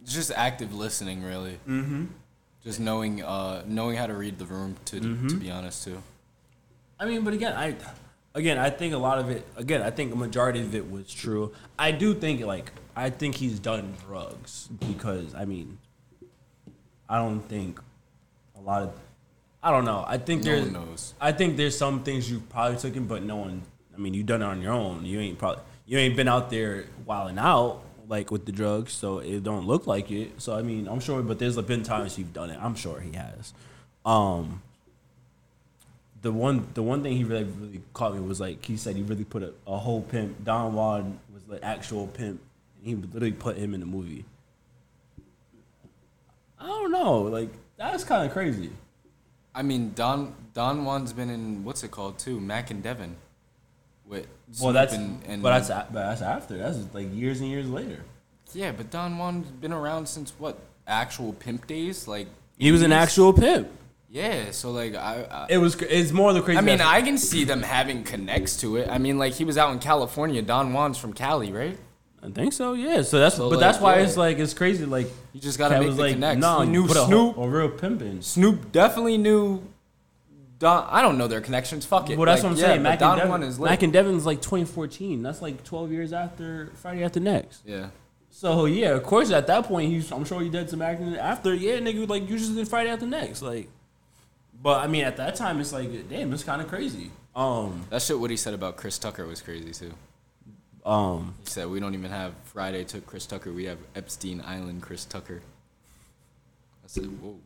it's 0.00 0.14
just 0.14 0.30
active 0.30 0.72
listening, 0.72 1.24
really. 1.24 1.58
Mm-hmm. 1.68 2.04
Just 2.62 2.78
knowing, 2.78 3.24
uh, 3.24 3.64
knowing 3.66 3.96
how 3.96 4.06
to 4.06 4.14
read 4.14 4.38
the 4.38 4.44
room. 4.46 4.76
To 4.86 5.00
Mm-hmm. 5.00 5.26
to 5.26 5.36
be 5.36 5.50
honest, 5.50 5.82
too. 5.82 6.00
I 7.00 7.04
mean, 7.06 7.24
but 7.24 7.34
again, 7.34 7.52
I 7.52 7.74
again, 8.32 8.58
I 8.58 8.70
think 8.70 8.94
a 8.94 8.98
lot 8.98 9.18
of 9.18 9.28
it. 9.28 9.44
Again, 9.56 9.82
I 9.82 9.90
think 9.90 10.12
a 10.12 10.16
majority 10.16 10.60
of 10.60 10.72
it 10.76 10.88
was 10.88 11.12
true. 11.12 11.52
I 11.76 11.90
do 11.90 12.14
think 12.14 12.42
like 12.42 12.70
I 12.94 13.10
think 13.10 13.34
he's 13.34 13.58
done 13.58 13.94
drugs 14.06 14.68
because 14.88 15.34
I 15.34 15.46
mean, 15.46 15.78
I 17.08 17.18
don't 17.18 17.40
think 17.40 17.80
a 18.56 18.60
lot 18.60 18.82
of. 18.82 18.92
I 19.66 19.72
don't 19.72 19.84
know. 19.84 20.04
I 20.06 20.18
think 20.18 20.44
No 20.44 20.50
there's. 20.52 20.62
one 20.62 20.72
knows. 20.72 21.14
I 21.20 21.32
think 21.32 21.56
there's 21.56 21.76
some 21.76 22.04
things 22.04 22.30
you 22.30 22.38
probably 22.50 22.78
took 22.78 22.94
in, 22.94 23.06
but 23.08 23.24
no 23.24 23.34
one. 23.36 23.62
I 23.92 23.98
mean, 23.98 24.14
you 24.14 24.22
done 24.22 24.40
it 24.42 24.44
on 24.44 24.62
your 24.62 24.72
own. 24.72 25.04
You 25.04 25.18
ain't 25.18 25.38
probably 25.38 25.62
you 25.86 25.98
ain't 25.98 26.14
been 26.14 26.28
out 26.28 26.50
there 26.50 26.84
wilding 27.04 27.38
out 27.38 27.82
like 28.08 28.30
with 28.30 28.46
the 28.46 28.52
drugs, 28.52 28.92
so 28.92 29.18
it 29.18 29.42
don't 29.42 29.66
look 29.66 29.88
like 29.88 30.12
it. 30.12 30.40
So 30.40 30.54
I 30.56 30.62
mean, 30.62 30.86
I'm 30.86 31.00
sure, 31.00 31.20
but 31.22 31.40
there's 31.40 31.60
been 31.62 31.82
times 31.82 32.16
you've 32.16 32.32
done 32.32 32.50
it. 32.50 32.58
I'm 32.62 32.76
sure 32.76 33.00
he 33.00 33.16
has. 33.16 33.52
Um, 34.04 34.62
the 36.22 36.30
one 36.30 36.68
the 36.74 36.82
one 36.84 37.02
thing 37.02 37.16
he 37.16 37.24
really 37.24 37.42
really 37.44 37.82
caught 37.92 38.14
me 38.14 38.20
was 38.20 38.38
like 38.40 38.64
he 38.64 38.76
said 38.76 38.94
he 38.94 39.02
really 39.02 39.24
put 39.24 39.42
a, 39.42 39.52
a 39.66 39.78
whole 39.78 40.02
pimp. 40.02 40.44
Don 40.44 40.74
Juan 40.74 41.18
was 41.34 41.42
the 41.42 41.62
actual 41.64 42.06
pimp. 42.06 42.40
And 42.78 42.86
he 42.86 42.94
literally 42.94 43.32
put 43.32 43.56
him 43.56 43.74
in 43.74 43.80
the 43.80 43.86
movie. 43.86 44.24
I 46.60 46.66
don't 46.66 46.92
know, 46.92 47.22
like 47.22 47.50
that's 47.76 48.04
kind 48.04 48.24
of 48.26 48.32
crazy. 48.32 48.70
I 49.56 49.62
mean, 49.62 49.92
Don 49.94 50.34
Don 50.54 50.84
Juan's 50.84 51.12
been 51.12 51.30
in 51.30 51.64
what's 51.64 51.82
it 51.82 51.90
called 51.90 52.18
too, 52.18 52.38
Mac 52.40 52.70
and 52.70 52.82
Devin. 52.82 53.16
with 54.04 54.26
Well, 54.60 54.70
Snoop 54.70 54.74
that's 54.74 54.94
and, 54.94 55.22
and 55.26 55.42
but 55.42 55.58
that's 55.66 55.68
but 55.92 55.92
that's 56.08 56.22
after. 56.22 56.56
That's 56.58 56.78
like 56.94 57.12
years 57.14 57.40
and 57.40 57.48
years 57.50 57.68
later. 57.68 58.00
yeah, 58.52 58.72
but 58.72 58.90
Don 58.90 59.16
Juan's 59.18 59.48
been 59.50 59.72
around 59.72 60.06
since 60.06 60.32
what 60.38 60.58
actual 60.86 61.32
pimp 61.32 61.66
days, 61.66 62.06
like 62.06 62.28
He 62.58 62.70
was 62.70 62.82
an 62.82 62.92
actual 62.92 63.32
pimp. 63.32 63.68
yeah. 64.10 64.50
So 64.52 64.70
like 64.70 64.94
I, 64.94 65.26
I 65.30 65.46
It 65.50 65.58
was 65.58 65.74
it's 65.82 66.12
more 66.12 66.32
the 66.32 66.42
crazy. 66.42 66.58
I 66.58 66.60
mean, 66.60 66.78
that- 66.78 66.86
I 66.86 67.02
can 67.02 67.18
see 67.18 67.44
them 67.44 67.62
having 67.62 68.04
connects 68.04 68.56
to 68.58 68.76
it. 68.76 68.88
I 68.90 68.98
mean, 68.98 69.18
like 69.18 69.32
he 69.34 69.44
was 69.44 69.56
out 69.58 69.72
in 69.72 69.78
California. 69.78 70.42
Don 70.42 70.72
Juan's 70.72 70.98
from 70.98 71.12
Cali, 71.12 71.50
right? 71.52 71.78
I 72.22 72.30
think 72.30 72.52
so. 72.52 72.72
Yeah. 72.72 73.02
So 73.02 73.18
that's 73.20 73.36
So, 73.36 73.48
but 73.50 73.56
like, 73.56 73.60
that's 73.60 73.78
why 73.80 73.96
yeah. 73.96 74.02
it's 74.04 74.16
like 74.16 74.38
it's 74.38 74.54
crazy. 74.54 74.84
Like 74.84 75.08
You 75.32 75.40
just 75.40 75.58
gotta 75.58 75.74
Katt 75.74 75.80
make 75.80 75.88
was 75.88 75.96
the 75.96 76.02
like, 76.02 76.12
connects. 76.14 76.40
No, 76.40 76.60
he 76.62 76.68
knew 76.70 76.88
Snoop. 76.88 77.36
a 77.36 77.48
real 77.48 77.68
pimp 77.68 78.02
in. 78.02 78.22
Snoop 78.22 78.72
definitely 78.72 79.18
knew. 79.18 79.62
Don, 80.58 80.86
I 80.90 81.02
don't 81.02 81.18
know 81.18 81.28
their 81.28 81.42
connections. 81.42 81.84
Fuck 81.84 82.08
it. 82.08 82.16
Well, 82.16 82.24
that's 82.26 82.42
Like, 82.42 82.52
what 82.52 82.56
I'm 82.56 82.60
yeah, 82.62 82.66
saying. 82.68 82.82
but 82.82 82.88
Mac 82.88 82.98
Don 82.98 83.20
and, 83.20 83.28
Devin, 83.30 83.42
is 83.46 83.60
lit. 83.60 83.70
Mac 83.70 83.82
and 83.82 83.92
Devin's 83.92 84.24
like 84.24 84.40
2014. 84.40 85.22
That's 85.22 85.42
like 85.42 85.62
12 85.64 85.92
years 85.92 86.12
after 86.14 86.72
Friday 86.76 87.04
After 87.04 87.20
Next. 87.20 87.60
yeah. 87.66 87.88
So 88.30 88.64
yeah, 88.66 88.88
of 88.90 89.02
course 89.02 89.30
at 89.30 89.46
that 89.46 89.64
point 89.64 89.90
he's 89.90 90.10
I'm 90.12 90.24
sure 90.26 90.40
he 90.42 90.48
did 90.50 90.68
some 90.68 90.82
acting 90.82 91.16
after. 91.16 91.54
Yeah, 91.54 91.78
nigga, 91.78 92.06
like 92.08 92.28
you 92.28 92.36
just 92.38 92.54
did 92.54 92.68
Friday 92.68 92.90
After 92.90 93.06
Next. 93.06 93.40
Like, 93.42 93.68
but 94.62 94.80
I 94.82 94.88
mean 94.88 95.04
at 95.04 95.16
that 95.18 95.36
time 95.36 95.58
it's 95.60 95.72
like 95.72 96.08
damn, 96.10 96.32
it's 96.34 96.44
kind 96.44 96.60
of 96.60 96.68
crazy. 96.68 97.10
Um, 97.34 97.84
That 97.90 98.00
shit. 98.02 98.18
What 98.18 98.30
he 98.30 98.36
said 98.36 98.52
about 98.54 98.76
Chris 98.76 98.98
Tucker 98.98 99.26
was 99.26 99.40
crazy 99.42 99.72
too. 99.72 99.92
Um, 100.86 101.34
He 101.42 101.50
said 101.50 101.68
we 101.68 101.80
don't 101.80 101.94
even 101.94 102.10
have 102.10 102.32
Friday 102.44 102.84
took 102.84 103.06
Chris 103.06 103.26
Tucker. 103.26 103.52
We 103.52 103.64
have 103.64 103.78
Epstein 103.94 104.40
Island 104.46 104.82
Chris 104.82 105.04
Tucker. 105.04 105.42
I 106.84 106.86
said, 106.86 107.06
whoa. 107.20 107.36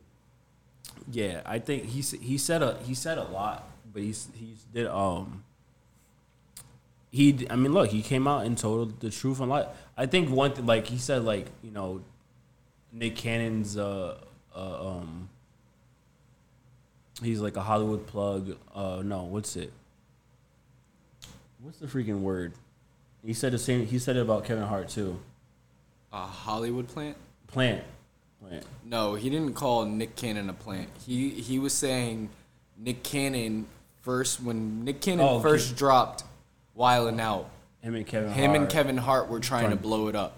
yeah, 1.11 1.41
I 1.47 1.59
think 1.59 1.87
he 1.87 2.03
he 2.03 2.37
said 2.37 2.63
a 2.63 2.77
he 2.83 2.95
said 2.95 3.17
a 3.17 3.25
lot, 3.25 3.67
but 3.93 4.03
he's 4.03 4.29
he's 4.35 4.65
did 4.75 4.87
um. 4.87 5.45
He, 7.13 7.45
I 7.51 7.57
mean, 7.57 7.73
look, 7.73 7.91
he 7.91 8.03
came 8.03 8.29
out 8.29 8.47
and 8.47 8.57
told 8.57 9.01
the 9.01 9.11
truth 9.11 9.41
and 9.41 9.49
lot. 9.49 9.75
I 9.97 10.07
think 10.07 10.31
one 10.31 10.53
thing, 10.53 10.67
like 10.67 10.87
he 10.87 10.97
said, 10.97 11.25
like 11.25 11.47
you 11.63 11.73
know, 11.73 12.03
Nick 12.93 13.17
Cannon's 13.17 13.77
uh, 13.77 14.19
uh 14.55 14.89
um. 14.89 15.29
He's 17.23 17.41
like 17.41 17.57
a 17.57 17.63
Hollywood 17.63 18.07
plug. 18.07 18.57
Uh, 18.75 19.03
no, 19.05 19.23
what's 19.25 19.57
it? 19.57 19.73
What's 21.61 21.79
the 21.79 21.87
freaking 21.87 22.21
word? 22.21 22.53
He 23.25 23.35
said 23.35 23.53
the 23.53 23.59
same. 23.59 23.87
He 23.87 23.99
said 23.99 24.17
it 24.17 24.21
about 24.23 24.45
Kevin 24.45 24.65
Hart 24.65 24.89
too. 24.89 25.19
A 26.13 26.27
Hollywood 26.27 26.89
plant? 26.89 27.17
Plant, 27.47 27.83
plant. 28.41 28.65
No, 28.85 29.15
he 29.15 29.31
didn't 29.31 29.55
call 29.55 29.85
Nick 29.85 30.17
Cannon 30.17 30.49
a 30.49 30.53
plant. 30.53 30.89
He 31.07 31.31
he 31.31 31.59
was 31.59 31.73
saying 31.73 32.31
Nick 32.79 33.03
Cannon 33.03 33.67
first 34.03 34.43
when 34.43 34.85
Nick 34.85 35.01
Cannon 35.01 35.27
Oh, 35.29 35.41
first 35.41 35.77
dropped 35.77 36.25
Wildin' 36.77 37.21
Out. 37.21 37.51
Him 37.83 37.95
and 37.95 38.07
Kevin. 38.07 38.33
Him 38.33 38.51
and 38.53 38.57
Hart. 38.59 38.71
Kevin 38.71 38.97
Hart 38.97 39.29
were 39.29 39.41
trying 39.41 39.71
to 39.71 39.77
blow 39.77 40.09
it 40.09 40.17
up. 40.17 40.37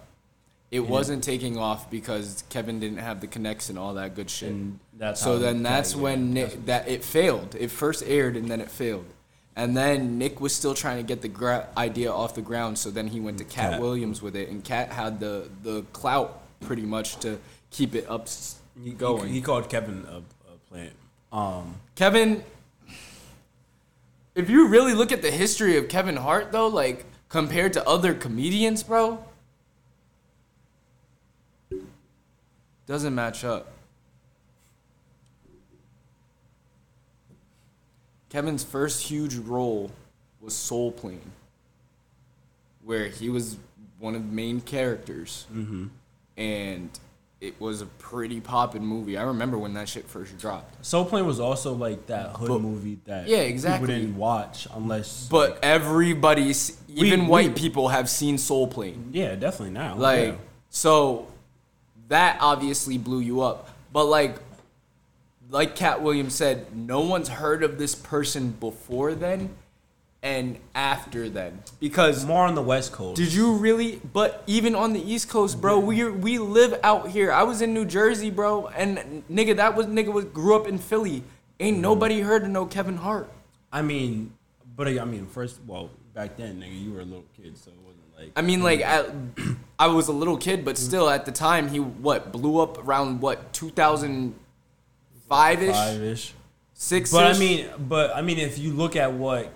It 0.71 0.81
wasn't 0.89 1.23
taking 1.23 1.59
off 1.59 1.91
because 1.91 2.45
Kevin 2.49 2.81
didn't 2.81 2.99
have 2.99 3.21
the 3.21 3.27
connects 3.27 3.69
and 3.69 3.79
all 3.79 3.95
that 3.95 4.15
good 4.15 4.31
shit. 4.31 4.51
And 4.51 4.79
that's 4.97 5.21
so 5.21 5.39
then 5.39 5.63
that's 5.63 5.95
when 5.95 6.33
Nick, 6.33 6.65
that 6.65 6.89
it 6.89 7.05
failed. 7.05 7.55
It 7.59 7.71
first 7.71 8.03
aired 8.07 8.37
and 8.37 8.49
then 8.51 8.61
it 8.61 8.71
failed. 8.71 9.05
And 9.55 9.77
then 9.77 10.17
Nick 10.19 10.41
was 10.41 10.55
still 10.55 10.73
trying 10.75 10.97
to 10.97 11.03
get 11.03 11.21
the 11.21 11.29
gra- 11.29 11.69
idea 11.77 12.11
off 12.11 12.35
the 12.35 12.41
ground. 12.41 12.79
So 12.79 12.91
then 12.91 13.07
he 13.09 13.21
went 13.21 13.39
to 13.39 13.45
Katt, 13.45 13.73
Katt. 13.73 13.81
Williams 13.81 14.23
with 14.23 14.35
it, 14.35 14.49
and 14.49 14.65
Katt 14.65 14.91
had 14.91 15.21
the 15.21 15.49
the 15.63 15.83
clout 15.93 16.41
pretty 16.61 16.83
much 16.83 17.17
to 17.21 17.39
keep 17.71 17.95
it 17.95 18.09
up 18.09 18.23
s- 18.23 18.57
He, 18.83 18.93
going. 18.93 19.29
he, 19.29 19.35
he 19.35 19.41
called 19.43 19.69
Kevin 19.69 20.07
a, 20.09 20.19
a 20.19 20.57
plant. 20.71 20.93
Um, 21.33 21.77
Kevin, 21.97 22.43
if 24.35 24.49
you 24.49 24.69
really 24.69 24.95
look 24.95 25.13
at 25.13 25.21
the 25.23 25.31
history 25.31 25.77
of 25.77 25.89
Kevin 25.89 26.17
Hart, 26.17 26.51
though, 26.53 26.69
like 26.69 27.05
compared 27.29 27.75
to 27.75 27.87
other 27.87 28.15
comedians, 28.15 28.83
bro, 28.83 29.23
doesn't 32.87 33.15
match 33.15 33.45
up. 33.45 33.72
Kevin's 38.33 38.65
first 38.65 39.03
huge 39.03 39.37
role 39.37 39.91
was 40.41 40.55
Soul 40.55 40.91
Plane, 40.91 41.33
where 42.83 43.09
he 43.09 43.29
was 43.29 43.59
one 43.99 44.15
of 44.15 44.27
the 44.27 44.33
main 44.35 44.63
characters, 44.63 45.47
mm-hmm. 45.53 45.89
and 46.39 46.89
it 47.43 47.61
was 47.61 47.83
a 47.83 47.87
pretty 47.87 48.41
poppin' 48.41 48.87
movie. 48.87 49.19
I 49.19 49.25
remember 49.25 49.59
when 49.59 49.75
that 49.75 49.87
shit 49.89 50.07
first 50.09 50.39
dropped. 50.39 50.83
Soul 50.85 51.05
Plane 51.05 51.27
was 51.27 51.41
also 51.41 51.75
like 51.75 52.07
that 52.07 52.31
hood 52.37 52.49
But- 52.49 52.61
movie 52.63 52.99
that 53.05 53.29
Yeah, 53.29 53.39
exactly. 53.39 53.89
people 53.89 54.01
didn't 54.01 54.17
watch 54.17 54.67
unless. 54.73 55.29
But 55.29 55.51
like, 55.51 55.59
everybody's, 55.63 56.79
We- 56.89 57.09
even 57.09 57.27
white 57.27 57.49
we- 57.49 57.61
people 57.61 57.89
have 57.89 58.09
seen 58.09 58.39
Soul 58.39 58.67
Plane. 58.67 59.11
yeah, 59.13 59.35
definitely 59.35 59.75
now. 59.75 59.97
Like, 59.97 60.29
yeah. 60.29 60.35
so 60.71 61.27
that 62.09 62.39
obviously 62.41 62.97
blew 62.97 63.21
you 63.21 63.43
up. 63.43 63.69
But 63.93 64.05
like, 64.07 64.37
like 65.53 65.77
Katt 65.77 66.03
Williams 66.03 66.35
said, 66.35 66.75
no 66.75 67.01
one's 67.01 67.29
heard 67.29 67.63
of 67.63 67.79
this 67.79 67.95
person 67.95 68.53
before 68.53 69.15
then 69.15 69.55
and 70.23 70.57
after 70.75 71.29
then 71.29 71.63
because 71.81 72.25
more 72.25 72.47
on 72.47 72.55
the 72.55 72.63
West 72.63 72.93
Coast. 72.93 73.17
did 73.17 73.33
you 73.33 73.57
really? 73.57 74.01
But 74.13 74.45
even 74.47 74.75
on 74.75 74.93
the 74.93 75.01
East 75.01 75.29
Coast, 75.29 75.61
bro, 75.61 75.79
we 75.79 76.05
we 76.11 76.39
live 76.39 76.79
out 76.83 77.09
here. 77.09 77.33
I 77.33 77.43
was 77.43 77.61
in 77.61 77.75
New 77.75 77.85
Jersey, 77.85 78.31
bro, 78.31 78.69
and 78.69 79.25
nigga, 79.31 79.57
that 79.57 79.77
was 79.77 79.87
nigga 79.87 80.13
was 80.13 80.25
grew 80.27 80.57
up 80.57 80.67
in 80.69 80.79
Philly. 80.79 81.25
Ain't 81.59 81.75
mm-hmm. 81.75 81.83
nobody 81.83 82.21
heard 82.21 82.45
of 82.45 82.51
no 82.51 82.67
Kevin 82.67 82.97
Hart. 82.99 83.29
I 83.73 83.83
mean, 83.83 84.33
but 84.77 84.87
I 84.89 85.05
mean, 85.05 85.27
first, 85.27 85.61
well, 85.67 85.91
back 86.15 86.37
then, 86.37 86.61
nigga, 86.61 86.81
you 86.81 86.93
were 86.93 87.01
a 87.01 87.05
little 87.05 87.25
kid, 87.37 87.59
so 87.59 87.71
it 87.71 87.77
wasn't 87.85 88.19
like. 88.19 88.33
I 88.37 88.43
mean, 88.43 88.63
like, 88.63 88.83
I, 88.83 89.07
I 89.79 89.89
was 89.89 90.09
a 90.09 90.13
little 90.13 90.37
kid, 90.37 90.65
but 90.65 90.79
still, 90.79 91.11
at 91.11 91.25
the 91.25 91.33
time, 91.33 91.69
he 91.69 91.81
what 91.81 92.31
blew 92.31 92.61
up 92.61 92.79
around 92.79 93.21
what 93.21 93.53
2005 95.33 95.63
ish, 95.63 95.75
five 95.75 96.03
ish. 96.03 96.35
six. 96.75 97.13
But 97.13 97.35
I 97.35 97.39
mean, 97.39 97.69
but 97.79 98.15
I 98.15 98.23
mean, 98.23 98.39
if 98.39 98.59
you 98.59 98.73
look 98.73 98.97
at 98.97 99.13
what 99.13 99.53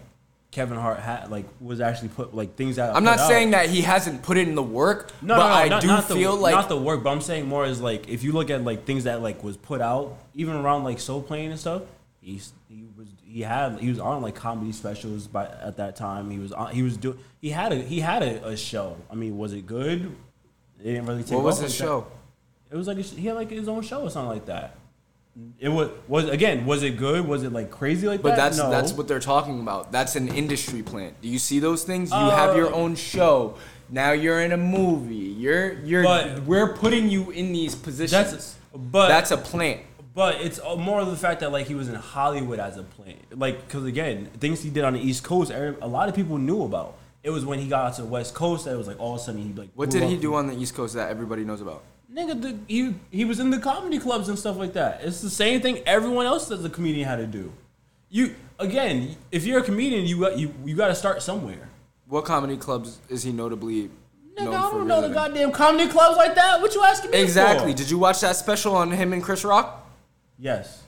Kevin 0.50 0.78
Hart 0.78 1.00
had, 1.00 1.30
like, 1.30 1.46
was 1.60 1.80
actually 1.80 2.08
put 2.08 2.34
like 2.34 2.56
things 2.56 2.76
that 2.76 2.96
I'm 2.96 3.04
not 3.04 3.20
saying 3.20 3.50
that 3.50 3.68
he 3.68 3.82
hasn't 3.82 4.22
put 4.22 4.38
in 4.38 4.54
the 4.54 4.62
work, 4.62 5.12
No, 5.20 5.36
but 5.36 5.42
no, 5.42 5.48
no, 5.48 5.54
I 5.54 5.68
not, 5.68 5.82
do 5.82 5.86
not 5.88 6.04
feel 6.04 6.36
the, 6.36 6.42
like 6.42 6.54
not 6.54 6.68
the 6.68 6.76
work, 6.78 7.02
but 7.02 7.10
I'm 7.10 7.20
saying 7.20 7.46
more 7.46 7.66
is 7.66 7.80
like 7.80 8.08
if 8.08 8.22
you 8.24 8.32
look 8.32 8.50
at 8.50 8.64
like 8.64 8.84
things 8.84 9.04
that 9.04 9.22
like 9.22 9.44
was 9.44 9.56
put 9.56 9.80
out, 9.80 10.16
even 10.34 10.56
around 10.56 10.84
like 10.84 10.98
Soul 10.98 11.22
Plane 11.22 11.50
and 11.50 11.60
stuff. 11.60 11.82
He's 12.22 12.52
he 12.68 12.84
was 12.96 13.06
he 13.24 13.42
had 13.42 13.78
he 13.78 13.88
was 13.88 14.00
on 14.00 14.20
like 14.20 14.34
comedy 14.34 14.72
specials 14.72 15.28
by 15.28 15.46
at 15.46 15.76
that 15.76 15.94
time. 15.94 16.28
He 16.30 16.38
was 16.38 16.52
on 16.52 16.72
he 16.74 16.82
was 16.82 16.96
doing 16.96 17.18
he 17.40 17.50
had 17.50 17.72
a 17.72 17.76
he 17.76 18.00
had 18.00 18.22
a, 18.22 18.48
a 18.48 18.56
show. 18.56 18.96
I 19.10 19.14
mean, 19.14 19.38
was 19.38 19.52
it 19.52 19.64
good? 19.66 20.16
It 20.80 20.84
didn't 20.84 21.06
really 21.06 21.22
take. 21.22 21.34
what 21.34 21.44
was 21.44 21.58
his 21.58 21.70
like 21.72 21.78
that. 21.78 21.84
show? 21.84 22.06
It 22.70 22.76
was 22.76 22.88
like 22.88 22.98
a, 22.98 23.02
he 23.02 23.26
had 23.26 23.36
like 23.36 23.50
his 23.50 23.68
own 23.68 23.82
show 23.82 24.02
or 24.02 24.10
something 24.10 24.30
like 24.30 24.46
that. 24.46 24.76
It 25.58 25.68
was 25.68 25.90
was 26.08 26.28
again 26.28 26.64
was 26.64 26.82
it 26.82 26.96
good? 26.96 27.26
Was 27.28 27.42
it 27.42 27.52
like 27.52 27.70
crazy 27.70 28.06
like 28.08 28.22
But 28.22 28.30
that? 28.30 28.36
that's 28.36 28.58
no. 28.58 28.70
that's 28.70 28.92
what 28.92 29.06
they're 29.08 29.20
talking 29.20 29.60
about. 29.60 29.92
That's 29.92 30.16
an 30.16 30.28
industry 30.28 30.82
plant. 30.82 31.20
Do 31.20 31.28
you 31.28 31.38
see 31.38 31.58
those 31.58 31.84
things? 31.84 32.10
You 32.10 32.16
have 32.16 32.56
your 32.56 32.68
Uh, 32.72 32.76
own 32.76 32.94
show. 32.96 33.54
Now 33.90 34.12
you're 34.12 34.40
in 34.40 34.52
a 34.52 34.56
movie. 34.56 35.14
You're 35.14 35.74
you're 35.84 36.02
But- 36.04 36.42
we're 36.44 36.72
putting 36.74 37.10
you 37.10 37.30
in 37.30 37.52
these 37.52 37.74
positions. 37.74 38.10
that's 38.32 38.56
but 38.74 39.08
that's 39.08 39.30
a 39.30 39.36
plant. 39.36 39.80
But 40.14 40.36
it's 40.40 40.58
uh, 40.58 40.76
more 40.76 41.00
of 41.00 41.08
the 41.10 41.16
fact 41.16 41.40
that 41.40 41.52
like 41.52 41.66
he 41.66 41.74
was 41.74 41.88
in 41.90 41.94
Hollywood 41.96 42.58
as 42.58 42.78
a 42.78 42.82
plant, 42.82 43.38
like 43.38 43.66
because 43.66 43.84
again, 43.84 44.30
things 44.40 44.62
he 44.62 44.70
did 44.70 44.84
on 44.84 44.94
the 44.94 45.00
East 45.00 45.22
Coast, 45.22 45.50
a 45.50 45.86
lot 45.86 46.08
of 46.08 46.14
people 46.14 46.38
knew 46.38 46.62
about. 46.62 46.94
It 47.22 47.30
was 47.30 47.44
when 47.44 47.58
he 47.58 47.68
got 47.68 47.86
out 47.86 47.94
to 47.96 48.02
the 48.02 48.08
West 48.08 48.34
Coast 48.34 48.64
that 48.64 48.72
it 48.72 48.78
was 48.78 48.86
like 48.86 48.98
all 49.00 49.14
of 49.16 49.20
a 49.20 49.24
sudden 49.24 49.42
he 49.42 49.52
like. 49.52 49.68
What 49.74 49.90
did 49.90 50.04
he 50.04 50.16
do 50.16 50.34
on 50.36 50.46
the 50.46 50.54
East 50.56 50.74
Coast 50.74 50.94
that 50.94 51.10
everybody 51.10 51.44
knows 51.44 51.60
about? 51.60 51.82
Nigga, 52.16 52.40
the, 52.40 52.58
he 52.66 52.94
he 53.10 53.24
was 53.26 53.40
in 53.40 53.50
the 53.50 53.58
comedy 53.58 53.98
clubs 53.98 54.28
and 54.28 54.38
stuff 54.38 54.56
like 54.56 54.72
that. 54.72 55.00
It's 55.02 55.20
the 55.20 55.28
same 55.28 55.60
thing 55.60 55.82
everyone 55.86 56.24
else 56.24 56.50
as 56.50 56.64
a 56.64 56.70
comedian 56.70 57.06
had 57.06 57.16
to 57.16 57.26
do. 57.26 57.52
you 58.08 58.34
again, 58.58 59.16
if 59.30 59.44
you're 59.44 59.58
a 59.58 59.62
comedian, 59.62 60.06
you 60.06 60.20
got 60.20 60.38
you 60.38 60.54
you 60.64 60.74
got 60.74 60.88
to 60.88 60.94
start 60.94 61.22
somewhere. 61.22 61.68
What 62.08 62.24
comedy 62.24 62.56
clubs 62.56 62.98
is 63.10 63.22
he 63.22 63.32
notably 63.32 63.90
Nigga, 64.36 64.48
I 64.48 64.70
don't 64.70 64.86
know 64.86 65.00
the 65.00 65.12
goddamn 65.12 65.50
comedy 65.52 65.88
clubs 65.88 66.16
like 66.16 66.34
that. 66.36 66.60
What 66.60 66.74
you 66.74 66.82
asking 66.82 67.10
me? 67.10 67.20
Exactly. 67.20 67.72
For? 67.72 67.78
Did 67.78 67.90
you 67.90 67.98
watch 67.98 68.20
that 68.20 68.36
special 68.36 68.74
on 68.76 68.90
him 68.90 69.12
and 69.12 69.22
Chris 69.22 69.44
Rock? 69.44 69.86
Yes. 70.38 70.84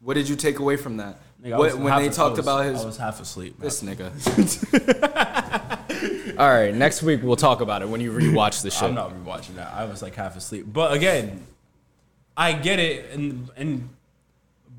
What 0.00 0.14
did 0.14 0.28
you 0.28 0.36
take 0.36 0.58
away 0.58 0.76
from 0.76 0.98
that? 0.98 1.18
Nigga, 1.42 1.58
What- 1.58 1.78
when 1.78 2.02
they 2.02 2.08
talked 2.08 2.36
was- 2.36 2.46
about 2.46 2.64
his 2.64 2.82
I 2.82 2.84
was 2.86 2.96
half 2.96 3.20
asleep. 3.20 3.58
this 3.58 3.82
nigga. 3.82 4.10
All 6.38 6.48
right, 6.48 6.74
next 6.74 7.02
week 7.02 7.20
we'll 7.22 7.36
talk 7.36 7.60
about 7.60 7.82
it 7.82 7.88
when 7.88 8.00
you 8.00 8.12
rewatch 8.12 8.62
the 8.62 8.70
shit. 8.70 8.82
I'm 8.84 8.94
not 8.94 9.12
rewatching 9.12 9.54
that. 9.56 9.72
I 9.74 9.84
was 9.84 10.02
like 10.02 10.14
half 10.14 10.36
asleep. 10.36 10.66
But 10.72 10.92
again, 10.92 11.44
I 12.36 12.52
get 12.52 12.78
it, 12.78 13.10
and 13.12 13.50
and 13.56 13.88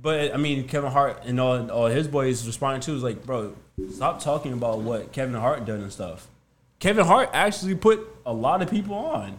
but 0.01 0.33
I 0.33 0.37
mean 0.37 0.67
Kevin 0.67 0.91
Hart 0.91 1.23
and 1.25 1.39
all 1.39 1.69
all 1.71 1.85
his 1.87 2.07
boys 2.07 2.45
responding 2.47 2.81
to 2.81 2.93
is 2.95 3.03
like, 3.03 3.25
bro, 3.25 3.55
stop 3.93 4.21
talking 4.21 4.53
about 4.53 4.79
what 4.79 5.11
Kevin 5.11 5.35
Hart 5.35 5.65
done 5.65 5.81
and 5.81 5.91
stuff. 5.91 6.27
Kevin 6.79 7.05
Hart 7.05 7.29
actually 7.33 7.75
put 7.75 8.05
a 8.25 8.33
lot 8.33 8.61
of 8.61 8.69
people 8.69 8.95
on. 8.95 9.37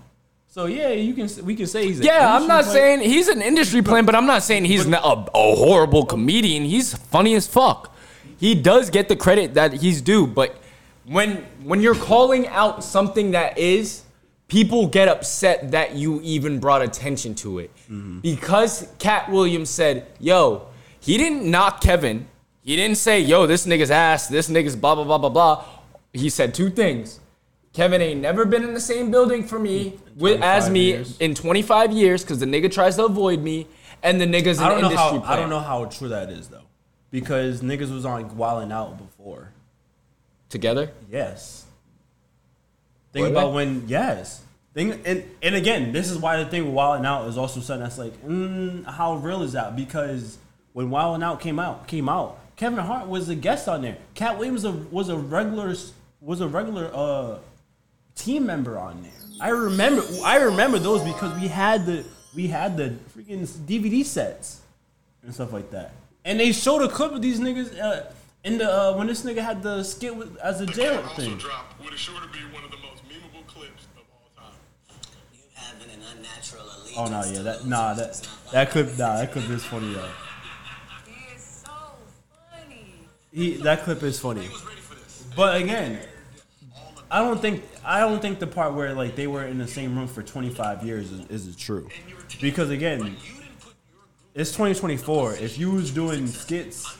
So 0.48 0.66
yeah, 0.66 0.90
you 0.90 1.14
can 1.14 1.28
we 1.44 1.56
can 1.56 1.66
say 1.66 1.86
he's 1.88 1.98
an 1.98 2.06
Yeah, 2.06 2.34
I'm 2.36 2.46
not 2.46 2.64
player. 2.64 2.74
saying 2.74 3.00
he's 3.00 3.26
an 3.28 3.42
industry 3.42 3.82
plan, 3.82 4.06
but 4.06 4.14
I'm 4.14 4.26
not 4.26 4.42
saying 4.44 4.64
he's 4.66 4.86
not 4.86 5.02
a, 5.04 5.30
a 5.36 5.56
horrible 5.56 6.06
comedian. 6.06 6.62
He's 6.64 6.94
funny 6.96 7.34
as 7.34 7.46
fuck. 7.48 7.92
He 8.38 8.54
does 8.54 8.88
get 8.90 9.08
the 9.08 9.16
credit 9.16 9.54
that 9.54 9.72
he's 9.72 10.00
due, 10.00 10.26
but 10.26 10.56
when 11.06 11.46
when 11.62 11.80
you're 11.80 11.94
calling 11.94 12.48
out 12.48 12.82
something 12.82 13.32
that 13.32 13.58
is, 13.58 14.02
people 14.48 14.86
get 14.86 15.08
upset 15.08 15.70
that 15.72 15.94
you 15.94 16.20
even 16.22 16.60
brought 16.60 16.82
attention 16.82 17.34
to 17.36 17.58
it. 17.58 17.74
Mm-hmm. 17.90 18.20
Because 18.20 18.88
Katt 18.98 19.30
Williams 19.30 19.70
said, 19.70 20.06
"Yo, 20.18 20.66
he 21.00 21.16
didn't 21.18 21.48
knock 21.50 21.80
Kevin. 21.80 22.26
He 22.62 22.76
didn't 22.76 22.96
say, 22.96 23.20
"Yo, 23.20 23.46
this 23.46 23.66
nigga's 23.66 23.90
ass. 23.90 24.28
This 24.28 24.48
nigga's 24.48 24.76
blah 24.76 24.94
blah 24.94 25.04
blah 25.04 25.18
blah 25.18 25.30
blah." 25.30 25.64
He 26.12 26.30
said 26.30 26.54
two 26.54 26.70
things. 26.70 27.20
Kevin 27.72 28.00
ain't 28.00 28.20
never 28.20 28.44
been 28.44 28.62
in 28.62 28.72
the 28.72 28.80
same 28.80 29.10
building 29.10 29.42
for 29.42 29.58
me 29.58 29.98
with 30.16 30.40
as 30.42 30.70
me 30.70 30.92
years. 30.92 31.18
in 31.18 31.34
25 31.34 31.90
years 31.90 32.22
because 32.22 32.38
the 32.38 32.46
nigga 32.46 32.70
tries 32.70 32.94
to 32.96 33.04
avoid 33.04 33.42
me, 33.42 33.66
and 34.00 34.20
the 34.20 34.26
nigga's 34.26 34.58
an 34.58 34.66
I 34.66 34.68
don't 34.68 34.82
know 34.82 34.90
industry 34.90 35.18
how 35.18 35.20
player. 35.20 35.32
I 35.32 35.36
don't 35.36 35.50
know 35.50 35.58
how 35.58 35.84
true 35.86 36.08
that 36.10 36.30
is 36.30 36.48
though, 36.48 36.62
because 37.10 37.62
niggas 37.62 37.92
was 37.92 38.04
on 38.04 38.30
Wildin' 38.30 38.72
Out 38.72 38.96
before. 38.96 39.53
Together? 40.54 40.92
Yes. 41.10 41.64
Think 43.12 43.24
Were 43.24 43.30
about 43.32 43.48
they? 43.48 43.54
when 43.56 43.88
yes. 43.88 44.40
Think 44.72 45.02
and 45.04 45.24
and 45.42 45.56
again, 45.56 45.90
this 45.90 46.12
is 46.12 46.16
why 46.18 46.36
the 46.36 46.48
thing 46.48 46.64
with 46.66 46.74
Wild 46.74 47.00
'N 47.00 47.06
Out 47.06 47.26
is 47.26 47.36
also 47.36 47.58
something 47.58 47.82
that's 47.82 47.98
like, 47.98 48.14
mm, 48.24 48.86
how 48.86 49.16
real 49.16 49.42
is 49.42 49.54
that? 49.54 49.74
Because 49.74 50.38
when 50.72 50.90
Wild 50.90 51.16
'N 51.16 51.24
Out 51.24 51.40
came 51.40 51.58
out, 51.58 51.88
came 51.88 52.08
out, 52.08 52.38
Kevin 52.54 52.78
Hart 52.78 53.08
was 53.08 53.28
a 53.28 53.34
guest 53.34 53.66
on 53.66 53.82
there. 53.82 53.96
Katt 54.14 54.38
Williams 54.38 54.62
was 54.62 54.74
a, 54.74 54.78
was 54.92 55.08
a 55.08 55.16
regular 55.16 55.74
was 56.20 56.40
a 56.40 56.46
regular 56.46 56.88
uh 56.94 57.38
team 58.14 58.46
member 58.46 58.78
on 58.78 59.02
there. 59.02 59.10
I 59.40 59.48
remember 59.48 60.04
I 60.24 60.36
remember 60.36 60.78
those 60.78 61.02
because 61.02 61.36
we 61.40 61.48
had 61.48 61.84
the 61.84 62.04
we 62.32 62.46
had 62.46 62.76
the 62.76 62.94
freaking 63.12 63.44
DVD 63.66 64.04
sets 64.04 64.60
and 65.24 65.34
stuff 65.34 65.52
like 65.52 65.72
that. 65.72 65.94
And 66.24 66.38
they 66.38 66.52
showed 66.52 66.80
a 66.82 66.88
clip 66.88 67.10
of 67.10 67.22
these 67.22 67.40
niggas 67.40 67.76
uh, 67.78 68.04
in 68.44 68.58
the 68.58 68.70
uh, 68.70 68.94
when 68.94 69.06
this 69.06 69.24
nigga 69.24 69.38
had 69.38 69.62
the 69.62 69.82
skit 69.82 70.14
with, 70.14 70.36
as 70.36 70.60
a 70.60 70.66
jail 70.66 70.98
also 71.02 71.14
thing. 71.14 71.36
dropped 71.38 71.80
what 71.82 71.92
is 71.92 71.98
sure 71.98 72.20
to 72.20 72.28
be 72.28 72.38
one 72.52 72.62
of 72.62 72.70
the 72.70 72.76
most 72.76 73.02
memeable 73.08 73.46
clips 73.46 73.86
of 73.96 74.04
all 74.12 74.30
time. 74.36 74.52
You 75.32 75.40
having 75.54 75.90
an 75.90 76.00
unnatural 76.16 76.62
allegiance 76.62 76.96
Oh 76.96 77.06
no, 77.06 77.22
to 77.22 77.28
yeah, 77.28 77.42
that 77.42 77.54
losers 77.56 77.66
nah, 77.66 77.94
that 77.94 78.28
that 78.52 78.70
clip, 78.70 78.86
nah, 78.98 79.16
that 79.16 79.32
clip 79.32 79.48
is 79.48 79.64
funny 79.64 79.94
though. 79.94 80.10
He 81.06 81.34
is 81.34 81.42
so 81.42 81.70
funny. 82.50 82.84
He 83.32 83.56
that 83.62 83.82
clip 83.82 84.02
is 84.02 84.20
funny, 84.20 84.48
but 85.34 85.60
again, 85.60 85.98
I 87.10 87.20
don't 87.20 87.40
think 87.40 87.64
I 87.82 88.00
don't 88.00 88.20
think 88.20 88.40
the 88.40 88.46
part 88.46 88.74
where 88.74 88.92
like 88.92 89.16
they 89.16 89.26
were 89.26 89.44
in 89.44 89.56
the 89.56 89.68
same 89.68 89.96
room 89.96 90.06
for 90.06 90.22
25 90.22 90.84
years 90.84 91.10
is, 91.10 91.46
is 91.46 91.56
true, 91.56 91.88
because 92.42 92.68
again, 92.68 93.16
it's 94.34 94.50
2024. 94.50 95.36
If 95.36 95.56
you 95.58 95.70
was 95.70 95.90
doing 95.92 96.26
skits, 96.26 96.98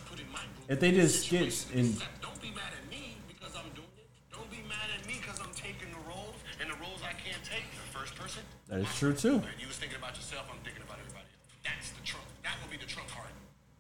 if 0.69 0.81
they 0.81 0.91
did 0.91 1.09
skits 1.11 1.71
in 1.73 1.93
Don't 2.21 2.41
be 2.41 2.51
mad 2.51 2.73
at 2.73 2.91
me 2.91 3.17
because 3.29 3.55
I'm 3.57 3.69
doing 3.75 3.89
it. 3.99 4.09
Don't 4.33 4.51
be 4.51 4.59
mad 4.69 4.89
at 4.99 5.07
me 5.07 5.15
because 5.21 5.41
I'm 5.41 5.53
taking 5.55 5.91
the 5.91 6.09
roles 6.09 6.35
and 6.61 6.71
the 6.71 6.77
roles 6.77 7.01
I 7.03 7.13
can't 7.13 7.43
take. 7.45 7.65
The 7.71 7.99
first 7.99 8.15
person, 8.17 8.43
that 8.69 8.81
is 8.81 8.95
true 8.97 9.13
too. 9.15 9.35
and 9.37 9.45
you 9.61 9.67
was 9.67 9.77
thinking 9.77 9.99
about 9.99 10.17
yourself. 10.17 10.47
I'm 10.51 10.59
thinking 10.65 10.83
about 10.83 10.99
everybody 11.01 11.25
else. 11.25 11.65
That's 11.65 11.91
the 11.91 12.03
trump. 12.05 12.25
That 12.43 12.55
will 12.63 12.71
be 12.71 12.77
the 12.79 12.87
trump 12.91 13.09
card. 13.11 13.29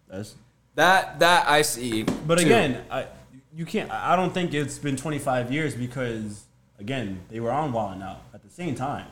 That's 0.09 0.35
That 0.75 1.19
that 1.21 1.49
I 1.49 1.63
see. 1.63 2.03
But 2.03 2.39
too. 2.39 2.45
again, 2.47 2.85
I 2.91 3.07
you 3.55 3.65
can't. 3.67 3.91
I 3.91 4.13
I 4.13 4.17
don't 4.17 4.33
think 4.35 4.53
it's 4.55 4.79
been 4.79 4.97
25 4.97 5.53
years 5.53 5.75
because 5.75 6.45
again 6.79 7.21
they 7.31 7.41
were 7.41 7.51
on 7.53 7.73
Wild 7.73 7.97
'N 7.97 8.03
Out 8.03 8.21
at 8.35 8.43
the 8.43 8.51
same 8.51 8.75
time. 8.75 9.07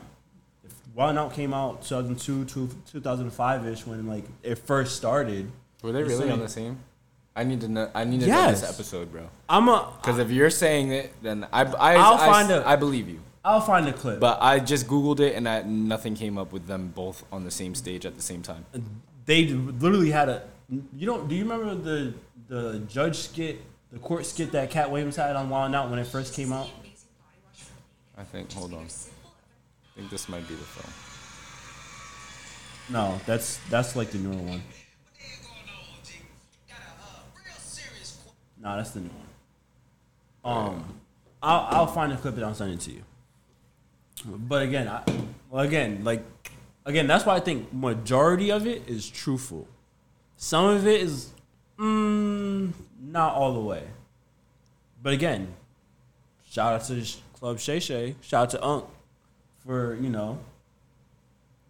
If 0.65 0.73
Wild 0.93 1.11
'N 1.11 1.17
Out 1.17 1.33
came 1.33 1.53
out 1.53 1.81
2002 1.83 2.45
to 2.45 2.69
2005 2.91 3.67
ish 3.67 3.85
when 3.87 4.05
like 4.07 4.25
it 4.43 4.55
first 4.59 4.95
started. 4.95 5.51
were 5.81 5.91
they 5.91 6.03
the 6.03 6.09
really 6.09 6.29
on 6.31 6.39
the 6.39 6.49
same? 6.49 6.77
I 7.35 7.43
need 7.43 7.61
to 7.61 7.67
know. 7.67 7.89
I 7.95 8.03
need 8.03 8.19
to 8.21 8.27
know 8.27 8.49
this 8.51 8.63
episode, 8.69 9.11
bro. 9.11 9.27
I'm 9.49 9.67
a. 9.67 9.91
Because 10.01 10.19
if 10.19 10.29
you're 10.29 10.49
saying 10.51 10.91
it, 10.91 11.13
then 11.23 11.47
I 11.51 11.63
I 11.63 11.95
I'll 11.95 12.13
I, 12.15 12.25
find 12.25 12.51
a- 12.51 12.67
I 12.67 12.75
believe 12.75 13.09
you. 13.09 13.21
I'll 13.45 13.59
find 13.61 13.85
the 13.87 13.93
clip. 13.93 14.19
But 14.19 14.37
I 14.41 14.59
just 14.59 14.87
googled 14.87 15.19
it 15.19 15.35
and 15.35 15.49
I, 15.49 15.63
nothing 15.63 16.15
came 16.15 16.37
up 16.37 16.53
with 16.53 16.65
them 16.67 16.93
both 16.95 17.25
on 17.31 17.43
the 17.43 17.51
same 17.51 17.75
stage 17.75 18.05
at 18.05 18.15
the 18.15 18.21
same 18.21 18.41
time. 18.41 18.65
they 19.25 19.47
literally 19.47 20.11
had 20.11 20.29
a. 20.29 20.43
You 20.69 21.05
don't. 21.05 21.27
Do 21.27 21.35
you 21.35 21.43
remember 21.43 21.75
the 21.75 22.13
the 22.47 22.79
judge 22.87 23.17
skit, 23.17 23.61
the 23.91 23.99
court 23.99 24.25
skit 24.25 24.51
that 24.53 24.69
Katt 24.69 24.91
Williams 24.91 25.15
had 25.15 25.35
on 25.35 25.49
Wild 25.49 25.71
'N 25.71 25.75
Out 25.75 25.89
when 25.89 25.99
it 25.99 26.07
first 26.07 26.33
came 26.33 26.53
out? 26.53 26.69
I 28.17 28.23
think. 28.23 28.51
Hold 28.53 28.73
on. 28.73 28.85
I 28.85 29.95
think 29.99 30.09
this 30.09 30.29
might 30.29 30.47
be 30.47 30.53
the 30.55 30.63
film. 30.63 30.93
No, 32.89 33.19
that's 33.25 33.59
that's 33.69 33.95
like 33.95 34.11
the 34.11 34.17
newer 34.19 34.35
one. 34.41 34.61
No, 38.63 38.77
that's 38.77 38.91
the 38.91 39.01
new 39.01 39.09
one. 40.43 40.55
Um, 40.57 40.99
I'll 41.41 41.67
I'll 41.69 41.87
find 41.87 42.13
a 42.13 42.17
clip 42.17 42.35
and 42.35 42.45
I'll 42.45 42.55
send 42.55 42.71
it 42.73 42.79
to 42.81 42.91
you. 42.91 43.03
But 44.25 44.63
again, 44.63 44.87
I, 44.87 45.03
again, 45.51 46.03
like, 46.05 46.23
again, 46.85 47.07
that's 47.07 47.25
why 47.25 47.35
I 47.35 47.39
think 47.41 47.73
majority 47.73 48.51
of 48.51 48.65
it 48.65 48.87
is 48.87 49.09
truthful. 49.09 49.67
Some 50.37 50.65
of 50.65 50.87
it 50.87 51.01
is, 51.01 51.31
mm, 51.77 52.71
not 53.01 53.35
all 53.35 53.53
the 53.53 53.59
way. 53.59 53.83
But 55.01 55.11
again, 55.13 55.53
shout 56.49 56.73
out 56.73 56.87
to 56.87 57.05
Club 57.33 57.59
Shay 57.59 57.79
Shay, 57.81 58.15
shout 58.21 58.43
out 58.43 58.49
to 58.51 58.65
Unc 58.65 58.85
for 59.65 59.95
you 59.95 60.09
know 60.09 60.39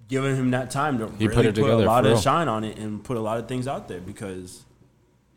giving 0.07 0.35
him 0.35 0.51
that 0.51 0.69
time 0.69 0.99
to 0.99 1.07
He 1.17 1.27
really 1.27 1.47
put 1.47 1.55
together, 1.55 1.71
a 1.71 1.77
lot 1.77 2.05
of 2.05 2.11
real. 2.11 2.21
shine 2.21 2.47
on 2.47 2.63
it 2.63 2.77
and 2.77 3.03
put 3.03 3.17
a 3.17 3.19
lot 3.19 3.39
of 3.39 3.47
things 3.47 3.67
out 3.67 3.87
there 3.87 4.01
because 4.01 4.63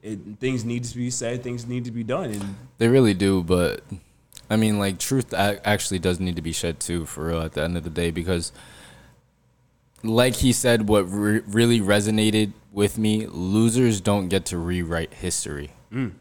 it, 0.07 0.19
things 0.39 0.65
need 0.65 0.85
to 0.85 0.97
be 0.97 1.11
said, 1.11 1.43
things 1.43 1.67
need 1.67 1.85
to 1.85 1.91
be 1.91 2.05
done, 2.05 2.31
and 2.31 2.57
They 2.79 2.89
really 2.89 3.15
do, 3.15 3.43
but 3.43 3.83
I 4.49 4.57
mean, 4.57 4.79
like, 4.79 4.99
truth 4.99 5.35
actually 5.35 5.99
does 5.99 6.21
need 6.21 6.37
to 6.37 6.43
be 6.43 6.53
shed 6.53 6.79
too, 6.79 7.05
for 7.07 7.27
real, 7.27 7.41
at 7.41 7.53
the 7.53 7.63
end 7.63 7.77
of 7.77 7.85
the 7.85 7.91
day, 7.91 8.11
because, 8.11 8.53
like 10.05 10.37
he 10.37 10.53
said, 10.53 10.89
what 10.89 11.03
re- 11.03 11.43
really 11.47 11.81
resonated 11.81 12.53
with 12.71 12.97
me 12.97 13.27
losers 13.27 14.01
don't 14.01 14.29
get 14.29 14.45
to 14.47 14.59
rewrite 14.59 15.15
history. 15.15 15.73
Mm. 15.93 16.13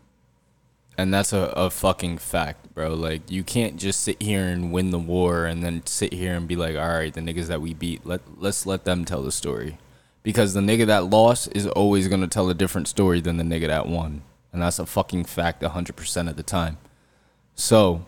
And 0.98 1.14
that's 1.14 1.34
a, 1.34 1.54
a 1.56 1.70
fucking 1.70 2.18
fact, 2.20 2.74
bro. 2.74 2.94
Like, 2.94 3.30
you 3.30 3.44
can't 3.44 3.76
just 3.76 4.02
sit 4.02 4.22
here 4.22 4.46
and 4.46 4.72
win 4.72 4.92
the 4.92 5.00
war 5.00 5.46
and 5.46 5.62
then 5.62 5.86
sit 5.86 6.14
here 6.14 6.36
and 6.36 6.48
be 6.48 6.56
like, 6.56 6.76
all 6.76 6.88
right, 6.88 7.14
the 7.14 7.22
niggas 7.22 7.48
that 7.48 7.62
we 7.62 7.74
beat, 7.74 8.06
let, 8.06 8.22
let's 8.38 8.66
let 8.66 8.86
them 8.86 9.06
tell 9.06 9.22
the 9.22 9.32
story. 9.32 9.78
Because 10.26 10.54
the 10.54 10.60
nigga 10.60 10.88
that 10.88 11.06
lost 11.06 11.50
is 11.56 11.68
always 11.68 12.08
going 12.08 12.22
to 12.22 12.28
tell 12.28 12.50
a 12.50 12.54
different 12.54 12.88
story 12.88 13.22
than 13.22 13.38
the 13.38 13.44
nigga 13.44 13.68
that 13.68 13.88
won. 13.88 14.24
And 14.52 14.62
that's 14.62 14.80
a 14.80 14.86
fucking 14.86 15.26
fact 15.26 15.62
100% 15.62 16.30
of 16.30 16.36
the 16.36 16.44
time. 16.44 16.78
So, 17.54 18.06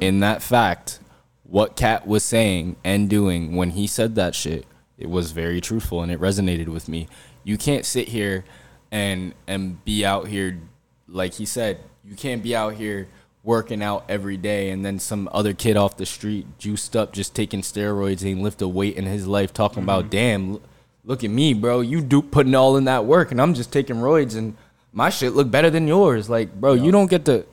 in 0.00 0.20
that 0.20 0.42
fact, 0.42 0.98
what 1.44 1.76
Katt 1.76 2.06
was 2.06 2.24
saying 2.24 2.76
and 2.84 3.08
doing 3.08 3.54
when 3.54 3.70
he 3.70 3.86
said 3.86 4.16
that 4.16 4.34
shit, 4.34 4.66
it 4.98 5.08
was 5.08 5.30
very 5.30 5.60
truthful 5.60 6.02
and 6.02 6.10
it 6.10 6.20
resonated 6.20 6.68
with 6.68 6.88
me. 6.88 7.06
You 7.44 7.56
can't 7.56 7.86
sit 7.86 8.08
here 8.08 8.44
and 8.90 9.34
and 9.46 9.84
be 9.84 10.04
out 10.04 10.28
here 10.28 10.60
like 11.08 11.34
he 11.34 11.46
said, 11.46 11.78
you 12.04 12.16
can't 12.16 12.42
be 12.42 12.56
out 12.56 12.74
here 12.74 13.08
working 13.44 13.82
out 13.82 14.04
every 14.08 14.36
day 14.36 14.70
and 14.70 14.84
then 14.84 14.98
some 14.98 15.28
other 15.30 15.52
kid 15.52 15.76
off 15.76 15.96
the 15.98 16.06
street 16.06 16.46
juiced 16.58 16.96
up 16.96 17.12
just 17.12 17.34
taking 17.34 17.60
steroids 17.60 18.28
and 18.28 18.42
lift 18.42 18.62
a 18.62 18.66
weight 18.66 18.96
in 18.96 19.04
his 19.04 19.26
life 19.26 19.52
talking 19.52 19.82
about 19.82 20.04
mm-hmm. 20.04 20.10
damn 20.10 20.60
look 21.04 21.24
at 21.24 21.30
me 21.30 21.54
bro 21.54 21.80
you 21.80 22.00
do 22.00 22.22
putting 22.22 22.54
all 22.54 22.76
in 22.76 22.84
that 22.84 23.04
work 23.04 23.30
and 23.30 23.40
I'm 23.40 23.54
just 23.54 23.72
taking 23.72 23.96
roids 23.96 24.36
and 24.36 24.56
my 24.92 25.10
shit 25.10 25.32
look 25.32 25.50
better 25.50 25.70
than 25.70 25.86
yours 25.86 26.30
like 26.30 26.54
bro 26.54 26.74
you 26.74 26.90
don't 26.92 27.08
get 27.08 27.24
to 27.26 27.44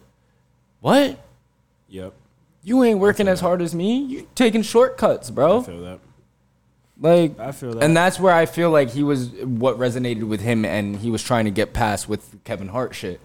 what 0.79 1.19
yep, 1.89 2.13
you 2.63 2.83
ain't 2.83 2.99
working 2.99 3.27
as 3.27 3.39
hard 3.39 3.61
as 3.61 3.73
me. 3.73 4.03
You 4.03 4.27
taking 4.35 4.61
shortcuts, 4.61 5.29
bro. 5.29 5.61
I 5.61 5.63
feel 5.63 5.81
that. 5.81 5.99
Like 6.99 7.39
I 7.39 7.51
feel 7.51 7.73
that. 7.73 7.83
And 7.83 7.97
that's 7.97 8.19
where 8.19 8.33
I 8.33 8.45
feel 8.45 8.69
like 8.69 8.91
he 8.91 9.03
was 9.03 9.29
what 9.31 9.77
resonated 9.77 10.27
with 10.27 10.41
him 10.41 10.65
and 10.65 10.97
he 10.97 11.09
was 11.09 11.23
trying 11.23 11.45
to 11.45 11.51
get 11.51 11.73
past 11.73 12.07
with 12.07 12.43
Kevin 12.43 12.67
Hart 12.67 12.93
shit. 12.93 13.19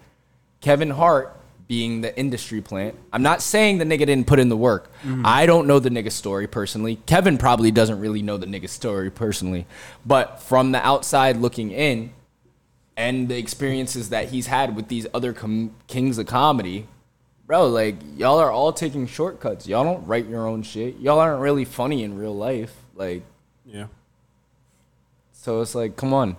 Kevin 0.61 0.91
Hart 0.91 1.35
being 1.67 2.01
the 2.01 2.17
industry 2.17 2.61
plant. 2.61 2.95
I'm 3.11 3.21
not 3.21 3.41
saying 3.41 3.77
the 3.77 3.85
nigga 3.85 4.05
didn't 4.05 4.25
put 4.25 4.39
in 4.39 4.49
the 4.49 4.57
work. 4.57 4.89
Mm-hmm. 5.03 5.23
I 5.25 5.45
don't 5.45 5.67
know 5.67 5.79
the 5.79 5.89
nigga 5.89 6.11
story 6.11 6.47
personally. 6.47 6.97
Kevin 7.05 7.37
probably 7.37 7.71
doesn't 7.71 7.99
really 7.99 8.21
know 8.21 8.37
the 8.37 8.45
nigga 8.45 8.69
story 8.69 9.09
personally. 9.09 9.65
But 10.05 10.41
from 10.41 10.71
the 10.71 10.85
outside 10.85 11.37
looking 11.37 11.71
in 11.71 12.13
and 12.95 13.27
the 13.27 13.37
experiences 13.37 14.09
that 14.09 14.29
he's 14.29 14.47
had 14.47 14.75
with 14.75 14.87
these 14.87 15.07
other 15.13 15.33
com- 15.33 15.75
kings 15.87 16.17
of 16.17 16.25
comedy, 16.25 16.87
bro, 17.45 17.67
like 17.67 17.95
y'all 18.15 18.39
are 18.39 18.51
all 18.51 18.71
taking 18.71 19.05
shortcuts. 19.05 19.67
Y'all 19.67 19.83
don't 19.83 20.07
write 20.07 20.27
your 20.27 20.47
own 20.47 20.63
shit. 20.63 20.97
Y'all 20.99 21.19
aren't 21.19 21.41
really 21.41 21.65
funny 21.65 22.03
in 22.03 22.17
real 22.17 22.35
life. 22.35 22.73
Like 22.95 23.23
yeah. 23.65 23.87
so 25.33 25.61
it's 25.61 25.75
like, 25.75 25.97
come 25.97 26.13
on. 26.13 26.37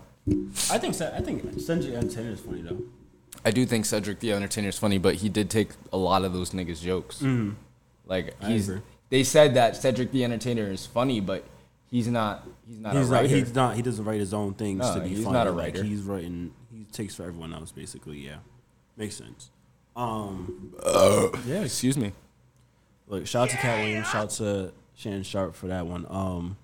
I 0.70 0.78
think 0.78 0.94
Sa- 0.94 1.14
I 1.14 1.20
think 1.20 1.60
Cedric 1.60 1.94
Entertainer 1.94 2.30
is 2.30 2.40
funny 2.40 2.62
though. 2.62 2.82
I 3.44 3.50
do 3.50 3.64
think 3.66 3.84
Cedric 3.86 4.20
the 4.20 4.32
Entertainer 4.32 4.68
is 4.68 4.78
funny, 4.78 4.98
but 4.98 5.16
he 5.16 5.28
did 5.28 5.48
take 5.50 5.70
a 5.92 5.96
lot 5.96 6.24
of 6.24 6.32
those 6.32 6.50
niggas' 6.50 6.80
jokes. 6.82 7.22
Like 8.06 8.42
he's, 8.42 8.70
they 9.10 9.22
said 9.22 9.54
that 9.54 9.76
Cedric 9.76 10.10
the 10.12 10.24
Entertainer 10.24 10.70
is 10.70 10.86
funny, 10.86 11.20
but 11.20 11.44
he's 11.90 12.08
not. 12.08 12.46
He's 12.66 12.78
not 12.80 12.94
He's 12.96 13.08
a 13.08 13.10
not. 13.10 13.16
writer. 13.22 13.36
He's 13.36 13.54
not. 13.54 13.76
He 13.76 13.82
doesn't 13.82 14.04
write 14.04 14.20
his 14.20 14.34
own 14.34 14.54
things 14.54 14.80
No, 14.80 14.94
to 14.94 15.00
be 15.00 15.08
he's 15.10 15.24
funny. 15.24 15.32
not 15.32 15.46
a 15.46 15.50
Like, 15.50 15.74
writer. 15.74 15.84
he's 15.84 16.02
writing. 16.02 16.52
He 16.72 16.84
takes 16.92 17.14
for 17.14 17.22
everyone 17.22 17.52
else, 17.54 17.70
basically. 17.72 18.18
Yeah, 18.18 18.36
makes 18.96 19.16
sense. 19.16 19.50
Um, 19.96 20.74
yeah. 21.46 21.62
Excuse 21.62 21.96
me. 21.96 22.12
Look, 23.08 23.26
shout 23.26 23.44
out 23.44 23.50
to 23.50 23.56
Katt 23.56 23.78
Williams. 23.78 24.06
Shout 24.08 24.24
out 24.24 24.30
to 24.30 24.72
Shannon 24.94 25.22
Sharpe 25.22 25.54
for 25.54 25.66
that 25.68 25.86
one. 25.86 26.04
Um, 26.10 26.56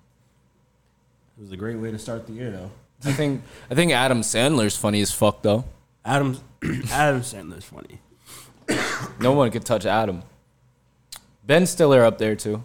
it 1.37 1.41
was 1.41 1.51
a 1.51 1.57
great 1.57 1.77
way 1.77 1.91
to 1.91 1.97
start 1.99 2.27
the 2.27 2.33
year, 2.33 2.51
though. 2.51 2.71
I 3.03 3.11
think 3.13 3.43
I 3.69 3.75
think 3.75 3.91
Adam 3.91 4.21
Sandler's 4.21 4.77
funny 4.77 5.01
as 5.01 5.11
fuck 5.11 5.41
though. 5.41 5.65
Adam 6.05 6.37
Adam 6.91 7.21
Sandler's 7.21 7.65
funny. 7.65 7.99
No 9.19 9.31
one 9.33 9.51
could 9.51 9.65
touch 9.65 9.85
Adam. 9.85 10.23
Ben 11.45 11.65
Stiller 11.65 12.03
up 12.03 12.17
there 12.17 12.35
too. 12.35 12.63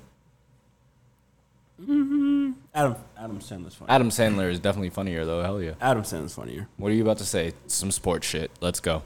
Mm-hmm. 1.80 2.52
Adam 2.74 2.96
Adam 3.16 3.38
Sandler's 3.40 3.74
funny. 3.74 3.90
Adam 3.90 4.10
Sandler 4.10 4.50
is 4.50 4.58
definitely 4.58 4.90
funnier 4.90 5.24
though. 5.24 5.42
Hell 5.42 5.62
yeah. 5.62 5.74
Adam 5.80 6.02
Sandler's 6.02 6.34
funnier. 6.34 6.68
What 6.76 6.90
are 6.90 6.94
you 6.94 7.02
about 7.02 7.18
to 7.18 7.24
say? 7.24 7.52
Some 7.66 7.90
sports 7.90 8.26
shit. 8.26 8.50
Let's 8.60 8.80
go. 8.80 9.02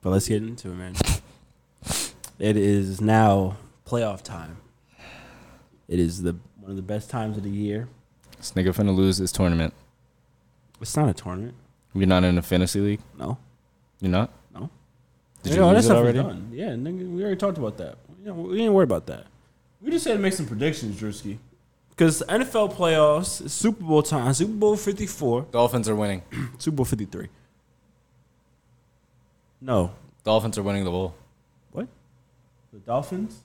But 0.00 0.10
let's 0.10 0.28
get 0.28 0.42
into 0.42 0.70
it, 0.70 0.74
man. 0.74 0.94
it 2.38 2.56
is 2.56 3.00
now 3.00 3.56
playoff 3.86 4.22
time. 4.22 4.58
It 5.88 5.98
is 5.98 6.22
the 6.22 6.36
one 6.60 6.70
of 6.70 6.76
the 6.76 6.82
best 6.82 7.10
times 7.10 7.36
of 7.36 7.42
the 7.42 7.50
year. 7.50 7.88
This 8.36 8.52
nigga 8.52 8.68
finna 8.68 8.94
lose 8.94 9.18
this 9.18 9.32
tournament. 9.32 9.74
It's 10.80 10.96
not 10.96 11.08
a 11.08 11.14
tournament. 11.14 11.54
You're 11.94 12.06
not 12.06 12.22
in 12.22 12.38
a 12.38 12.42
fantasy 12.42 12.80
league. 12.80 13.00
No, 13.18 13.38
You're 14.00 14.10
not. 14.10 14.30
no. 14.54 14.70
Did 15.42 15.54
you 15.54 15.60
no, 15.60 15.68
lose 15.68 15.74
that 15.74 15.78
it 15.78 15.82
stuff 15.84 15.96
already? 15.98 16.18
done. 16.18 16.50
Yeah, 16.52 16.70
nigga, 16.70 17.10
we 17.10 17.22
already 17.22 17.36
talked 17.36 17.58
about 17.58 17.76
that. 17.78 17.96
You 18.20 18.26
know, 18.26 18.34
we 18.34 18.62
ain't 18.62 18.72
worried 18.72 18.88
about 18.88 19.06
that. 19.06 19.26
We 19.80 19.90
just 19.90 20.04
had 20.06 20.14
to 20.14 20.18
make 20.18 20.32
some 20.32 20.46
predictions, 20.46 21.00
Drewski. 21.00 21.38
Because 21.90 22.22
NFL 22.28 22.74
playoffs, 22.74 23.48
Super 23.48 23.82
Bowl 23.84 24.02
time, 24.02 24.32
Super 24.34 24.52
Bowl 24.52 24.76
54, 24.76 25.46
Dolphins 25.50 25.88
are 25.88 25.94
winning. 25.96 26.22
Super 26.58 26.76
Bowl 26.76 26.84
53. 26.84 27.28
No. 29.60 29.92
Dolphins 30.24 30.58
are 30.58 30.62
winning 30.62 30.84
the 30.84 30.90
bowl. 30.90 31.14
What? 31.72 31.88
The 32.72 32.78
Dolphins? 32.80 33.40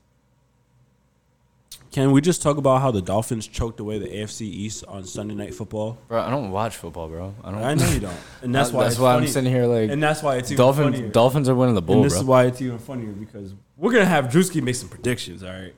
Can 1.94 2.12
we 2.12 2.22
just 2.22 2.42
talk 2.42 2.58
about 2.58 2.82
how 2.82 2.90
the 2.90 3.04
Dolphins 3.04 3.46
choked 3.48 3.80
away 3.80 4.00
the 4.00 4.08
AFC 4.08 4.42
East 4.42 4.84
on 4.88 5.04
Sunday 5.04 5.36
Night 5.36 5.54
Football? 5.54 6.00
Bro, 6.08 6.22
I 6.24 6.32
don't 6.32 6.50
watch 6.50 6.76
football, 6.76 7.08
bro. 7.08 7.36
I 7.44 7.52
don't. 7.52 7.64
I 7.64 7.74
know 7.76 7.88
you 7.92 8.00
don't, 8.00 8.18
and 8.42 8.54
that's 8.54 8.72
why 8.72 8.86
That's 8.86 8.98
why 8.98 9.14
funny. 9.14 9.28
I'm 9.28 9.32
sitting 9.32 9.52
here 9.52 9.68
like 9.68 9.92
and 9.92 10.02
that's 10.02 10.24
why 10.24 10.38
it's 10.38 10.50
even 10.50 10.58
Dolphins. 10.58 10.96
funnier. 10.96 11.12
Dolphins 11.12 11.50
are 11.50 11.54
winning 11.56 11.76
the 11.76 11.84
bowl, 11.84 11.98
and 11.98 12.06
this 12.06 12.14
bro. 12.14 12.22
is 12.22 12.26
why 12.26 12.46
it's 12.46 12.60
even 12.62 12.80
funnier 12.80 13.12
because 13.12 13.54
we're 13.78 13.94
gonna 13.94 14.06
have 14.06 14.26
Drewski 14.26 14.60
make 14.64 14.74
some 14.74 14.90
predictions. 14.90 15.44
All 15.44 15.52
right, 15.52 15.74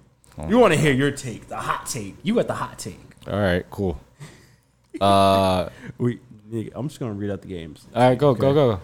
you 0.48 0.58
want 0.58 0.74
to 0.74 0.80
hear 0.80 0.94
your 0.94 1.12
take, 1.12 1.50
the 1.50 1.58
hot 1.58 1.86
take. 1.86 2.16
You 2.24 2.34
got 2.36 2.48
the 2.48 2.54
hot 2.54 2.80
take. 2.80 3.00
All 3.28 3.40
right, 3.40 3.70
cool. 3.70 4.00
Uh, 5.02 5.68
We, 5.98 6.22
I'm 6.74 6.88
just 6.88 7.02
gonna 7.02 7.12
read 7.12 7.30
out 7.30 7.42
the 7.42 7.50
games. 7.50 7.86
all 7.94 8.08
right, 8.08 8.18
go, 8.18 8.34
go, 8.34 8.54
go. 8.54 8.80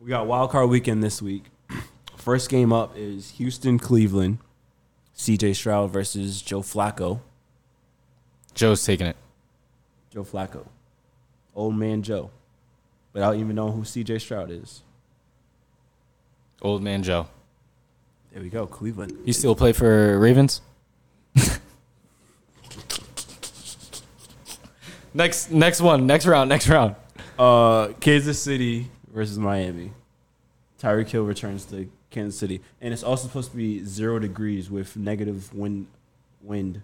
We 0.00 0.10
got 0.10 0.28
wild 0.28 0.50
card 0.50 0.70
weekend 0.70 1.02
this 1.02 1.20
week. 1.20 1.46
First 2.16 2.48
game 2.48 2.72
up 2.72 2.96
is 2.96 3.30
Houston 3.30 3.80
Cleveland. 3.80 4.38
C.J. 5.16 5.54
Stroud 5.54 5.90
versus 5.90 6.40
Joe 6.42 6.60
Flacco. 6.60 7.20
Joe's 8.54 8.84
taking 8.84 9.06
it. 9.08 9.16
Joe 10.10 10.22
Flacco, 10.24 10.66
old 11.54 11.74
man 11.74 12.02
Joe, 12.02 12.30
without 13.12 13.36
even 13.36 13.56
knowing 13.56 13.72
who 13.74 13.84
C.J. 13.84 14.18
Stroud 14.18 14.50
is. 14.50 14.82
Old 16.62 16.82
man 16.82 17.02
Joe. 17.02 17.28
There 18.32 18.42
we 18.42 18.48
go, 18.50 18.66
Cleveland. 18.66 19.16
You 19.24 19.32
still 19.32 19.54
play 19.54 19.72
for 19.72 20.18
Ravens? 20.18 20.60
next, 25.14 25.50
next 25.50 25.80
one. 25.80 26.06
Next 26.06 26.26
round. 26.26 26.48
Next 26.50 26.68
round. 26.68 26.94
Uh, 27.38 27.88
Kansas 28.00 28.42
City 28.42 28.90
versus 29.12 29.38
Miami. 29.38 29.92
Tyreek 30.80 31.08
Hill 31.08 31.24
returns 31.24 31.64
to 31.66 31.90
Kansas 32.10 32.38
City, 32.38 32.60
and 32.80 32.92
it's 32.92 33.02
also 33.02 33.26
supposed 33.28 33.50
to 33.50 33.56
be 33.56 33.84
zero 33.84 34.18
degrees 34.18 34.70
with 34.70 34.96
negative 34.96 35.52
wind. 35.54 35.86
Wind, 36.42 36.82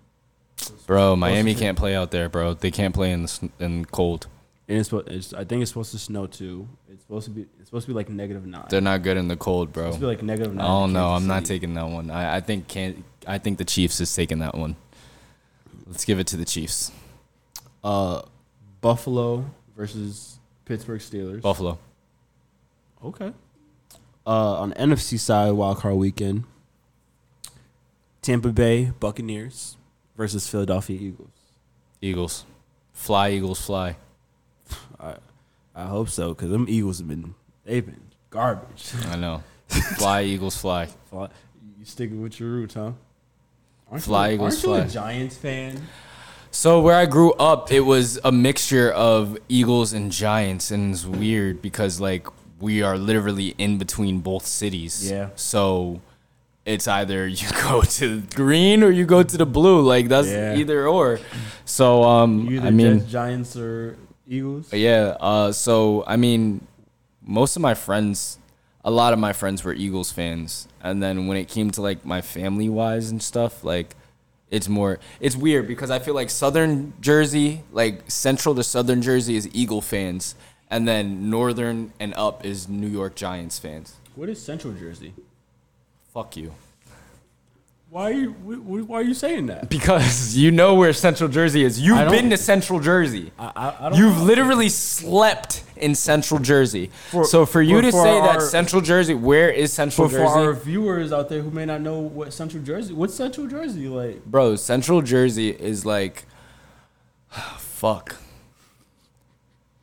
Bro, 0.86 1.16
Miami 1.16 1.54
can't 1.54 1.78
play 1.78 1.94
out 1.94 2.10
there, 2.10 2.28
bro. 2.28 2.54
They 2.54 2.70
can't 2.70 2.94
play 2.94 3.12
in 3.12 3.22
the 3.24 3.50
in 3.60 3.84
cold. 3.84 4.26
and 4.68 4.78
it's, 4.78 4.92
it's 4.92 5.32
I 5.34 5.44
think 5.44 5.62
it's 5.62 5.70
supposed 5.70 5.92
to 5.92 5.98
snow 5.98 6.26
too. 6.26 6.68
It's 6.90 7.02
supposed 7.02 7.26
to 7.26 7.30
be 7.30 7.42
it's 7.58 7.66
supposed 7.66 7.86
to 7.86 7.92
be 7.92 7.94
like 7.94 8.08
negative 8.08 8.46
nine. 8.46 8.66
They're 8.68 8.80
not 8.80 9.02
good 9.02 9.16
in 9.16 9.28
the 9.28 9.36
cold, 9.36 9.72
bro. 9.72 9.88
It's 9.88 9.96
supposed 9.96 10.00
to 10.00 10.06
be 10.06 10.16
like 10.16 10.22
negative 10.38 10.54
nine. 10.54 10.66
Oh 10.66 10.86
no, 10.86 11.10
I'm 11.10 11.26
not 11.26 11.44
taking 11.44 11.74
that 11.74 11.88
one. 11.88 12.10
I, 12.10 12.36
I 12.36 12.40
think 12.40 12.68
can 12.68 13.04
I 13.26 13.38
think 13.38 13.58
the 13.58 13.64
Chiefs 13.64 14.00
is 14.00 14.14
taking 14.14 14.40
that 14.40 14.54
one. 14.56 14.76
Let's 15.86 16.04
give 16.04 16.18
it 16.18 16.26
to 16.28 16.36
the 16.36 16.44
Chiefs. 16.44 16.90
Uh, 17.84 18.22
Buffalo 18.80 19.44
versus 19.76 20.38
Pittsburgh 20.64 21.00
Steelers. 21.00 21.42
Buffalo. 21.42 21.78
Okay. 23.04 23.32
Uh, 24.26 24.60
on 24.60 24.68
the 24.70 24.74
NFC 24.76 25.18
side, 25.18 25.52
wild 25.52 25.78
card 25.78 25.96
weekend. 25.96 26.44
Tampa 28.20 28.50
Bay 28.52 28.92
Buccaneers 29.00 29.76
versus 30.16 30.48
Philadelphia 30.48 30.98
Eagles. 31.00 31.30
Eagles. 32.00 32.44
Fly 32.92 33.30
Eagles 33.30 33.60
fly. 33.64 33.96
I, 35.00 35.16
I 35.74 35.84
hope 35.86 36.08
so 36.08 36.34
because 36.34 36.50
them 36.50 36.66
Eagles 36.68 36.98
have 36.98 37.08
been 37.08 37.34
they've 37.64 37.84
been 37.84 38.00
garbage. 38.30 38.92
I 39.08 39.16
know. 39.24 39.42
fly 39.96 40.22
Eagles 40.22 40.56
fly. 40.56 40.86
Fly- 41.10 41.30
you 41.78 41.84
sticking 41.84 42.22
with 42.22 42.38
your 42.38 42.50
roots, 42.50 42.74
huh? 42.74 42.92
Aren't 43.90 44.04
Fly, 44.04 44.28
you, 44.28 44.34
Eagles, 44.34 44.54
aren't 44.54 44.62
you 44.62 44.68
fly. 44.68 44.78
a 44.86 44.88
Giants 45.12 45.36
fan? 45.36 45.82
So 46.50 46.80
where 46.80 46.94
I 46.94 47.06
grew 47.06 47.32
up, 47.32 47.72
it 47.72 47.80
was 47.80 48.18
a 48.24 48.30
mixture 48.30 48.90
of 48.92 49.36
Eagles 49.48 49.92
and 49.92 50.12
Giants, 50.12 50.70
and 50.70 50.94
it's 50.94 51.04
weird 51.04 51.60
because 51.60 52.00
like 52.00 52.26
we 52.62 52.80
are 52.82 52.96
literally 52.96 53.54
in 53.58 53.76
between 53.76 54.20
both 54.20 54.46
cities. 54.46 55.10
Yeah. 55.10 55.28
So 55.34 56.00
it's 56.64 56.86
either 56.86 57.26
you 57.40 57.48
go 57.68 57.82
to 57.82 58.20
green 58.34 58.82
or 58.82 58.90
you 58.90 59.04
go 59.04 59.22
to 59.22 59.36
the 59.36 59.46
blue. 59.58 59.80
Like 59.82 60.08
that's 60.08 60.28
Yeah. 60.28 60.54
either 60.56 60.86
or. 60.86 61.18
So 61.64 62.04
um, 62.04 62.46
You 62.48 62.56
either 62.58 62.68
I 62.68 62.70
mean, 62.70 62.98
Jets, 63.00 63.10
Giants 63.12 63.56
or 63.56 63.96
Eagles. 64.28 64.72
yeah. 64.72 65.16
Uh, 65.20 65.50
so 65.52 66.04
I 66.06 66.16
mean, 66.16 66.66
most 67.20 67.56
of 67.56 67.62
my 67.62 67.74
friends, 67.74 68.38
a 68.84 68.90
lot 68.90 69.12
of 69.12 69.18
my 69.18 69.32
friends 69.32 69.62
were 69.64 69.74
Eagles 69.74 70.10
fans, 70.12 70.66
and 70.82 71.02
then 71.02 71.26
when 71.28 71.36
it 71.36 71.46
came 71.48 71.70
to 71.72 71.82
like 71.82 72.04
my 72.04 72.20
family 72.20 72.68
wise 72.68 73.10
and 73.10 73.22
stuff, 73.22 73.62
like 73.64 73.94
it's 74.50 74.68
more 74.68 74.98
it's 75.20 75.36
weird 75.36 75.66
because 75.66 75.90
I 75.90 75.98
feel 75.98 76.14
like 76.14 76.30
Southern 76.30 76.92
Jersey, 77.00 77.62
like 77.72 78.08
Central 78.10 78.54
to 78.56 78.62
Southern 78.64 79.00
Jersey, 79.02 79.34
is 79.36 79.48
Eagle 79.52 79.80
fans, 79.80 80.34
and 80.72 80.88
then 80.88 81.30
Northern 81.30 81.92
and 82.00 82.12
up 82.14 82.44
is 82.44 82.68
New 82.68 82.88
York 82.88 83.14
Giants 83.14 83.58
fans. 83.60 83.94
What 84.16 84.28
is 84.28 84.42
Central 84.42 84.72
Jersey? 84.72 85.12
Fuck 86.12 86.36
you. 86.36 86.52
Why 87.90 88.04
are 88.04 88.12
you 88.12 88.30
wh- 88.32 88.64
wh- 88.84 88.88
Why 88.88 89.00
are 89.00 89.02
you 89.02 89.12
saying 89.12 89.46
that? 89.48 89.68
Because 89.68 90.34
you 90.34 90.50
know 90.50 90.74
where 90.74 90.94
Central 90.94 91.28
Jersey 91.28 91.62
is. 91.62 91.78
You've 91.78 92.08
been 92.10 92.30
to 92.30 92.38
Central 92.38 92.80
Jersey. 92.80 93.32
I, 93.38 93.52
I, 93.54 93.86
I 93.86 93.88
don't 93.90 93.98
You've 93.98 94.16
know. 94.16 94.24
literally 94.24 94.70
slept 94.70 95.62
in 95.76 95.94
Central 95.94 96.40
Jersey. 96.40 96.90
For- 97.10 97.26
so 97.26 97.44
for 97.44 97.60
you 97.60 97.76
for- 97.76 97.82
to 97.82 97.90
for 97.90 98.02
say 98.02 98.18
our- 98.18 98.32
that 98.38 98.42
Central 98.42 98.80
Jersey, 98.80 99.12
where 99.12 99.50
is 99.50 99.74
Central 99.74 100.08
for, 100.08 100.16
for 100.20 100.24
our 100.26 100.52
viewers 100.54 101.12
out 101.12 101.28
there 101.28 101.42
who 101.42 101.50
may 101.50 101.66
not 101.66 101.82
know 101.82 101.98
what 102.00 102.32
Central 102.32 102.62
Jersey, 102.62 102.94
what's 102.94 103.14
Central 103.14 103.46
Jersey 103.46 103.88
like? 103.88 104.24
Bro, 104.24 104.56
Central 104.56 105.02
Jersey 105.02 105.50
is 105.50 105.84
like 105.84 106.24
fuck. 107.58 108.16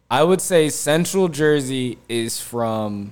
I 0.10 0.24
would 0.24 0.41
say 0.41 0.70
Central 0.70 1.28
Jersey 1.28 1.99
is 2.07 2.41
from 2.41 3.12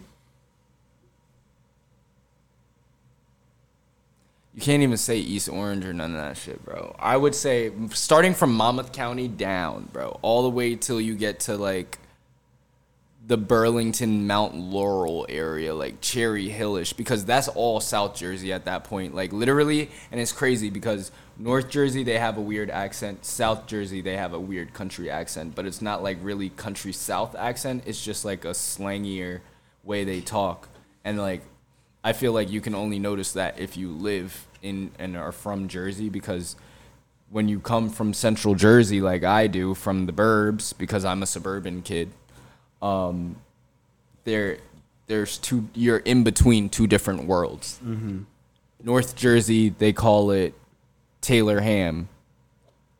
you 4.55 4.61
can't 4.61 4.81
even 4.81 4.97
say 4.97 5.17
East 5.19 5.47
Orange 5.47 5.85
or 5.85 5.93
none 5.93 6.15
of 6.15 6.17
that 6.17 6.35
shit, 6.35 6.65
bro. 6.65 6.95
I 6.97 7.15
would 7.15 7.35
say 7.35 7.71
starting 7.91 8.33
from 8.33 8.55
Monmouth 8.55 8.91
County 8.91 9.27
down, 9.27 9.89
bro, 9.93 10.17
all 10.23 10.41
the 10.41 10.49
way 10.49 10.75
till 10.75 10.99
you 10.99 11.15
get 11.15 11.41
to 11.41 11.55
like 11.55 11.99
the 13.27 13.37
Burlington 13.37 14.25
Mount 14.25 14.55
Laurel 14.55 15.27
area, 15.29 15.75
like 15.75 16.01
Cherry 16.01 16.49
Hillish, 16.49 16.93
because 16.93 17.25
that's 17.25 17.47
all 17.49 17.79
South 17.79 18.15
Jersey 18.15 18.51
at 18.51 18.65
that 18.65 18.85
point. 18.85 19.13
Like 19.13 19.31
literally, 19.31 19.91
and 20.11 20.19
it's 20.19 20.31
crazy 20.31 20.71
because 20.71 21.11
North 21.39 21.69
Jersey 21.69 22.03
they 22.03 22.17
have 22.17 22.37
a 22.37 22.41
weird 22.41 22.69
accent, 22.69 23.25
South 23.25 23.67
Jersey 23.67 24.01
they 24.01 24.17
have 24.17 24.33
a 24.33 24.39
weird 24.39 24.73
country 24.73 25.09
accent, 25.09 25.55
but 25.55 25.65
it's 25.65 25.81
not 25.81 26.01
like 26.01 26.17
really 26.21 26.49
country 26.49 26.91
South 26.91 27.35
accent. 27.35 27.83
It's 27.85 28.03
just 28.03 28.25
like 28.25 28.43
a 28.45 28.49
slangier 28.49 29.41
way 29.83 30.03
they 30.03 30.21
talk, 30.21 30.67
and 31.05 31.17
like 31.17 31.41
I 32.03 32.13
feel 32.13 32.33
like 32.33 32.49
you 32.49 32.61
can 32.61 32.73
only 32.73 32.99
notice 32.99 33.33
that 33.33 33.59
if 33.59 33.77
you 33.77 33.91
live 33.91 34.47
in 34.61 34.91
and 34.97 35.15
are 35.15 35.31
from 35.31 35.67
Jersey 35.67 36.09
because 36.09 36.55
when 37.29 37.47
you 37.49 37.59
come 37.59 37.89
from 37.89 38.13
central 38.13 38.55
Jersey 38.55 39.01
like 39.01 39.23
I 39.23 39.47
do 39.47 39.75
from 39.75 40.05
the 40.05 40.13
burbs 40.13 40.75
because 40.75 41.05
I'm 41.05 41.21
a 41.21 41.25
suburban 41.25 41.81
kid 41.81 42.09
um, 42.81 43.35
there 44.23 44.57
there's 45.07 45.37
two 45.37 45.67
you're 45.73 45.97
in 45.97 46.23
between 46.23 46.69
two 46.69 46.87
different 46.87 47.25
worlds. 47.25 47.79
North 48.83 49.15
Jersey 49.15 49.69
they 49.69 49.93
call 49.93 50.31
it 50.31 50.53
Taylor 51.21 51.61
ham. 51.61 52.09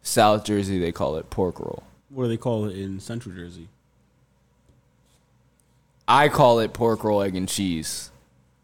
South 0.02 0.46
Jersey 0.46 0.80
they 0.80 0.92
call 0.92 1.18
it 1.18 1.30
pork 1.30 1.60
roll. 1.60 1.84
What 2.10 2.24
do 2.24 2.30
they 2.30 2.38
call 2.38 2.66
it 2.66 2.78
in 2.78 3.00
Central 3.00 3.36
Jersey? 3.36 3.68
I 6.08 6.30
call 6.30 6.60
it 6.60 6.74
pork 6.74 7.04
roll 7.04 7.22
egg 7.22 7.36
and 7.36 7.48
cheese. 7.50 8.12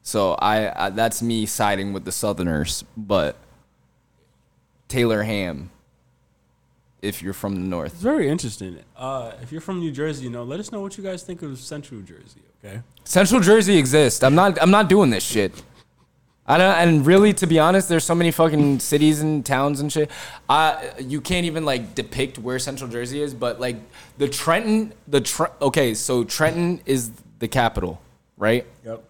So 0.01 0.33
I, 0.33 0.85
I 0.87 0.89
that's 0.89 1.21
me 1.21 1.45
siding 1.45 1.93
with 1.93 2.05
the 2.05 2.11
Southerners, 2.11 2.83
but 2.95 3.35
Taylor 4.87 5.23
ham. 5.23 5.69
If 7.01 7.21
you're 7.21 7.33
from 7.33 7.55
the 7.55 7.61
north, 7.61 7.91
It's 7.93 8.01
very 8.01 8.29
interesting. 8.29 8.79
Uh, 8.95 9.33
if 9.41 9.51
you're 9.51 9.59
from 9.59 9.81
New 9.81 9.91
Jersey, 9.91 10.23
you 10.23 10.29
know, 10.29 10.43
let 10.43 10.61
us 10.61 10.71
know 10.71 10.79
what 10.79 10.97
you 10.97 11.03
guys 11.03 11.21
think 11.21 11.41
of 11.41 11.59
Central 11.59 11.99
Jersey. 11.99 12.41
Okay. 12.63 12.79
Central 13.03 13.41
Jersey 13.41 13.77
exists. 13.77 14.23
I'm 14.23 14.35
not. 14.35 14.61
I'm 14.61 14.71
not 14.71 14.87
doing 14.87 15.09
this 15.09 15.23
shit. 15.23 15.51
I 16.45 16.57
don't. 16.57 16.75
And 16.75 17.05
really, 17.05 17.33
to 17.33 17.47
be 17.47 17.59
honest, 17.59 17.87
there's 17.87 18.03
so 18.03 18.15
many 18.15 18.31
fucking 18.31 18.79
cities 18.79 19.21
and 19.21 19.45
towns 19.45 19.79
and 19.79 19.91
shit. 19.91 20.11
Uh, 20.49 20.81
you 20.99 21.21
can't 21.21 21.45
even 21.45 21.63
like 21.63 21.95
depict 21.95 22.37
where 22.37 22.59
Central 22.59 22.89
Jersey 22.89 23.21
is. 23.21 23.33
But 23.33 23.59
like 23.59 23.77
the 24.17 24.27
Trenton, 24.27 24.93
the 25.07 25.21
Tre- 25.21 25.51
okay, 25.61 25.93
so 25.93 26.23
Trenton 26.23 26.81
is 26.85 27.11
the 27.39 27.47
capital, 27.47 28.01
right? 28.37 28.65
Yep. 28.85 29.03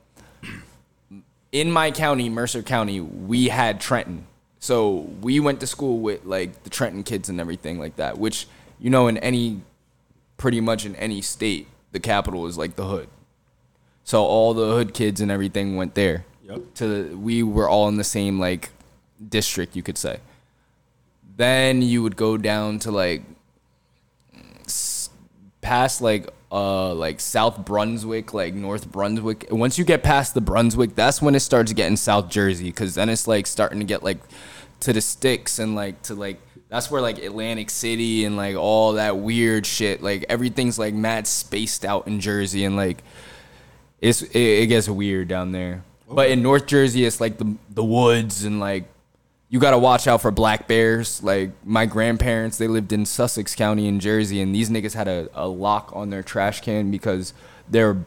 in 1.51 1.71
my 1.71 1.89
county, 1.91 2.29
Mercer 2.29 2.61
County, 2.61 2.99
we 2.99 3.47
had 3.47 3.81
Trenton. 3.81 4.27
So 4.59 5.09
we 5.21 5.39
went 5.39 5.59
to 5.59 5.67
school 5.67 5.99
with 5.99 6.23
like 6.25 6.63
the 6.63 6.69
Trenton 6.69 7.03
kids 7.03 7.29
and 7.29 7.41
everything 7.41 7.79
like 7.79 7.95
that, 7.95 8.17
which 8.17 8.47
you 8.79 8.89
know 8.89 9.07
in 9.07 9.17
any 9.17 9.61
pretty 10.37 10.61
much 10.61 10.85
in 10.85 10.95
any 10.97 11.21
state, 11.21 11.67
the 11.93 11.99
capital 11.99 12.45
is 12.45 12.57
like 12.57 12.75
the 12.75 12.85
hood. 12.85 13.07
So 14.03 14.23
all 14.23 14.53
the 14.53 14.71
hood 14.71 14.93
kids 14.93 15.19
and 15.19 15.31
everything 15.31 15.75
went 15.75 15.95
there. 15.95 16.25
Yep. 16.43 16.73
To 16.75 17.17
we 17.17 17.41
were 17.43 17.69
all 17.69 17.87
in 17.87 17.95
the 17.97 18.03
same 18.03 18.39
like 18.39 18.69
district, 19.29 19.75
you 19.75 19.83
could 19.83 19.97
say. 19.97 20.19
Then 21.37 21.81
you 21.81 22.03
would 22.03 22.15
go 22.15 22.37
down 22.37 22.79
to 22.79 22.91
like 22.91 23.23
s- 24.65 25.09
past 25.61 26.01
like 26.01 26.29
uh 26.51 26.93
like 26.93 27.19
South 27.19 27.65
Brunswick, 27.65 28.33
like 28.33 28.53
North 28.53 28.91
Brunswick. 28.91 29.47
Once 29.49 29.77
you 29.77 29.85
get 29.85 30.03
past 30.03 30.33
the 30.33 30.41
Brunswick, 30.41 30.95
that's 30.95 31.21
when 31.21 31.33
it 31.35 31.39
starts 31.39 31.71
getting 31.73 31.95
South 31.97 32.29
Jersey 32.29 32.71
cuz 32.71 32.95
then 32.95 33.09
it's 33.09 33.27
like 33.27 33.47
starting 33.47 33.79
to 33.79 33.85
get 33.85 34.03
like 34.03 34.19
to 34.81 34.91
the 34.93 35.01
sticks 35.01 35.59
and 35.59 35.75
like 35.75 36.01
to 36.03 36.13
like 36.13 36.39
that's 36.69 36.91
where 36.91 37.01
like 37.01 37.19
Atlantic 37.19 37.69
City 37.69 38.25
and 38.25 38.35
like 38.35 38.55
all 38.55 38.93
that 38.93 39.17
weird 39.17 39.65
shit, 39.65 40.01
like 40.03 40.25
everything's 40.27 40.77
like 40.77 40.93
mad 40.93 41.25
spaced 41.25 41.85
out 41.85 42.05
in 42.07 42.19
Jersey 42.19 42.65
and 42.65 42.75
like 42.75 43.03
it's 44.01 44.21
it, 44.23 44.37
it 44.39 44.67
gets 44.67 44.89
weird 44.89 45.27
down 45.29 45.51
there. 45.53 45.83
But 46.09 46.29
in 46.29 46.43
North 46.43 46.67
Jersey, 46.67 47.05
it's 47.05 47.21
like 47.21 47.37
the 47.37 47.55
the 47.69 47.83
woods 47.83 48.43
and 48.43 48.59
like 48.59 48.85
you 49.49 49.59
got 49.59 49.71
to 49.71 49.77
watch 49.77 50.07
out 50.07 50.21
for 50.21 50.31
black 50.31 50.67
bears. 50.67 51.21
Like 51.21 51.51
my 51.63 51.85
grandparents, 51.85 52.57
they 52.57 52.67
lived 52.67 52.91
in 52.91 53.05
Sussex 53.05 53.53
County 53.55 53.87
in 53.87 53.99
Jersey, 53.99 54.41
and 54.41 54.53
these 54.53 54.69
niggas 54.69 54.95
had 54.95 55.07
a, 55.07 55.29
a 55.33 55.47
lock 55.47 55.91
on 55.93 56.09
their 56.09 56.23
trash 56.23 56.61
can 56.61 56.89
because 56.89 57.33
they're 57.69 57.97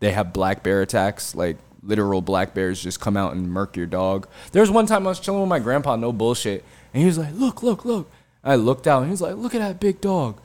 they 0.00 0.12
have 0.12 0.32
black 0.32 0.62
bear 0.62 0.82
attacks. 0.82 1.34
Like 1.34 1.56
literal 1.82 2.20
black 2.20 2.52
bears 2.54 2.82
just 2.82 3.00
come 3.00 3.16
out 3.16 3.34
and 3.34 3.50
murk 3.50 3.76
your 3.76 3.86
dog. 3.86 4.28
There 4.52 4.60
was 4.62 4.70
one 4.70 4.86
time 4.86 5.06
I 5.06 5.10
was 5.10 5.20
chilling 5.20 5.40
with 5.40 5.48
my 5.48 5.60
grandpa, 5.60 5.96
no 5.96 6.12
bullshit, 6.12 6.64
and 6.92 7.00
he 7.00 7.06
was 7.06 7.18
like, 7.18 7.32
"Look, 7.34 7.62
look, 7.62 7.84
look." 7.84 8.10
I 8.44 8.54
looked 8.56 8.86
out, 8.86 8.98
and 8.98 9.06
he 9.06 9.12
was 9.12 9.20
like, 9.20 9.36
"Look 9.36 9.54
at 9.54 9.60
that 9.60 9.80
big 9.80 10.00
dog." 10.00 10.40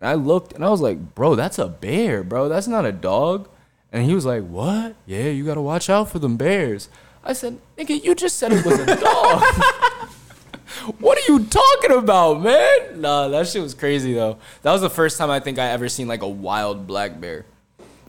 And 0.00 0.08
I 0.08 0.14
looked, 0.14 0.52
and 0.52 0.64
I 0.64 0.70
was 0.70 0.80
like, 0.80 1.14
"Bro, 1.14 1.34
that's 1.34 1.58
a 1.58 1.68
bear, 1.68 2.22
bro. 2.22 2.48
That's 2.48 2.68
not 2.68 2.84
a 2.86 2.92
dog." 2.92 3.48
And 3.92 4.04
he 4.04 4.14
was 4.14 4.26
like, 4.26 4.44
"What? 4.44 4.94
Yeah, 5.06 5.28
you 5.28 5.44
gotta 5.44 5.60
watch 5.60 5.88
out 5.88 6.10
for 6.10 6.18
them 6.18 6.36
bears." 6.36 6.88
I 7.24 7.32
said, 7.32 7.58
"Nigga, 7.78 8.02
you 8.02 8.14
just 8.14 8.36
said 8.36 8.52
it 8.52 8.64
was 8.64 8.78
a 8.78 8.86
dog." 8.86 9.42
what 10.98 11.18
are 11.18 11.32
you 11.32 11.44
talking 11.44 11.92
about, 11.92 12.42
man? 12.42 13.00
Nah, 13.00 13.28
that 13.28 13.48
shit 13.48 13.62
was 13.62 13.74
crazy 13.74 14.14
though. 14.14 14.38
That 14.62 14.72
was 14.72 14.80
the 14.80 14.90
first 14.90 15.18
time 15.18 15.30
I 15.30 15.40
think 15.40 15.58
I 15.58 15.68
ever 15.68 15.88
seen 15.88 16.08
like 16.08 16.22
a 16.22 16.28
wild 16.28 16.86
black 16.86 17.20
bear. 17.20 17.44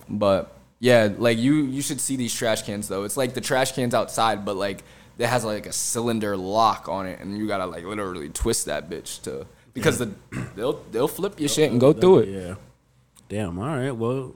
But 0.09 0.51
yeah, 0.79 1.09
like 1.17 1.37
you 1.37 1.63
you 1.63 1.81
should 1.81 1.99
see 1.99 2.15
these 2.15 2.33
trash 2.33 2.63
cans 2.63 2.87
though. 2.87 3.03
It's 3.03 3.17
like 3.17 3.33
the 3.33 3.41
trash 3.41 3.73
cans 3.73 3.93
outside, 3.93 4.45
but 4.45 4.55
like 4.55 4.83
it 5.17 5.27
has 5.27 5.43
like 5.43 5.65
a 5.65 5.73
cylinder 5.73 6.37
lock 6.37 6.87
on 6.87 7.07
it, 7.07 7.19
and 7.19 7.37
you 7.37 7.47
gotta 7.47 7.65
like 7.65 7.83
literally 7.83 8.29
twist 8.29 8.65
that 8.65 8.89
bitch 8.89 9.21
to 9.23 9.47
because 9.73 9.97
the 9.97 10.11
they'll 10.55 10.83
they'll 10.91 11.07
flip 11.07 11.39
your 11.39 11.49
shit 11.49 11.71
and 11.71 11.79
go 11.79 11.93
through 11.93 12.19
it. 12.19 12.29
Yeah. 12.29 12.55
Damn. 13.29 13.59
All 13.59 13.65
right. 13.65 13.91
Well, 13.91 14.35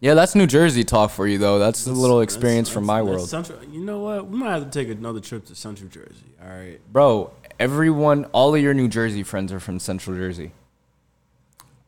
Yeah, 0.00 0.14
that's 0.14 0.34
New 0.36 0.46
Jersey 0.46 0.84
talk 0.84 1.10
for 1.10 1.26
you 1.26 1.38
though. 1.38 1.58
That's 1.58 1.86
a 1.86 1.92
little 1.92 2.18
that's- 2.18 2.34
experience 2.34 2.68
from 2.68 2.84
my 2.86 3.00
that's- 3.02 3.30
that's 3.30 3.38
world, 3.38 3.46
Central, 3.46 3.74
you 3.74 3.84
know 3.84 3.98
what? 4.00 4.28
We 4.28 4.38
might 4.38 4.52
have 4.52 4.64
to 4.64 4.70
take 4.70 4.88
another 4.96 5.20
trip 5.20 5.44
to 5.46 5.54
Central 5.54 5.88
Jersey. 5.90 6.24
All 6.42 6.48
right. 6.48 6.80
bro. 6.92 7.30
Everyone, 7.58 8.24
all 8.26 8.54
of 8.54 8.62
your 8.62 8.72
New 8.74 8.86
Jersey 8.86 9.24
friends 9.24 9.52
are 9.52 9.58
from 9.58 9.80
Central 9.80 10.16
Jersey. 10.16 10.52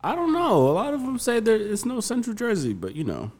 I 0.02 0.16
don't 0.16 0.32
know. 0.32 0.68
A 0.68 0.72
lot 0.72 0.94
of 0.94 1.02
them 1.02 1.16
say 1.18 1.38
there 1.38 1.54
is 1.56 1.86
no 1.86 2.00
Central 2.00 2.34
Jersey, 2.34 2.72
but 2.72 2.96
you 2.96 3.04
know. 3.04 3.30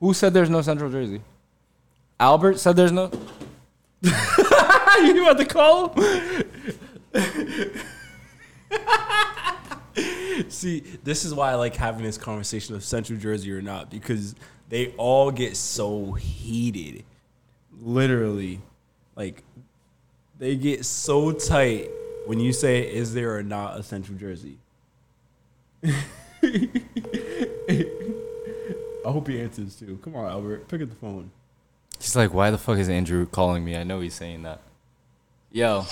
Who 0.00 0.12
said 0.12 0.34
there's 0.34 0.50
no 0.50 0.60
Central 0.62 0.90
Jersey? 0.90 1.20
Albert 2.18 2.58
said 2.58 2.74
there's 2.74 2.90
no. 2.90 3.12
you 4.02 5.22
about 5.22 5.38
to 5.38 5.44
call 5.44 5.90
him? 5.90 6.44
See, 10.48 10.80
this 11.04 11.24
is 11.24 11.34
why 11.34 11.50
I 11.52 11.54
like 11.54 11.76
having 11.76 12.02
this 12.04 12.18
conversation 12.18 12.74
of 12.74 12.84
Central 12.84 13.18
Jersey 13.18 13.52
or 13.52 13.62
not 13.62 13.90
because 13.90 14.34
they 14.68 14.88
all 14.96 15.30
get 15.30 15.56
so 15.56 16.12
heated. 16.12 17.04
Literally. 17.80 18.60
Like, 19.16 19.42
they 20.38 20.56
get 20.56 20.84
so 20.84 21.32
tight 21.32 21.90
when 22.26 22.40
you 22.40 22.52
say, 22.52 22.82
is 22.82 23.14
there 23.14 23.36
or 23.36 23.42
not 23.42 23.78
a 23.78 23.82
Central 23.82 24.16
Jersey? 24.18 24.58
I 29.04 29.10
hope 29.10 29.28
he 29.28 29.40
answers 29.40 29.76
too. 29.76 29.98
Come 30.02 30.14
on, 30.16 30.30
Albert. 30.30 30.68
Pick 30.68 30.82
up 30.82 30.88
the 30.88 30.94
phone. 30.96 31.30
He's 31.98 32.16
like, 32.16 32.32
why 32.32 32.50
the 32.50 32.58
fuck 32.58 32.78
is 32.78 32.88
Andrew 32.88 33.26
calling 33.26 33.64
me? 33.64 33.76
I 33.76 33.84
know 33.84 34.00
he's 34.00 34.14
saying 34.14 34.42
that. 34.42 34.60
Yo, 35.50 35.84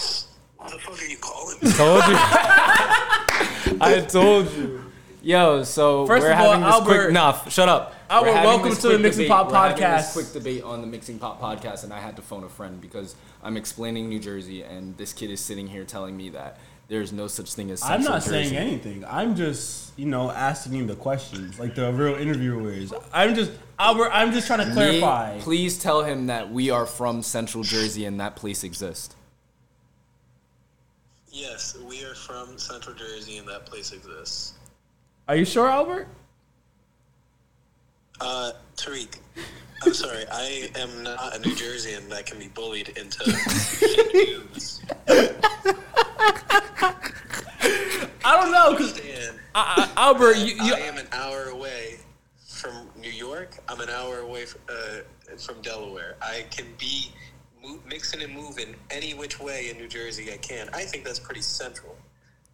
Why 0.61 0.71
the 0.71 0.79
fuck 0.79 1.01
are 1.01 1.07
you 1.07 1.17
calling 1.17 1.57
me? 1.63 1.71
told 1.73 2.03
you. 2.07 2.15
I 3.81 4.01
told 4.07 4.53
you. 4.53 4.85
Yo, 5.23 5.63
so 5.65 6.07
First 6.07 6.23
we're 6.25 6.33
of 6.33 6.39
all, 6.39 6.47
having 6.53 6.65
this 6.67 6.75
Albert- 6.75 7.03
quick. 7.05 7.13
Nah, 7.13 7.45
shut 7.49 7.69
up. 7.69 7.95
Albert, 8.11 8.27
We're 8.29 8.35
having 8.35 8.49
welcome 8.51 8.69
this 8.71 8.81
to 8.83 8.89
the 8.89 8.95
quick 8.95 9.03
Mixing 9.03 9.23
debate. 9.25 9.31
Pot 9.31 9.49
We're 9.51 9.55
having 9.57 9.77
this 9.81 10.07
Podcast. 10.07 10.13
quick 10.13 10.33
debate 10.33 10.63
on 10.65 10.81
the 10.81 10.87
Mixing 10.87 11.19
Pot 11.19 11.41
podcast, 11.41 11.85
and 11.85 11.93
I 11.93 12.01
had 12.01 12.17
to 12.17 12.23
phone 12.23 12.45
a 12.45 12.49
friend 12.49 12.81
because 12.81 13.15
I'm 13.43 13.57
explaining 13.57 14.09
New 14.09 14.19
Jersey, 14.19 14.63
and 14.63 14.97
this 14.97 15.13
kid 15.13 15.31
is 15.31 15.41
sitting 15.41 15.67
here 15.67 15.85
telling 15.85 16.17
me 16.17 16.31
that 16.31 16.59
there's 16.89 17.13
no 17.13 17.27
such 17.27 17.55
thing 17.55 17.71
as. 17.71 17.83
I'm 17.83 18.03
not 18.03 18.23
Jersey. 18.25 18.31
saying 18.51 18.57
anything. 18.57 19.05
I'm 19.07 19.37
just, 19.37 19.93
you 19.99 20.07
know, 20.07 20.31
asking 20.31 20.73
him 20.73 20.87
the 20.89 20.97
questions 20.97 21.59
like 21.59 21.75
the 21.75 21.93
real 21.93 22.17
interviewers. 22.17 22.93
I'm 23.13 23.35
just, 23.35 23.53
Albert. 23.79 24.11
I'm 24.13 24.33
just 24.33 24.47
trying 24.47 24.61
to 24.61 24.67
Me- 24.67 24.73
clarify. 24.73 25.39
please 25.41 25.79
tell 25.79 26.03
him 26.03 26.27
that 26.27 26.51
we 26.53 26.71
are 26.71 26.87
from 26.87 27.23
Central 27.23 27.63
Jersey 27.63 28.05
and 28.07 28.19
that 28.21 28.37
place 28.37 28.65
exists. 28.65 29.15
Yes, 31.33 31.77
we 31.89 32.05
are 32.05 32.15
from 32.15 32.59
Central 32.59 32.95
Jersey 32.95 33.39
and 33.39 33.47
that 33.49 33.65
place 33.65 33.93
exists. 33.93 34.55
Are 35.29 35.37
you 35.37 35.45
sure, 35.45 35.69
Albert? 35.69 36.09
Uh, 38.21 38.53
Tarik, 38.77 39.19
I'm 39.85 39.95
sorry, 39.95 40.25
I 40.31 40.71
am 40.77 41.05
not 41.05 41.37
a 41.37 41.39
New 41.39 41.55
Jerseyan 41.55 42.09
that 42.09 42.27
can 42.27 42.39
be 42.39 42.49
bullied 42.49 42.89
into 42.91 43.25
news. 44.13 44.83
I 48.23 48.37
don't 48.37 48.53
know, 48.53 48.77
cause 48.77 49.01
Understand, 49.01 49.39
Albert, 49.97 50.37
you, 50.39 50.55
you 50.65 50.75
I 50.75 50.81
am 50.81 50.99
an 50.99 51.07
hour 51.13 51.45
away 51.45 52.01
from 52.45 52.91
New 52.99 53.11
York. 53.11 53.57
I'm 53.69 53.81
an 53.81 53.89
hour 53.89 54.19
away 54.19 54.45
from, 54.45 54.61
uh, 54.69 55.37
from 55.39 55.63
Delaware. 55.63 56.17
I 56.21 56.45
can 56.51 56.67
be 56.77 57.11
mo- 57.63 57.79
mixed 57.89 58.15
mixing 58.17 58.23
and 58.23 58.33
moving 58.35 58.75
any 58.91 59.15
which 59.15 59.41
way 59.41 59.71
in 59.71 59.77
New 59.79 59.89
Jersey 59.89 60.33
I 60.33 60.37
can. 60.39 60.69
I 60.73 60.83
think 60.83 61.05
that's 61.05 61.19
pretty 61.19 61.43
central. 61.43 61.97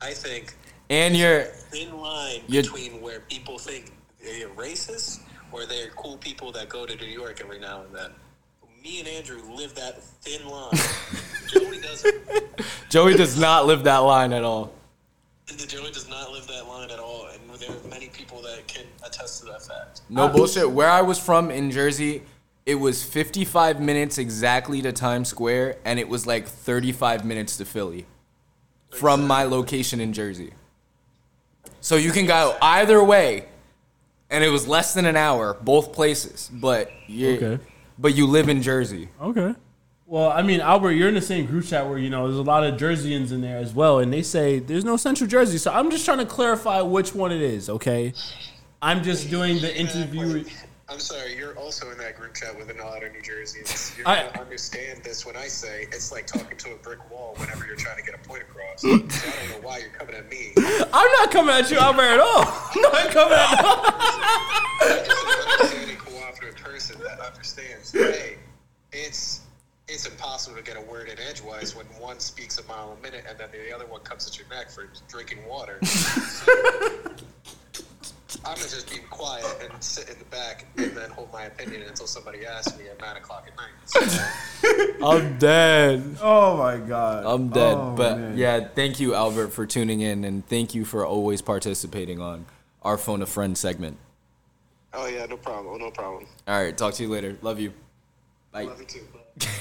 I 0.01 0.13
think 0.13 0.55
And 0.91 1.17
you're 1.17 1.47
in 1.75 1.97
line 1.99 2.43
You're- 2.49 2.63
between 2.63 3.01
where 3.01 3.21
people 3.21 3.59
think 3.59 3.93
they're 4.23 4.49
racist 4.51 5.21
or 5.53 5.67
they're 5.67 5.89
cool 5.97 6.17
people 6.19 6.53
that 6.53 6.69
go 6.69 6.87
to 6.87 6.97
New 6.97 7.07
York 7.07 7.41
every 7.41 7.59
now 7.59 7.83
and 7.83 7.95
then. 7.95 8.11
Me 8.83 9.01
and 9.01 9.09
Andrew 9.09 9.43
live 9.55 9.75
that 9.75 10.03
thin 10.03 10.47
line. 10.49 10.71
Joey 11.53 11.81
doesn't. 11.81 12.15
Joey 12.89 13.15
does 13.15 13.39
not 13.39 13.67
live 13.67 13.83
that 13.85 13.99
line 13.99 14.33
at 14.33 14.45
all. 14.45 14.73
Joey 15.47 15.91
does 15.93 16.09
not 16.09 16.31
live 16.33 16.47
that 16.49 16.67
line 16.67 16.91
at 16.91 16.99
all, 16.99 17.29
and 17.33 17.61
there 17.61 17.71
are 17.71 17.89
many 17.89 18.09
people 18.09 18.43
that 18.43 18.67
can 18.67 18.85
attest 19.05 19.41
to 19.41 19.47
that 19.47 19.63
fact. 19.63 20.03
No 20.09 20.25
uh, 20.25 20.33
bullshit. 20.33 20.71
Where 20.71 20.91
I 20.91 21.03
was 21.03 21.19
from 21.19 21.51
in 21.51 21.71
Jersey, 21.71 22.23
it 22.67 22.75
was 22.75 23.03
55 23.05 23.81
minutes 23.81 24.19
exactly 24.19 24.83
to 24.83 24.93
Times 24.93 25.29
Square, 25.29 25.77
and 25.85 25.99
it 26.01 26.09
was 26.09 26.27
like 26.27 26.47
35 26.47 27.25
minutes 27.25 27.57
to 27.59 27.65
Philly 27.65 28.07
from 28.91 29.27
my 29.27 29.45
location 29.45 30.01
in 30.01 30.13
Jersey. 30.13 30.53
So 31.81 31.95
you 31.95 32.11
can 32.11 32.27
go 32.27 32.57
either 32.61 33.03
way, 33.05 33.45
and 34.31 34.43
it 34.43 34.49
was 34.49 34.67
less 34.67 34.95
than 34.95 35.07
an 35.07 35.17
hour, 35.17 35.57
both 35.63 35.93
places. 35.93 36.51
But 36.53 36.91
you, 37.07 37.37
Okay. 37.37 37.63
but 37.99 38.17
you 38.17 38.27
live 38.27 38.49
in 38.49 38.61
Jersey. 38.63 39.11
Okay. 39.23 39.55
Well, 40.09 40.31
I 40.31 40.43
mean, 40.43 40.61
Albert, 40.61 40.93
you're 40.93 41.09
in 41.09 41.15
the 41.15 41.21
same 41.21 41.47
group 41.47 41.65
chat 41.67 41.89
where 41.89 41.99
you 41.99 42.11
know 42.11 42.27
there's 42.27 42.39
a 42.39 42.43
lot 42.43 42.65
of 42.65 42.79
Jerseyans 42.79 43.31
in 43.33 43.41
there 43.41 43.59
as 43.59 43.73
well, 43.75 44.01
and 44.01 44.13
they 44.13 44.23
say 44.23 44.59
there's 44.59 44.85
no 44.85 44.97
Central 44.97 45.29
Jersey. 45.29 45.59
So 45.59 45.73
I'm 45.73 45.91
just 45.91 46.05
trying 46.05 46.19
to 46.19 46.27
clarify 46.27 46.81
which 46.81 47.15
one 47.15 47.31
it 47.33 47.43
is. 47.43 47.69
Okay. 47.69 48.13
I'm 48.83 49.03
just 49.03 49.31
doing 49.31 49.61
the 49.61 49.77
interview. 49.77 50.45
I'm 50.89 51.01
sorry, 51.01 51.37
you're 51.37 51.59
also 51.59 51.91
in 51.91 51.99
that 51.99 52.17
group 52.17 52.35
chat 52.35 52.57
with 52.57 52.71
a 52.71 52.75
lot 52.83 53.03
of 53.03 53.13
New 53.13 53.21
Jerseyans. 53.21 53.97
You're 53.99 54.07
I- 54.07 54.27
gonna 54.27 54.41
understand 54.41 55.03
this 55.03 55.27
when 55.27 55.37
I 55.37 55.49
say 55.49 55.89
it's 55.91 56.13
like 56.13 56.27
talking 56.27 56.57
to 56.57 56.73
a 56.73 56.77
brick 56.77 57.11
wall 57.11 57.35
whenever 57.39 57.67
you're 57.67 57.75
trying 57.77 57.97
to 57.97 58.03
get 58.05 58.15
a 58.15 58.19
point 58.19 58.43
across. 58.43 58.83
so 58.83 58.89
I 58.91 58.99
don't 58.99 59.09
know 59.63 59.67
why 59.67 59.79
you're 59.79 59.89
coming 59.91 60.15
at 60.15 60.29
me. 60.31 60.53
I'm 60.57 61.13
not 61.13 61.31
coming 61.33 61.55
at 61.55 61.71
you, 61.71 61.79
Albert, 61.79 62.03
at 62.03 62.21
all. 62.21 62.45
I'm 62.75 62.83
not 62.83 63.11
coming 63.11 63.35
at 63.37 63.65
all. 63.65 63.85
I'm 64.83 65.05
just 65.05 65.27
an 65.27 65.49
understanding, 65.53 65.97
cooperative 65.97 66.57
person 66.57 67.01
that 67.03 67.19
understands. 67.19 67.91
Hey, 67.91 68.37
it's 68.93 69.41
it's 69.89 70.07
impossible 70.07 70.57
to 70.57 70.63
get 70.63 70.77
a 70.77 70.81
word 70.81 71.09
in 71.09 71.19
edgewise 71.19 71.75
when 71.75 71.87
one 72.01 72.21
speaks 72.21 72.59
a 72.59 72.65
mile 72.65 72.97
a 72.99 73.03
minute 73.03 73.25
and 73.29 73.39
then 73.39 73.49
the 73.53 73.75
other 73.75 73.87
one 73.87 74.01
comes 74.03 74.27
at 74.27 74.39
your 74.39 74.49
neck 74.49 74.71
for 74.71 74.89
drinking 75.09 75.39
water. 75.49 75.81
I'm 78.47 78.55
gonna 78.55 78.69
just 78.69 78.89
be 78.89 78.99
quiet 79.11 79.45
and 79.61 79.83
sit 79.83 80.09
in 80.09 80.19
the 80.21 80.25
back 80.27 80.67
and 80.77 80.93
then 80.93 81.11
hold 81.11 81.33
my 81.33 81.45
opinion 81.45 81.83
until 81.83 82.07
somebody 82.07 82.47
asks 82.47 82.79
me 82.79 82.89
at 82.89 83.01
nine 83.01 83.17
o'clock 83.17 83.49
at 83.49 83.57
night. 83.57 83.73
So, 83.87 85.05
I'm 85.05 85.37
dead. 85.39 86.17
Oh 86.23 86.57
my 86.57 86.77
god. 86.77 87.25
I'm 87.27 87.49
dead. 87.49 87.75
Oh, 87.77 87.95
but 87.97 88.19
man. 88.19 88.39
yeah, 88.39 88.69
thank 88.69 89.01
you, 89.01 89.15
Albert, 89.15 89.49
for 89.49 89.67
tuning 89.67 90.01
in, 90.01 90.23
and 90.23 90.47
thank 90.47 90.77
you 90.77 90.85
for 90.85 91.05
always 91.05 91.43
participating 91.43 92.21
on 92.21 92.47
our 92.83 92.97
phone 92.97 93.21
a 93.21 93.27
friend 93.27 93.59
segment. 93.59 93.97
oh 94.93 95.07
yeah, 95.07 95.27
no 95.27 95.37
problem, 95.37 95.81
no 95.81 95.91
problem. 95.91 96.27
All 96.47 96.63
right, 96.63 96.77
talk 96.77 96.95
to 96.95 97.03
you 97.03 97.09
later. 97.09 97.37
Love 97.43 97.59
you. 97.59 97.73
Bye. 98.53 98.63
Love 98.63 98.81
you 98.81 98.87
too. 98.87 99.01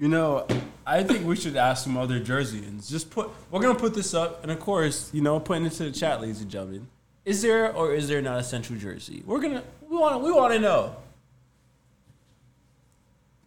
You 0.00 0.06
know, 0.06 0.46
I 0.86 1.02
think 1.02 1.26
we 1.26 1.34
should 1.34 1.56
ask 1.56 1.82
some 1.82 1.96
other 1.96 2.20
Jerseyans. 2.20 2.88
Just 2.88 3.10
put. 3.10 3.30
We're 3.50 3.60
gonna 3.60 3.74
put 3.78 3.94
this 3.94 4.14
up, 4.14 4.44
and 4.44 4.52
of 4.52 4.60
course, 4.60 5.10
you 5.12 5.22
know, 5.22 5.40
putting 5.40 5.64
it 5.64 5.72
into 5.72 5.84
the 5.84 5.90
chat, 5.90 6.20
ladies 6.20 6.40
and 6.40 6.48
gentlemen. 6.48 6.86
Is 7.28 7.42
there 7.42 7.72
or 7.74 7.92
is 7.92 8.08
there 8.08 8.22
not 8.22 8.40
a 8.40 8.42
Central 8.42 8.78
Jersey? 8.78 9.22
We're 9.26 9.42
gonna. 9.42 9.62
We 9.86 9.98
want. 9.98 10.24
We 10.24 10.32
want 10.32 10.54
to 10.54 10.58
know. 10.58 10.96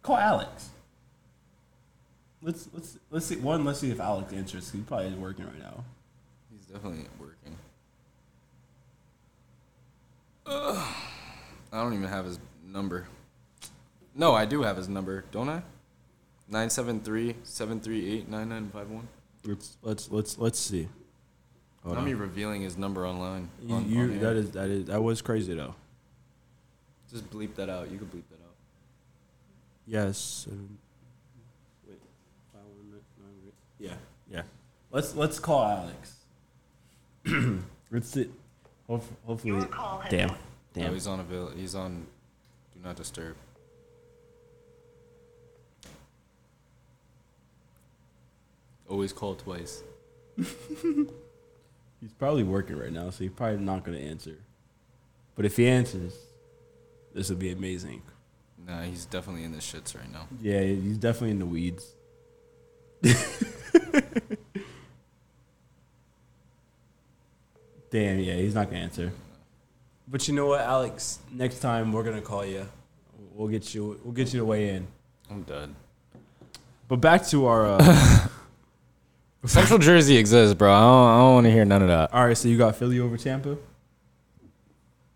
Call 0.02 0.18
Alex. 0.18 0.70
Let's 2.40 2.68
let's 2.72 2.96
let's 3.10 3.26
see. 3.26 3.34
One, 3.34 3.64
let's 3.64 3.80
see 3.80 3.90
if 3.90 3.98
Alex 3.98 4.32
answers. 4.32 4.70
He 4.70 4.82
probably 4.82 5.08
is 5.08 5.16
working 5.16 5.46
right 5.46 5.58
now. 5.58 5.82
He's 6.52 6.64
definitely 6.66 7.06
working. 7.18 7.56
Ugh. 10.46 10.94
I 11.72 11.82
don't 11.82 11.94
even 11.94 12.08
have 12.08 12.24
his 12.24 12.38
number. 12.64 13.08
No, 14.14 14.32
I 14.32 14.44
do 14.44 14.62
have 14.62 14.76
his 14.76 14.88
number, 14.88 15.24
don't 15.32 15.48
I? 15.48 15.60
973-738-9951. 16.52 19.02
Let's 19.44 19.76
let's 19.82 20.08
let's 20.08 20.38
let's 20.38 20.60
see. 20.60 20.86
Hold 21.82 21.96
Not 21.96 22.00
on. 22.02 22.06
me 22.06 22.14
revealing 22.14 22.62
his 22.62 22.76
number 22.78 23.06
online. 23.06 23.48
You, 23.62 23.74
on- 23.74 23.90
you- 23.90 24.00
on 24.02 24.18
that 24.20 24.36
is 24.36 24.50
that 24.52 24.68
is 24.68 24.84
that 24.86 25.02
was 25.02 25.20
crazy 25.20 25.54
though. 25.54 25.74
Just 27.10 27.28
bleep 27.30 27.54
that 27.56 27.68
out. 27.68 27.90
You 27.90 27.98
can 27.98 28.06
bleep 28.06 28.22
that 28.30 28.36
out. 28.42 28.54
Yes. 29.86 30.46
um, 30.50 30.78
wait, 31.88 31.98
five, 32.52 32.62
one, 32.62 32.90
nine, 32.90 33.00
nine, 33.18 33.34
eight. 33.48 33.54
Yeah, 33.78 33.94
yeah. 34.30 34.42
Let's 34.92 35.14
let's 35.16 35.38
call 35.40 35.64
Alex. 35.64 36.16
let's 37.90 38.08
see. 38.08 38.30
Hope, 38.86 39.04
hopefully. 39.26 39.66
Damn. 40.10 40.28
No, 40.28 40.34
Damn. 40.74 40.92
he's 40.94 41.06
on 41.06 41.20
avail. 41.20 41.50
He's 41.56 41.74
on. 41.74 42.06
Do 42.74 42.80
not 42.82 42.96
disturb. 42.96 43.36
Always 48.88 49.12
call 49.12 49.34
twice. 49.34 49.82
He's 52.02 52.12
probably 52.12 52.42
working 52.42 52.76
right 52.76 52.92
now, 52.92 53.10
so 53.10 53.22
he's 53.22 53.30
probably 53.30 53.58
not 53.58 53.84
gonna 53.84 53.98
answer. 53.98 54.36
But 55.36 55.44
if 55.46 55.56
he 55.56 55.68
answers, 55.68 56.14
this 57.14 57.30
would 57.30 57.38
be 57.38 57.52
amazing. 57.52 58.02
Nah, 58.66 58.82
he's 58.82 59.06
definitely 59.06 59.44
in 59.44 59.52
the 59.52 59.58
shits 59.58 59.96
right 59.96 60.10
now. 60.12 60.26
Yeah, 60.40 60.62
he's 60.62 60.98
definitely 60.98 61.30
in 61.30 61.38
the 61.38 61.46
weeds. 61.46 61.94
Damn, 67.90 68.18
yeah, 68.18 68.34
he's 68.34 68.54
not 68.56 68.68
gonna 68.68 68.82
answer. 68.82 69.12
But 70.08 70.26
you 70.26 70.34
know 70.34 70.46
what, 70.46 70.62
Alex? 70.62 71.20
Next 71.30 71.60
time 71.60 71.92
we're 71.92 72.02
gonna 72.02 72.20
call 72.20 72.44
you. 72.44 72.66
We'll 73.32 73.48
get 73.48 73.72
you. 73.74 74.00
We'll 74.02 74.12
get 74.12 74.34
you 74.34 74.40
to 74.40 74.44
weigh 74.44 74.70
in. 74.70 74.88
I'm 75.30 75.42
done. 75.42 75.76
But 76.88 76.96
back 76.96 77.24
to 77.28 77.46
our. 77.46 77.64
Uh, 77.64 78.28
Central 79.44 79.78
Jersey 79.78 80.16
exists, 80.16 80.54
bro. 80.54 80.72
I 80.72 80.80
don't, 80.80 81.08
I 81.08 81.18
don't 81.18 81.34
want 81.34 81.44
to 81.46 81.50
hear 81.50 81.64
none 81.64 81.82
of 81.82 81.88
that. 81.88 82.14
all 82.14 82.26
right, 82.26 82.36
so 82.36 82.48
you 82.48 82.56
got 82.56 82.76
Philly 82.76 83.00
over 83.00 83.16
Tampa. 83.16 83.58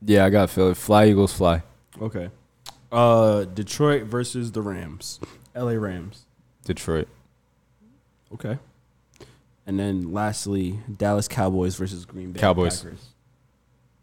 Yeah, 0.04 0.24
I 0.24 0.30
got 0.30 0.50
Philly. 0.50 0.74
Fly 0.74 1.06
Eagles, 1.06 1.32
fly. 1.32 1.62
Okay. 2.00 2.30
Uh, 2.90 3.44
Detroit 3.44 4.04
versus 4.04 4.52
the 4.52 4.62
Rams. 4.62 5.20
L.A. 5.54 5.78
Rams. 5.78 6.26
Detroit. 6.64 7.08
Okay. 8.34 8.58
And 9.66 9.78
then 9.78 10.12
lastly, 10.12 10.78
Dallas 10.96 11.26
Cowboys 11.28 11.76
versus 11.76 12.04
Green 12.04 12.32
Bay 12.32 12.40
Cowboys. 12.40 12.82
Packers. 12.82 13.08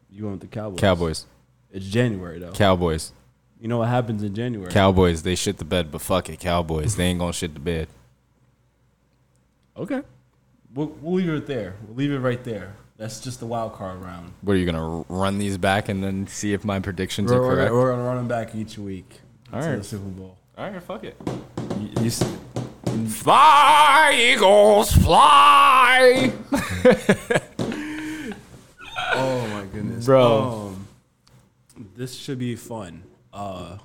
You 0.09 0.29
with 0.29 0.41
the 0.41 0.47
Cowboys. 0.47 0.79
Cowboys. 0.79 1.25
It's 1.71 1.85
January 1.85 2.39
though. 2.39 2.51
Cowboys. 2.51 3.13
you 3.59 3.67
know 3.67 3.79
what 3.79 3.87
happens 3.87 4.21
in 4.23 4.35
January? 4.35 4.71
Cowboys. 4.71 5.23
They 5.23 5.35
shit 5.35 5.57
the 5.57 5.65
bed, 5.65 5.91
but 5.91 6.01
fuck 6.01 6.29
it. 6.29 6.39
Cowboys. 6.39 6.95
They 6.95 7.05
ain't 7.05 7.19
gonna 7.19 7.33
shit 7.33 7.53
the 7.53 7.59
bed. 7.59 7.87
okay. 9.77 10.01
We'll, 10.73 10.87
we'll 11.01 11.15
leave 11.15 11.29
it 11.29 11.45
there. 11.47 11.75
We'll 11.87 11.95
leave 11.97 12.11
it 12.11 12.19
right 12.19 12.43
there. 12.43 12.75
That's 12.97 13.19
just 13.19 13.39
the 13.39 13.45
wild 13.45 13.73
card 13.73 14.01
round. 14.01 14.33
What 14.41 14.53
are 14.53 14.57
you 14.57 14.65
gonna 14.65 15.03
run 15.09 15.37
these 15.39 15.57
back 15.57 15.89
and 15.89 16.03
then 16.03 16.27
see 16.27 16.53
if 16.53 16.63
my 16.63 16.79
predictions 16.79 17.31
We're, 17.31 17.37
are 17.37 17.41
we're, 17.41 17.55
correct? 17.55 17.73
we're 17.73 17.91
gonna 17.91 18.03
run 18.03 18.17
them 18.17 18.27
back 18.27 18.55
each 18.55 18.77
week. 18.77 19.21
All 19.51 19.59
right. 19.59 19.77
the 19.77 19.83
Super 19.83 20.03
Bowl. 20.09 20.37
All 20.57 20.69
right, 20.69 20.81
fuck 20.81 21.03
it. 21.03 21.15
You, 21.79 21.89
you 22.01 22.07
s- 22.07 22.23
Fly 23.07 24.13
Eagles, 24.15 24.91
fly. 24.91 26.31
oh 29.15 29.47
my 29.47 29.65
goodness, 29.73 30.05
Bro. 30.05 30.75
Um, 30.75 30.87
this 31.95 32.13
should 32.15 32.39
be 32.39 32.55
fun. 32.55 33.03
Uh, 33.33 33.77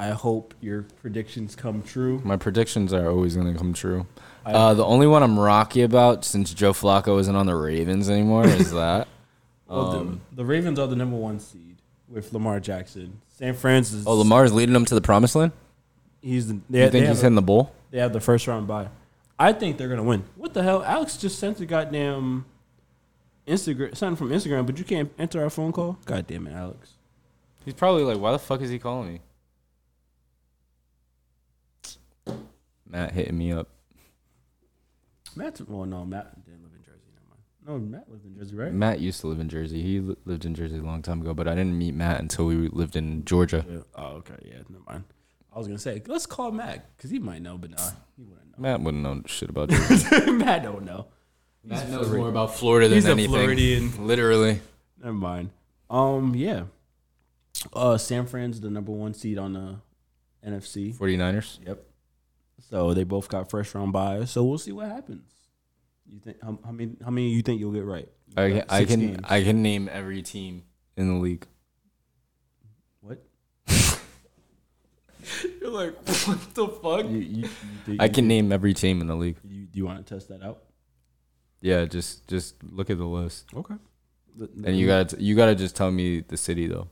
I 0.00 0.10
hope 0.12 0.54
your 0.62 0.86
predictions 1.02 1.54
come 1.54 1.82
true. 1.82 2.22
My 2.24 2.38
predictions 2.38 2.94
are 2.94 3.10
always 3.10 3.36
gonna 3.36 3.54
come 3.54 3.74
true. 3.74 4.06
Uh, 4.46 4.72
the 4.72 4.84
only 4.84 5.06
one 5.06 5.22
I'm 5.22 5.38
rocky 5.38 5.82
about 5.82 6.24
since 6.24 6.54
Joe 6.54 6.72
Flacco 6.72 7.20
isn't 7.20 7.36
on 7.36 7.44
the 7.44 7.54
Ravens 7.54 8.08
anymore 8.08 8.46
is 8.46 8.70
that. 8.82 9.08
Well, 9.68 9.90
Um, 9.96 10.20
the, 10.30 10.36
the 10.36 10.44
Ravens 10.46 10.78
are 10.78 10.86
the 10.86 10.96
number 10.96 11.16
one 11.16 11.38
seed 11.38 11.76
with 12.08 12.32
Lamar 12.32 12.60
Jackson. 12.60 13.20
San 13.28 13.52
Francisco. 13.52 14.10
Oh, 14.10 14.14
Lamar's 14.14 14.54
leading 14.54 14.72
them 14.72 14.86
to 14.86 14.94
the 14.94 15.02
promised 15.02 15.34
land. 15.36 15.52
He's 16.22 16.48
the. 16.48 16.54
You 16.70 16.88
think 16.90 16.94
he's 16.94 17.08
have 17.08 17.16
hitting 17.18 17.34
the 17.34 17.42
bowl? 17.42 17.70
They 17.90 17.98
have 17.98 18.14
the 18.14 18.20
first 18.20 18.46
round 18.46 18.66
bye. 18.66 18.88
I 19.38 19.52
think 19.52 19.76
they're 19.76 19.88
gonna 19.88 20.02
win. 20.02 20.24
What 20.36 20.54
the 20.54 20.62
hell? 20.62 20.82
Alex 20.82 21.18
just 21.18 21.38
sent 21.38 21.58
the 21.58 21.66
goddamn 21.66 22.46
Instagram 23.46 23.94
something 23.94 24.16
from 24.16 24.30
Instagram, 24.34 24.64
but 24.64 24.78
you 24.78 24.84
can't 24.84 25.12
enter 25.18 25.42
our 25.42 25.50
phone 25.50 25.72
call. 25.72 25.98
God 26.06 26.26
damn 26.26 26.46
it, 26.46 26.52
Alex. 26.54 26.92
He's 27.66 27.74
probably 27.74 28.04
like, 28.04 28.18
why 28.18 28.32
the 28.32 28.38
fuck 28.38 28.62
is 28.62 28.70
he 28.70 28.78
calling 28.78 29.12
me? 29.12 29.20
Matt 32.90 33.12
hitting 33.12 33.38
me 33.38 33.52
up. 33.52 33.68
Matt. 35.36 35.60
Well, 35.68 35.86
no, 35.86 36.04
Matt 36.04 36.44
didn't 36.44 36.62
live 36.64 36.72
in 36.74 36.82
Jersey. 36.82 37.06
Never 37.14 37.28
mind. 37.78 37.82
No, 37.90 37.98
Matt 37.98 38.10
lived 38.10 38.24
in 38.26 38.36
Jersey, 38.36 38.56
right? 38.56 38.72
Matt 38.72 39.00
used 39.00 39.20
to 39.20 39.26
live 39.28 39.38
in 39.40 39.48
Jersey. 39.48 39.82
He 39.82 40.00
li- 40.00 40.16
lived 40.24 40.44
in 40.44 40.54
Jersey 40.54 40.78
a 40.78 40.82
long 40.82 41.02
time 41.02 41.20
ago, 41.20 41.34
but 41.34 41.46
I 41.46 41.54
didn't 41.54 41.78
meet 41.78 41.94
Matt 41.94 42.20
until 42.20 42.46
we 42.46 42.68
lived 42.68 42.96
in 42.96 43.24
Georgia. 43.24 43.64
Yeah. 43.68 43.78
Oh, 43.94 44.06
okay. 44.18 44.34
Yeah, 44.44 44.58
never 44.68 44.82
mind. 44.86 45.04
I 45.52 45.58
was 45.58 45.66
gonna 45.66 45.78
say 45.78 46.00
let's 46.06 46.26
call 46.26 46.52
Matt 46.52 46.96
because 46.96 47.10
he 47.10 47.18
might 47.18 47.42
know, 47.42 47.58
but 47.58 47.70
nah, 47.70 47.90
he 48.16 48.22
wouldn't 48.22 48.46
know. 48.56 48.62
Matt 48.62 48.80
wouldn't 48.82 49.02
know 49.02 49.22
shit 49.26 49.50
about 49.50 49.68
Jersey. 49.70 50.26
know. 50.26 50.32
Matt 50.34 50.62
don't 50.62 50.84
know. 50.84 51.06
Matt 51.64 51.88
knows 51.90 52.10
more 52.10 52.28
about 52.28 52.54
Florida 52.54 52.88
than 52.88 52.96
He's 52.96 53.06
a 53.06 53.10
anything. 53.10 53.30
Floridian. 53.32 54.06
Literally. 54.06 54.60
Never 54.98 55.12
mind. 55.12 55.50
Um, 55.90 56.34
yeah. 56.36 56.64
Uh, 57.72 57.98
San 57.98 58.26
Fran's 58.26 58.60
the 58.60 58.70
number 58.70 58.92
one 58.92 59.12
seed 59.12 59.36
on 59.38 59.52
the 59.52 59.76
NFC. 60.48 60.94
49ers. 60.96 61.58
Yep. 61.66 61.84
So 62.68 62.94
they 62.94 63.04
both 63.04 63.28
got 63.28 63.50
first 63.50 63.74
round 63.74 63.92
buys. 63.92 64.30
So 64.30 64.44
we'll 64.44 64.58
see 64.58 64.72
what 64.72 64.86
happens. 64.88 65.24
You 66.06 66.18
think 66.20 66.38
how, 66.42 66.58
how 66.64 66.72
many 66.72 66.96
how 67.04 67.10
many 67.10 67.30
you 67.30 67.42
think 67.42 67.60
you'll 67.60 67.72
get 67.72 67.84
right? 67.84 68.08
I, 68.36 68.50
can- 68.50 68.64
I 68.68 68.84
can 68.84 69.00
games. 69.00 69.18
I 69.24 69.42
can 69.42 69.62
name 69.62 69.88
every 69.90 70.22
team 70.22 70.64
in 70.96 71.08
the 71.08 71.20
league. 71.20 71.46
what? 73.00 73.22
You're 75.60 75.70
like, 75.70 75.94
what 76.26 76.54
the 76.54 76.68
fuck? 76.68 77.04
You, 77.06 77.18
you, 77.18 77.48
you, 77.86 77.96
I 78.00 78.04
you- 78.06 78.10
can 78.10 78.26
name 78.28 78.50
every 78.52 78.74
team 78.74 79.00
in 79.00 79.06
the 79.06 79.14
league. 79.16 79.36
You, 79.44 79.66
do 79.66 79.78
you 79.78 79.86
want 79.86 80.04
to 80.04 80.14
test 80.14 80.28
that 80.28 80.42
out? 80.42 80.62
Yeah, 81.60 81.84
just 81.84 82.26
just 82.26 82.56
look 82.64 82.88
at 82.90 82.96
the 82.98 83.04
list, 83.04 83.46
Okay. 83.54 83.74
and 84.64 84.76
you 84.78 84.86
gotta 84.86 85.20
you 85.22 85.36
gotta 85.36 85.54
just 85.54 85.76
tell 85.76 85.90
me 85.90 86.20
the 86.20 86.36
city 86.38 86.66
though. 86.66 86.88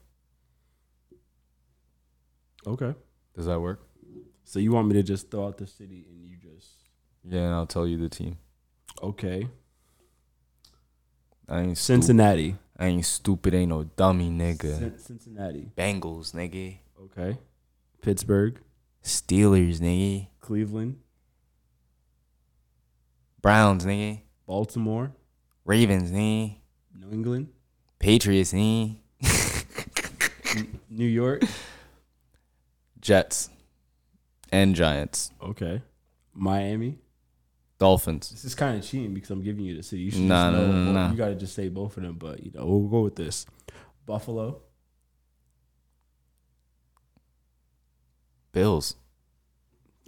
okay. 2.66 2.95
Does 3.35 3.47
that 3.47 3.61
work? 3.61 3.88
So 4.49 4.59
you 4.61 4.73
want 4.73 4.89
me 4.89 4.95
to 4.95 5.03
just 5.03 5.31
throw 5.31 5.47
out 5.47 5.59
the 5.59 5.67
city 5.67 6.07
and 6.09 6.25
you 6.27 6.37
just 6.39 6.69
Yeah, 7.23 7.41
and 7.41 7.55
I'll 7.55 7.67
tell 7.67 7.87
you 7.87 7.99
the 7.99 8.09
team. 8.09 8.39
okay? 9.03 9.47
I 11.47 11.61
ain't 11.61 11.77
stupid. 11.77 12.03
Cincinnati. 12.05 12.57
I 12.79 12.87
ain't 12.87 13.05
stupid. 13.05 13.53
Ain't 13.53 13.69
no 13.69 13.85
dummy, 13.85 14.31
nigga. 14.31 14.79
Cin- 14.79 14.99
Cincinnati. 14.99 15.71
Bengals, 15.77 16.33
nigga. 16.33 16.79
Okay. 17.05 17.37
Pittsburgh. 18.01 18.59
Steelers, 19.05 19.81
nigga. 19.81 20.29
Cleveland. 20.41 20.97
Browns, 23.43 23.85
nigga. 23.85 24.21
Baltimore. 24.47 25.13
Ravens, 25.67 26.11
nigga. 26.11 26.57
New 26.99 27.11
England. 27.13 27.49
Patriots, 27.99 28.55
nigga. 28.55 28.97
New 30.89 31.07
York. 31.07 31.43
Jets, 33.01 33.51
and 34.51 34.75
Giants. 34.75 35.31
Okay. 35.43 35.83
Miami. 36.35 36.99
Dolphins. 37.79 38.31
This 38.31 38.45
is 38.45 38.55
kind 38.55 38.77
of 38.79 38.85
cheating 38.85 39.15
because 39.15 39.31
I'm 39.31 39.43
giving 39.43 39.65
you 39.65 39.77
the 39.77 39.83
city. 39.83 40.03
You 40.03 40.11
should 40.11 40.21
Nah, 40.23 40.51
just 40.51 40.61
know. 40.67 40.73
nah, 40.73 40.93
nah. 40.93 41.11
You 41.13 41.17
got 41.17 41.29
to 41.29 41.35
just 41.37 41.55
say 41.55 41.69
both 41.69 41.97
of 41.97 42.03
them, 42.03 42.15
but 42.19 42.43
you 42.43 42.51
know 42.55 42.67
we'll 42.67 42.89
go 42.89 43.01
with 43.03 43.15
this. 43.17 43.47
Buffalo. 44.05 44.63
Bills. 48.53 48.97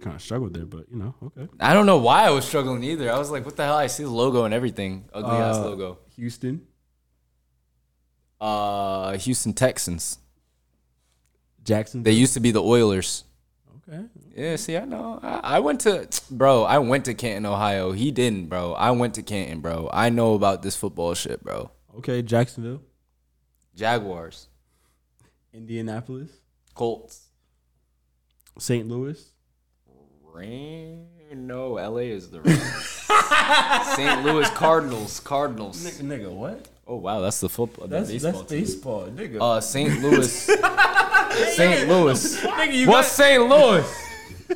Kind 0.01 0.15
of 0.15 0.21
struggled 0.21 0.53
there, 0.53 0.65
but 0.65 0.85
you 0.91 0.97
know, 0.97 1.13
okay. 1.23 1.47
I 1.59 1.73
don't 1.73 1.85
know 1.85 1.99
why 1.99 2.23
I 2.23 2.31
was 2.31 2.43
struggling 2.43 2.83
either. 2.83 3.11
I 3.11 3.19
was 3.19 3.29
like, 3.29 3.45
what 3.45 3.55
the 3.55 3.63
hell? 3.63 3.75
I 3.77 3.85
see 3.87 4.03
the 4.03 4.09
logo 4.09 4.45
and 4.45 4.53
everything. 4.53 5.05
Ugly 5.13 5.29
ass 5.37 5.57
Uh, 5.57 5.65
logo. 5.65 5.99
Houston. 6.15 6.61
Uh, 8.41 9.15
Houston 9.19 9.53
Texans. 9.53 10.17
Jackson. 11.63 12.01
They 12.01 12.13
used 12.13 12.33
to 12.33 12.39
be 12.39 12.49
the 12.49 12.63
Oilers. 12.63 13.23
Okay. 13.89 14.03
Yeah, 14.35 14.55
see, 14.55 14.77
I 14.77 14.85
know. 14.85 15.19
I, 15.21 15.39
I 15.55 15.59
went 15.59 15.81
to, 15.81 16.07
bro. 16.29 16.63
I 16.63 16.79
went 16.79 17.05
to 17.05 17.13
Canton, 17.13 17.45
Ohio. 17.45 17.91
He 17.91 18.11
didn't, 18.11 18.47
bro. 18.47 18.73
I 18.73 18.91
went 18.91 19.15
to 19.15 19.23
Canton, 19.23 19.59
bro. 19.61 19.89
I 19.91 20.09
know 20.09 20.33
about 20.33 20.61
this 20.61 20.75
football 20.75 21.13
shit, 21.13 21.43
bro. 21.43 21.71
Okay. 21.97 22.21
Jacksonville. 22.21 22.81
Jaguars, 23.75 24.47
Indianapolis. 25.53 26.29
Colts, 26.73 27.27
St. 28.57 28.87
Louis. 28.87 29.31
Rain. 30.33 31.07
No, 31.33 31.73
LA 31.73 31.97
is 31.99 32.29
the. 32.29 32.41
St. 33.95 34.23
Louis 34.25 34.49
Cardinals, 34.51 35.19
Cardinals. 35.21 35.83
Nigga, 36.01 36.31
what? 36.31 36.67
Oh 36.87 36.95
wow, 36.95 37.21
that's 37.21 37.39
the 37.39 37.49
football. 37.49 37.87
the 37.87 37.97
That's 37.97 38.11
baseball 38.11 38.31
that's 38.33 38.51
baseball, 38.51 39.07
nigga. 39.07 39.37
Uh, 39.41 39.61
St. 39.61 40.01
Louis. 40.01 40.49
St. 41.55 41.87
Louis. 41.89 42.37
nigga, 42.41 42.87
What's 42.87 43.07
St. 43.09 43.43
Louis? 43.47 43.85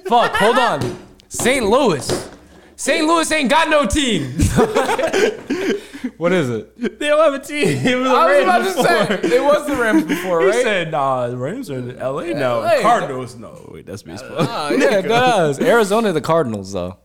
Fuck, 0.07 0.35
hold 0.35 0.57
on. 0.57 0.97
St. 1.29 1.65
Louis. 1.65 2.29
St. 2.75 3.07
Louis 3.07 3.31
ain't 3.31 3.49
got 3.49 3.69
no 3.69 3.85
team. 3.85 4.31
what 6.17 6.33
is 6.33 6.49
it? 6.49 6.99
They 6.99 7.07
don't 7.07 7.19
have 7.31 7.41
a 7.41 7.43
team. 7.43 7.67
It 7.67 7.95
was 7.95 8.09
the 8.09 8.15
I 8.15 8.25
was 8.25 8.43
about 8.43 8.61
Rams 8.61 8.75
to 8.75 8.83
say 8.83 9.15
before. 9.21 9.31
it 9.37 9.43
was 9.43 9.67
the 9.67 9.75
Rams 9.75 10.03
before, 10.03 10.41
He 10.41 10.51
said, 10.53 10.91
"Nah, 10.91 11.27
the 11.29 11.37
Rams 11.37 11.69
are 11.71 11.77
in 11.79 11.97
L.A. 11.97 12.33
now. 12.33 12.59
LA. 12.59 12.81
Cardinals, 12.81 13.35
no. 13.35 13.69
Wait, 13.73 13.85
that's 13.85 14.03
baseball. 14.03 14.35
Ah, 14.39 14.69
yeah, 14.71 14.99
it 14.99 15.03
does. 15.03 15.59
Arizona, 15.59 16.11
the 16.11 16.21
Cardinals 16.21 16.73
though. 16.73 16.97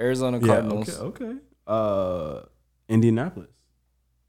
Arizona 0.00 0.38
yeah, 0.40 0.46
Cardinals. 0.46 0.98
okay, 1.00 1.24
okay. 1.24 1.38
Uh, 1.66 2.40
Indianapolis. 2.88 3.50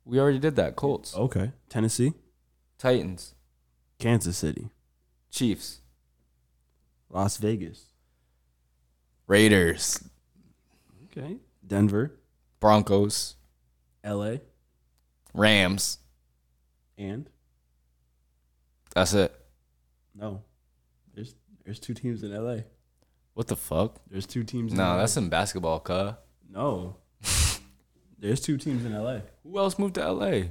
We 0.04 0.20
already 0.20 0.40
did 0.40 0.56
that. 0.58 0.76
Colts, 0.76 1.16
Okay. 1.16 1.52
Tennessee, 1.70 2.14
Titans, 2.78 3.36
Kansas 4.00 4.36
City, 4.38 4.70
Chiefs, 5.32 5.82
Las 7.10 7.38
Vegas. 7.38 7.86
Raiders, 9.28 10.04
Okay. 11.06 11.38
Denver, 11.66 12.16
Broncos, 12.60 13.36
L.A. 14.04 14.42
Rams. 15.36 16.00
and 16.98 17.30
That's 18.96 19.14
it. 19.14 19.32
no, 20.16 20.42
there's 21.14 21.36
there's 21.64 21.80
two 21.80 21.94
teams 21.94 22.24
in 22.24 22.34
L.A. 22.34 22.64
What 23.36 23.48
the 23.48 23.56
fuck? 23.56 24.00
There's 24.10 24.26
two 24.26 24.44
teams. 24.44 24.72
in 24.72 24.78
No, 24.80 24.84
LA. 24.86 24.98
that's 24.98 25.16
in 25.18 25.30
basketball, 25.30 25.80
cuh. 25.80 26.14
no. 26.50 26.96
there's 28.20 28.42
two 28.42 28.58
teams 28.58 28.84
in 28.84 28.94
L.A. 28.94 29.22
Who 29.44 29.58
else 29.60 29.78
moved 29.78 29.96
to 29.96 30.12
LA? 30.12 30.42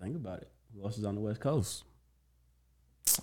Think 0.00 0.14
about 0.16 0.40
it. 0.42 0.50
Who 0.74 0.84
else 0.84 0.98
is 0.98 1.04
on 1.04 1.14
the 1.14 1.20
West 1.22 1.40
Coast? 1.40 1.84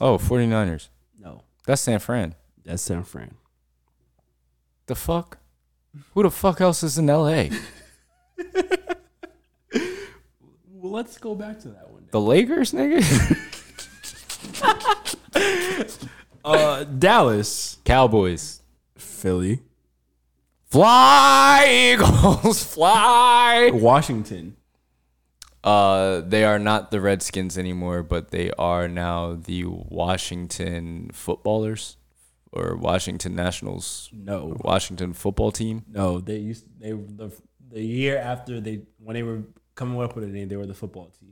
Oh, 0.02 0.18
49ers. 0.18 0.90
No, 1.20 1.44
That's 1.66 1.82
San 1.82 2.00
Fran. 2.00 2.36
that's 2.64 2.82
San 2.84 3.04
Fran. 3.04 3.36
The 4.88 4.96
fuck? 4.96 5.40
Who 6.14 6.24
the 6.24 6.32
fuck 6.32 6.62
else 6.62 6.84
is 6.84 6.98
in 6.98 7.08
LA? 7.08 7.46
Well, 10.68 10.92
let's 10.94 11.18
go 11.18 11.34
back 11.34 11.60
to 11.62 11.70
that 11.70 11.90
one. 11.90 12.06
The 12.12 12.22
Lakers, 12.22 12.72
nigga? 12.72 13.02
Uh, 16.46 16.84
Dallas, 16.84 17.80
Cowboys. 17.86 18.62
Philly, 18.96 19.64
Fly, 20.68 21.96
Eagles, 21.96 22.64
fly. 22.64 23.72
Washington, 23.74 24.56
Uh, 25.66 26.22
they 26.22 26.44
are 26.44 26.60
not 26.60 26.92
the 26.92 27.02
Redskins 27.02 27.58
anymore, 27.58 28.04
but 28.04 28.30
they 28.32 28.52
are 28.52 28.88
now 28.88 29.34
the 29.34 29.66
Washington 29.66 31.10
footballers 31.12 31.98
or 32.52 32.76
Washington 32.76 33.36
Nationals, 33.36 34.10
no, 34.14 34.56
Washington 34.64 35.14
football 35.14 35.52
team. 35.52 35.84
no. 35.90 36.20
They 36.20 36.38
used 36.38 36.66
they 36.80 36.92
the 36.92 37.32
the 37.72 37.82
year 37.84 38.18
after 38.18 38.62
they 38.62 38.84
when 39.00 39.16
they 39.16 39.24
were 39.24 39.42
coming 39.74 40.00
up 40.02 40.16
with 40.16 40.24
a 40.24 40.28
name, 40.28 40.48
they 40.50 40.56
were 40.56 40.68
the 40.68 40.74
football 40.76 41.10
team. 41.20 41.32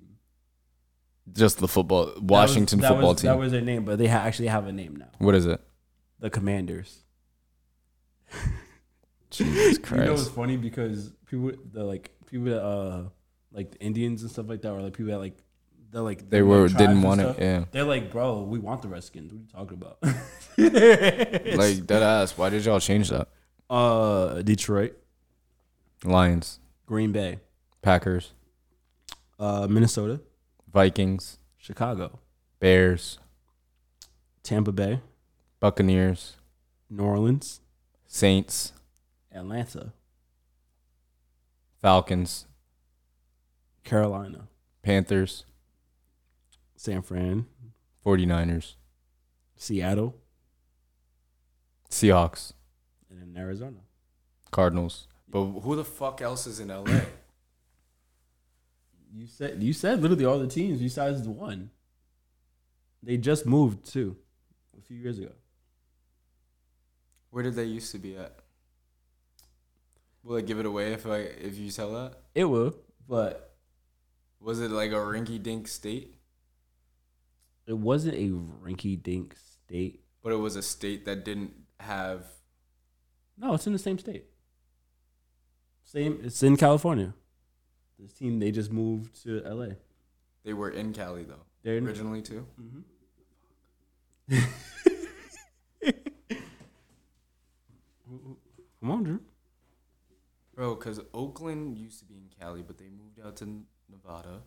Just 1.31 1.59
the 1.59 1.67
football, 1.69 2.07
That 2.07 2.15
was- 2.15 2.23
Washington 2.23 2.79
that 2.81 2.89
football 2.89 3.11
was, 3.11 3.21
team. 3.21 3.29
That 3.29 3.37
was 3.37 3.51
their 3.53 3.61
name, 3.61 3.85
but 3.85 3.97
they 3.99 4.07
ha- 4.07 4.23
actually 4.25 4.47
have 4.49 4.67
a 4.67 4.73
name 4.73 4.95
now. 4.97 5.09
what 5.19 5.35
is 5.35 5.45
it? 5.45 5.61
The 6.19 6.29
Commanders. 6.29 7.03
Jesus 9.29 9.77
Christ! 9.77 10.01
You 10.01 10.07
know, 10.07 10.13
it's 10.13 10.27
funny 10.27 10.57
because 10.57 11.11
people, 11.27 11.51
the 11.71 11.83
like 11.83 12.11
people 12.25 12.45
that 12.47 12.63
uh 12.63 13.03
like 13.53 13.71
the 13.71 13.79
Indians 13.79 14.21
and 14.23 14.31
stuff 14.31 14.47
like 14.49 14.61
that, 14.63 14.71
or 14.71 14.81
like 14.81 14.93
people 14.97 15.11
that 15.11 15.19
like 15.19 15.37
they're 15.91 16.01
like 16.01 16.27
They 16.29 16.41
were- 16.41 16.67
tribes 16.67 16.73
didn't 16.73 16.95
and 16.97 17.03
want 17.03 17.21
it, 17.21 17.23
stuff, 17.25 17.37
yeah. 17.39 17.65
They're 17.71 17.83
like, 17.83 18.11
bro, 18.11 18.41
we 18.41 18.57
want 18.59 18.81
the 18.81 18.87
Redskins. 18.87 19.31
What 19.31 19.39
are 19.39 19.41
you 19.43 19.47
talking 19.47 19.77
about? 19.81 19.97
Like 21.57 21.85
dead 21.87 22.03
ass. 22.03 22.37
Why 22.37 22.49
did 22.49 22.65
y'all 22.65 22.79
change 22.79 23.09
that? 23.09 23.27
uh, 23.69 24.41
Detroit, 24.43 24.95
Lions, 26.03 26.59
Green 26.85 27.11
Bay, 27.11 27.39
Packers, 27.81 28.33
uh, 29.39 29.67
Minnesota, 29.69 30.19
Vikings, 30.71 31.37
Chicago, 31.57 32.19
Bears, 32.59 33.17
Tampa 34.43 34.71
Bay, 34.71 34.99
Buccaneers, 35.59 36.35
New 36.89 37.03
Orleans, 37.03 37.61
Saints, 38.05 38.73
Atlanta, 39.31 39.93
Falcons, 41.81 42.45
Carolina, 43.83 44.47
Panthers, 44.81 45.45
San 46.75 47.01
Fran, 47.01 47.45
49ers, 48.05 48.75
Seattle, 49.55 50.15
Seahawks, 51.89 52.53
and 53.09 53.19
then 53.19 53.41
Arizona. 53.41 53.77
Cardinals. 54.51 55.07
But 55.27 55.43
who 55.45 55.75
the 55.75 55.83
fuck 55.85 56.21
else 56.21 56.47
is 56.47 56.59
in 56.59 56.69
LA? 56.69 56.83
You 59.15 59.27
said 59.27 59.61
you 59.61 59.73
said 59.73 60.01
literally 60.01 60.25
all 60.25 60.39
the 60.39 60.47
teams 60.47 60.81
besides 60.81 61.21
the 61.21 61.29
one. 61.29 61.69
They 63.03 63.17
just 63.17 63.45
moved 63.45 63.85
too. 63.85 64.17
a 64.75 64.81
few 64.81 64.97
years 64.97 65.19
ago. 65.19 65.33
Where 67.29 67.43
did 67.43 67.53
they 67.53 67.65
used 67.65 67.91
to 67.91 67.99
be 67.99 68.17
at? 68.17 68.35
Will 70.23 70.37
it 70.37 70.47
give 70.47 70.59
it 70.59 70.65
away 70.65 70.93
if 70.93 71.05
I 71.05 71.17
if 71.17 71.59
you 71.59 71.69
tell 71.69 71.93
that? 71.93 72.13
It 72.33 72.45
will, 72.45 72.75
but 73.07 73.52
Was 74.43 74.59
it 74.59 74.71
like 74.71 74.91
a 74.91 74.95
rinky 74.95 75.41
dink 75.41 75.67
state? 75.67 76.15
it 77.65 77.77
wasn't 77.77 78.13
a 78.15 78.27
rinky 78.61 79.01
dink 79.01 79.37
state. 79.37 80.01
But 80.21 80.33
it 80.33 80.35
was 80.35 80.57
a 80.57 80.61
state 80.61 81.05
that 81.05 81.23
didn't 81.23 81.53
have 81.79 82.25
No, 83.37 83.53
it's 83.53 83.65
in 83.67 83.71
the 83.73 83.79
same 83.79 83.97
state. 83.97 84.25
Same. 85.83 86.19
It's 86.23 86.43
in 86.43 86.57
California. 86.57 87.13
This 87.97 88.13
team 88.13 88.39
they 88.39 88.51
just 88.51 88.71
moved 88.71 89.23
to 89.23 89.39
LA. 89.41 89.75
they 90.43 90.53
were 90.53 90.69
in 90.71 90.91
Cali 90.93 91.23
though. 91.23 91.45
They're 91.63 91.77
in, 91.77 91.87
Originally 91.87 92.21
too. 92.21 92.45
come 92.57 92.83
mm-hmm 94.29 94.41
on, 98.91 99.03
Drew. 99.03 99.21
Bro, 100.55 100.75
because 100.75 100.99
Oakland 101.33 101.77
used 101.79 101.99
to 101.99 102.05
be 102.05 102.13
in 102.15 102.29
Cali, 102.39 102.61
but 102.61 102.77
they 102.77 102.85
moved 102.89 103.19
out 103.25 103.35
to 103.37 103.45
Nevada. 103.89 104.41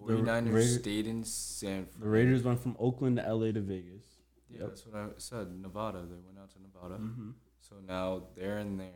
49ers 0.00 0.54
Ra- 0.54 0.80
stayed 0.80 1.06
in 1.06 1.22
San 1.24 1.84
Fran. 1.84 2.00
The 2.00 2.08
Raiders 2.08 2.42
went 2.42 2.60
from 2.60 2.74
Oakland 2.78 3.18
to 3.18 3.22
LA 3.34 3.52
to 3.52 3.60
Vegas. 3.60 4.06
Yeah, 4.48 4.60
Yep. 4.60 4.68
that's 4.68 4.86
what 4.86 4.96
I 4.96 5.06
said. 5.18 5.60
Nevada. 5.60 5.98
They 5.98 6.16
went 6.24 6.38
out 6.40 6.50
to 6.52 6.62
Nevada. 6.62 6.94
Mm-hmm. 7.00 7.30
So 7.60 7.76
now 7.86 8.22
they're 8.34 8.58
in 8.58 8.78
there. 8.78 8.88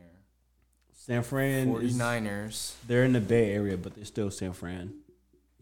San 0.91 1.21
Fran. 1.21 1.69
is- 1.75 1.95
49ers. 1.95 2.73
they're 2.87 3.03
in 3.03 3.13
the 3.13 3.21
Bay 3.21 3.53
Area, 3.53 3.77
but 3.77 3.93
they're 3.95 4.05
still 4.05 4.31
San 4.31 4.53
Fran. 4.53 4.93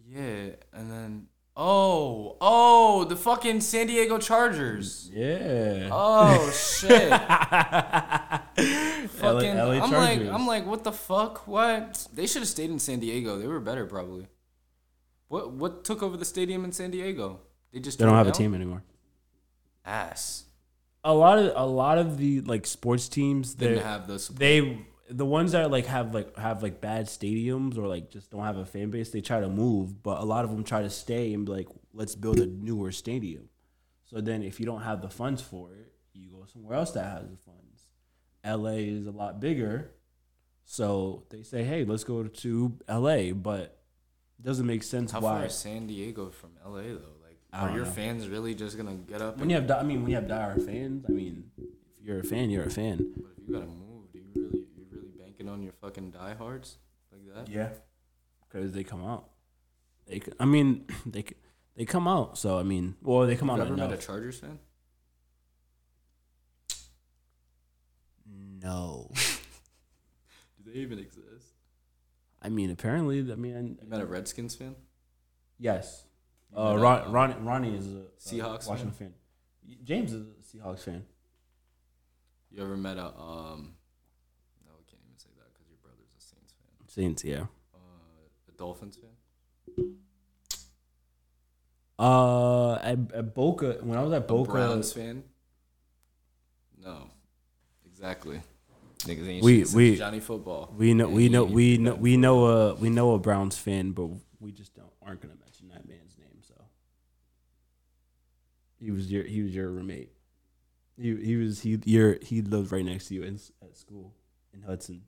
Yeah, 0.08 0.52
and 0.72 0.90
then 0.92 1.28
oh, 1.58 2.38
oh, 2.40 3.04
the 3.04 3.16
fucking 3.18 3.60
San 3.62 3.88
Diego 3.88 4.18
Chargers. 4.20 5.10
Yeah. 5.14 5.90
Oh 5.92 6.50
shit. 6.52 7.12
LA, 9.24 9.34
fucking 9.40 9.58
LA 9.58 9.64
I'm 9.84 9.90
Chargers. 9.90 10.28
like 10.28 10.34
I'm 10.34 10.48
like 10.48 10.66
what 10.66 10.84
the 10.84 10.92
fuck? 10.92 11.48
What? 11.48 12.08
They 12.14 12.28
should 12.28 12.42
have 12.42 12.50
stayed 12.50 12.70
in 12.70 12.80
San 12.80 13.00
Diego. 13.00 13.38
They 13.38 13.48
were 13.48 13.60
better 13.60 13.86
probably. 13.86 14.28
What 15.28 15.52
what 15.52 15.84
took 15.84 16.04
over 16.04 16.18
the 16.18 16.26
stadium 16.26 16.64
in 16.64 16.72
San 16.72 16.92
Diego? 16.92 17.40
They 17.72 17.80
just 17.80 17.98
they 18.00 18.06
don't 18.06 18.16
have 18.16 18.28
it 18.28 18.36
a 18.36 18.38
team 18.38 18.54
anymore. 18.54 18.84
Ass. 19.86 20.46
A 21.04 21.14
lot 21.14 21.38
of 21.38 21.52
a 21.56 21.66
lot 21.66 21.98
of 21.98 22.18
the 22.18 22.42
like 22.42 22.66
sports 22.66 23.10
teams 23.10 23.56
they 23.56 23.78
have 23.78 24.08
those. 24.08 24.30
they 24.30 24.86
the 25.10 25.26
ones 25.26 25.52
that 25.52 25.70
like 25.70 25.86
have 25.86 26.14
like 26.14 26.38
have 26.38 26.64
like 26.64 26.80
bad 26.80 27.08
stadiums 27.08 27.78
or 27.78 27.88
like 27.88 28.10
just 28.10 28.32
don't 28.32 28.44
have 28.44 28.58
a 28.58 28.66
fan 28.66 28.90
base 28.90 29.10
they 29.10 29.22
try 29.22 29.40
to 29.42 29.50
move 29.50 30.02
but 30.02 30.20
a 30.22 30.24
lot 30.24 30.46
of 30.46 30.52
them 30.52 30.64
try 30.64 30.82
to 30.82 30.90
stay 30.90 31.34
and 31.34 31.46
be 31.46 31.52
like 31.52 31.68
let's 31.94 32.16
build 32.16 32.40
a 32.40 32.46
newer 32.46 32.92
stadium 32.92 33.50
so 34.06 34.22
then 34.22 34.42
if 34.42 34.60
you 34.62 34.66
don't 34.66 34.82
have 34.82 35.02
the 35.02 35.10
funds 35.10 35.42
for 35.42 35.74
it 35.74 35.92
you 36.14 36.30
go 36.30 36.46
somewhere 36.46 36.78
else 36.78 36.92
that 36.92 37.04
has 37.04 37.30
the 37.30 37.36
funds 37.36 37.43
la 38.46 38.70
is 38.72 39.08
a 39.08 39.12
lot 39.12 39.40
bigger 39.40 39.92
so 40.66 41.24
they 41.30 41.44
say 41.44 41.64
hey 41.64 41.84
let's 41.86 42.04
go 42.04 42.24
to 42.24 42.78
la 42.90 43.32
but 43.34 43.80
it 44.40 44.44
doesn't 44.46 44.66
make 44.66 44.84
sense 44.84 45.12
How 45.12 45.22
far 45.22 45.40
why 45.40 45.46
is 45.46 45.56
San 45.56 45.88
Diego 45.88 46.30
from 46.30 46.50
LA 46.66 46.82
though? 46.82 47.16
Like, 47.24 47.38
are 47.54 47.72
your 47.76 47.86
know. 47.86 47.92
fans 47.92 48.28
really 48.28 48.54
just 48.56 48.76
gonna 48.78 48.96
get 48.96 49.22
up? 49.22 49.36
when 49.36 49.44
And, 49.44 49.52
you 49.52 49.58
have 49.58 49.68
di- 49.68 49.80
i 49.80 49.84
mean 49.84 50.02
when 50.02 50.10
you 50.10 50.16
have 50.16 50.28
dire 50.28 50.58
fans 50.58 51.06
i 51.08 51.12
mean 51.12 51.52
if 51.58 52.06
you're 52.06 52.20
a 52.20 52.24
fan 52.24 52.50
you're 52.50 52.64
a 52.66 52.70
fan 52.70 52.98
but 53.16 53.32
if 53.38 53.48
you 53.48 53.54
gotta 53.54 53.66
move, 53.68 54.12
do 54.12 54.20
you 54.20 54.26
really 54.36 54.66
you 54.76 54.86
really 54.92 55.12
banking 55.18 55.48
on 55.48 55.62
your 55.64 55.74
fucking 55.82 56.12
diehards 56.12 56.78
like 57.12 57.22
that? 57.36 57.50
Yeah, 57.52 57.70
because 58.50 58.72
they 58.74 58.84
come 58.84 59.06
out. 59.06 59.30
They, 60.08 60.22
I 60.40 60.46
mean, 60.46 60.86
they 61.06 61.24
they 61.76 61.86
come 61.86 62.08
out. 62.08 62.38
So 62.38 62.58
I 62.60 62.64
mean, 62.64 62.96
well, 63.02 63.26
they 63.28 63.36
come 63.36 63.48
You 63.50 63.54
out 63.56 63.60
ever 63.62 63.76
met 63.78 63.92
a. 63.92 63.98
Chargers 63.98 64.40
fan? 64.40 64.60
No, 68.64 69.12
Do 70.64 70.72
they 70.72 70.80
even 70.80 70.98
exist? 71.00 71.48
I 72.42 72.50
mean, 72.50 72.72
apparently, 72.72 73.20
I 73.32 73.36
mean, 73.36 73.78
You 73.82 73.88
met 73.90 74.02
a 74.02 74.06
Redskins 74.06 74.56
fan? 74.56 74.76
yes. 75.60 76.06
Uh, 76.56 76.78
Ron, 76.78 77.12
Ron, 77.12 77.44
Ronnie 77.46 77.76
is 77.76 77.88
a 77.88 77.98
a 77.98 78.02
Seahawks 78.20 78.68
Washington 78.68 78.92
fan. 78.92 79.14
James 79.84 80.14
is 80.14 80.28
a 80.28 80.58
Seahawks 80.58 80.82
fan. 80.84 81.04
You 82.52 82.62
ever 82.64 82.78
met 82.78 82.98
a 82.98 83.06
um? 83.08 83.74
No, 84.64 84.72
I 84.72 84.84
can't 84.88 85.02
even 85.04 85.18
say 85.18 85.30
that 85.38 85.52
because 85.52 85.68
your 85.68 85.80
brother's 85.82 86.12
a 86.16 86.22
Saints 86.22 86.54
fan. 86.54 86.88
Saints, 86.88 87.24
yeah. 87.24 87.46
Uh, 87.74 88.50
a 88.50 88.52
Dolphins 88.58 88.98
fan. 88.98 89.96
Uh, 91.98 92.76
at, 92.76 93.00
at 93.14 93.34
Boca 93.34 93.78
when 93.82 93.98
I 93.98 94.04
was 94.04 94.14
at 94.14 94.28
Boca. 94.28 94.42
A 94.42 94.46
Boca, 94.46 94.52
Browns 94.52 94.94
fan. 94.94 95.24
No, 96.80 97.10
exactly. 97.86 98.42
Niggas 99.06 99.28
ain't 99.28 99.44
We- 99.44 99.66
we- 99.76 99.96
Johnny 99.98 100.20
Football. 100.20 100.74
we 100.78 100.94
know 100.94 101.10
we 101.10 101.30
know 101.30 101.44
we 101.44 101.78
know 101.78 101.96
we 101.96 102.16
know 102.18 102.46
a 102.46 102.74
we 102.76 102.90
know 102.90 103.14
a 103.14 103.20
Browns 103.20 103.58
fan, 103.58 103.92
but 103.92 104.10
we 104.40 104.52
just 104.52 104.74
don't 104.76 104.92
aren't 105.02 105.22
gonna 105.22 105.36
mention 105.36 105.68
that 105.70 105.88
man's 105.88 106.18
name. 106.18 106.42
So 106.42 106.54
he 108.80 108.92
was 108.92 109.12
your 109.12 109.24
he 109.24 109.42
was 109.42 109.54
your 109.54 109.70
roommate. 109.70 110.12
He 110.98 111.16
he 111.16 111.36
was 111.36 111.62
he 111.62 111.80
your 111.86 112.18
he 112.22 112.42
lived 112.42 112.72
right 112.72 112.86
next 112.86 113.08
to 113.08 113.16
you 113.16 113.24
in, 113.24 113.40
at 113.62 113.76
school 113.78 114.14
in 114.54 114.62
Hudson. 114.62 115.04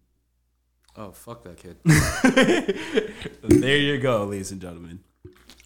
Oh 0.98 1.12
fuck 1.12 1.44
that 1.44 1.58
kid. 1.58 1.78
there 3.44 3.78
you 3.78 3.98
go, 3.98 4.26
ladies 4.26 4.52
and 4.52 4.62
gentlemen. 4.62 5.00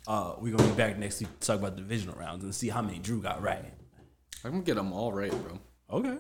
Uh, 0.08 0.34
we're 0.40 0.56
gonna 0.56 0.68
be 0.70 0.76
back 0.76 0.98
next 0.98 1.20
week 1.20 1.30
to 1.40 1.48
talk 1.48 1.60
about 1.60 1.76
divisional 1.76 2.16
rounds 2.16 2.44
and 2.44 2.54
see 2.54 2.70
how 2.70 2.82
many 2.82 2.98
Drew 3.00 3.22
got 3.22 3.42
right. 3.44 3.64
I'm 4.44 4.52
gonna 4.52 4.64
get 4.64 4.76
them 4.76 4.92
all 4.92 5.12
right, 5.14 5.32
bro. 5.32 5.60
Okay. 5.92 6.18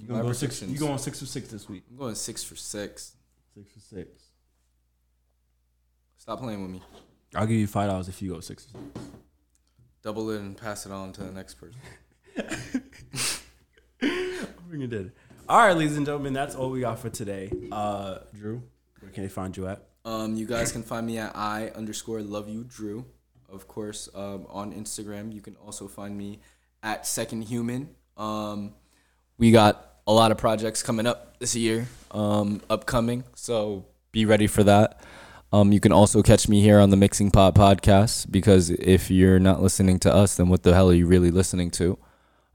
You 0.00 0.08
My 0.08 0.16
gonna 0.16 0.28
go 0.28 0.32
six? 0.32 0.62
You 0.62 0.78
going 0.78 0.98
six 0.98 1.20
for 1.20 1.26
six 1.26 1.48
this 1.48 1.68
week? 1.68 1.84
I'm 1.90 1.96
going 1.96 2.14
six 2.14 2.42
for 2.42 2.56
six. 2.56 3.14
Six 3.54 3.72
for 3.72 3.80
six. 3.80 4.22
Stop 6.18 6.40
playing 6.40 6.62
with 6.62 6.70
me. 6.70 6.82
I'll 7.34 7.46
give 7.46 7.56
you 7.56 7.66
five 7.66 7.88
dollars 7.88 8.08
if 8.08 8.20
you 8.22 8.32
go 8.32 8.40
six 8.40 8.66
for 8.66 8.78
six. 8.78 9.08
Double 10.02 10.30
it 10.30 10.40
and 10.40 10.56
pass 10.56 10.86
it 10.86 10.92
on 10.92 11.12
to 11.12 11.22
the 11.22 11.32
next 11.32 11.54
person. 11.54 11.80
Bring 14.68 14.82
it 14.82 14.92
in. 14.92 15.12
All 15.48 15.58
right, 15.66 15.76
ladies 15.76 15.96
and 15.96 16.04
gentlemen, 16.06 16.32
that's 16.32 16.54
all 16.54 16.70
we 16.70 16.80
got 16.80 16.98
for 16.98 17.10
today. 17.10 17.50
Uh, 17.70 18.18
Drew, 18.34 18.62
where 19.00 19.10
can 19.12 19.22
they 19.22 19.28
find 19.28 19.56
you 19.56 19.66
at? 19.66 19.82
Um, 20.04 20.34
you 20.34 20.46
guys 20.46 20.72
can 20.72 20.82
find 20.82 21.06
me 21.06 21.18
at 21.18 21.34
I 21.34 21.68
underscore 21.74 22.20
love 22.22 22.48
you 22.48 22.64
Drew. 22.64 23.06
Of 23.48 23.68
course, 23.68 24.08
um, 24.14 24.46
on 24.48 24.72
Instagram. 24.72 25.32
You 25.32 25.40
can 25.40 25.56
also 25.56 25.88
find 25.88 26.16
me 26.16 26.40
at 26.82 27.06
Second 27.06 27.42
Human. 27.42 27.90
Um, 28.16 28.74
we 29.38 29.50
got 29.50 29.94
a 30.06 30.12
lot 30.12 30.30
of 30.30 30.38
projects 30.38 30.82
coming 30.82 31.06
up 31.06 31.38
this 31.38 31.56
year, 31.56 31.86
um, 32.10 32.60
upcoming. 32.70 33.24
So 33.34 33.86
be 34.12 34.24
ready 34.24 34.46
for 34.46 34.62
that. 34.64 35.00
Um, 35.52 35.72
you 35.72 35.80
can 35.80 35.92
also 35.92 36.22
catch 36.22 36.48
me 36.48 36.60
here 36.60 36.80
on 36.80 36.90
the 36.90 36.96
Mixing 36.96 37.30
Pot 37.30 37.54
podcast 37.54 38.30
because 38.30 38.70
if 38.70 39.10
you're 39.10 39.38
not 39.38 39.62
listening 39.62 40.00
to 40.00 40.12
us, 40.12 40.36
then 40.36 40.48
what 40.48 40.64
the 40.64 40.74
hell 40.74 40.90
are 40.90 40.94
you 40.94 41.06
really 41.06 41.30
listening 41.30 41.70
to? 41.72 41.98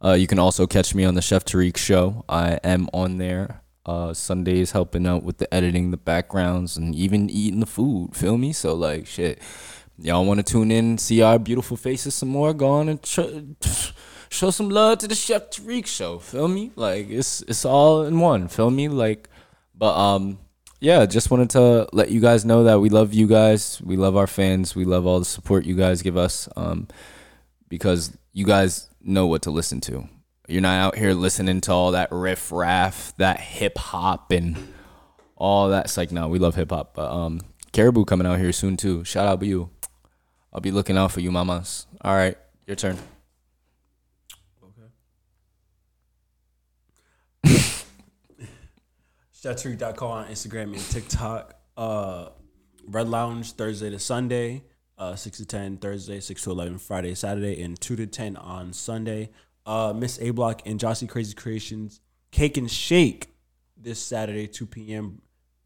Uh, 0.03 0.13
you 0.13 0.27
can 0.27 0.39
also 0.39 0.67
catch 0.67 0.93
me 0.93 1.05
on 1.05 1.15
the 1.15 1.21
Chef 1.21 1.45
Tarik 1.45 1.77
show. 1.77 2.23
I 2.27 2.59
am 2.63 2.89
on 2.93 3.17
there 3.17 3.61
uh, 3.85 4.13
Sundays 4.13 4.71
helping 4.71 5.07
out 5.07 5.23
with 5.23 5.37
the 5.37 5.51
editing, 5.53 5.91
the 5.91 5.97
backgrounds, 5.97 6.77
and 6.77 6.93
even 6.93 7.29
eating 7.29 7.59
the 7.59 7.65
food. 7.65 8.15
Feel 8.15 8.37
me? 8.37 8.53
So 8.53 8.73
like 8.73 9.07
shit. 9.07 9.41
Y'all 9.97 10.25
want 10.25 10.37
to 10.37 10.43
tune 10.43 10.71
in, 10.71 10.97
see 10.97 11.21
our 11.21 11.37
beautiful 11.37 11.75
faces 11.75 12.15
some 12.15 12.29
more? 12.29 12.53
Go 12.53 12.69
on 12.69 12.87
and 12.87 13.03
tr- 13.03 13.21
show 14.29 14.51
some 14.51 14.69
love 14.69 14.99
to 14.99 15.07
the 15.07 15.15
Chef 15.15 15.49
Tarik 15.49 15.87
show. 15.87 16.19
Feel 16.19 16.47
me? 16.47 16.71
Like 16.75 17.09
it's 17.09 17.41
it's 17.41 17.65
all 17.65 18.03
in 18.03 18.19
one. 18.19 18.47
Feel 18.47 18.69
me? 18.71 18.87
Like, 18.87 19.29
but 19.75 19.95
um, 19.95 20.39
yeah. 20.79 21.05
Just 21.05 21.31
wanted 21.31 21.49
to 21.51 21.87
let 21.91 22.11
you 22.11 22.19
guys 22.19 22.45
know 22.45 22.63
that 22.63 22.79
we 22.79 22.89
love 22.89 23.13
you 23.13 23.27
guys. 23.27 23.81
We 23.81 23.97
love 23.97 24.15
our 24.15 24.27
fans. 24.27 24.75
We 24.75 24.85
love 24.85 25.05
all 25.05 25.19
the 25.19 25.25
support 25.25 25.65
you 25.65 25.75
guys 25.75 26.01
give 26.01 26.17
us. 26.17 26.47
Um, 26.55 26.87
because 27.67 28.17
you 28.33 28.45
guys 28.45 28.89
know 29.01 29.27
what 29.27 29.43
to 29.43 29.51
listen 29.51 29.81
to. 29.81 30.07
You're 30.47 30.61
not 30.61 30.79
out 30.79 30.97
here 30.97 31.13
listening 31.13 31.61
to 31.61 31.71
all 31.71 31.91
that 31.91 32.11
riff 32.11 32.51
raff, 32.51 33.13
that 33.17 33.39
hip 33.39 33.77
hop, 33.77 34.31
and 34.31 34.57
all 35.35 35.69
that. 35.69 35.85
It's 35.85 35.97
like, 35.97 36.11
no, 36.11 36.27
we 36.27 36.39
love 36.39 36.55
hip 36.55 36.71
hop. 36.71 36.95
But 36.95 37.11
um, 37.11 37.41
Caribou 37.71 38.05
coming 38.05 38.25
out 38.25 38.39
here 38.39 38.51
soon 38.51 38.75
too. 38.75 39.03
Shout 39.03 39.27
out 39.27 39.39
to 39.39 39.45
you. 39.45 39.69
I'll 40.51 40.61
be 40.61 40.71
looking 40.71 40.97
out 40.97 41.11
for 41.11 41.19
you, 41.19 41.31
mamas. 41.31 41.85
All 42.01 42.15
right, 42.15 42.35
your 42.65 42.75
turn. 42.75 42.97
Chattrick.com 49.41 50.11
on 50.11 50.25
Instagram 50.27 50.73
and 50.73 50.81
TikTok. 50.89 51.55
Uh, 51.77 52.29
Red 52.87 53.07
Lounge 53.07 53.53
Thursday 53.53 53.89
to 53.89 53.99
Sunday, 53.99 54.63
uh, 54.97 55.15
six 55.15 55.37
to 55.37 55.45
ten 55.45 55.77
Thursday, 55.77 56.19
six 56.19 56.43
to 56.43 56.51
eleven 56.51 56.77
Friday, 56.77 57.15
Saturday, 57.15 57.61
and 57.61 57.79
two 57.79 57.95
to 57.95 58.05
ten 58.05 58.35
on 58.35 58.73
Sunday. 58.73 59.29
Uh, 59.65 59.93
Miss 59.95 60.19
A 60.19 60.31
Block 60.31 60.61
and 60.65 60.79
Jossie 60.79 61.07
Crazy 61.07 61.33
Creations 61.33 62.01
Cake 62.31 62.57
and 62.57 62.69
Shake 62.69 63.27
this 63.77 63.99
Saturday, 63.99 64.47
two 64.47 64.65
p.m. 64.65 65.21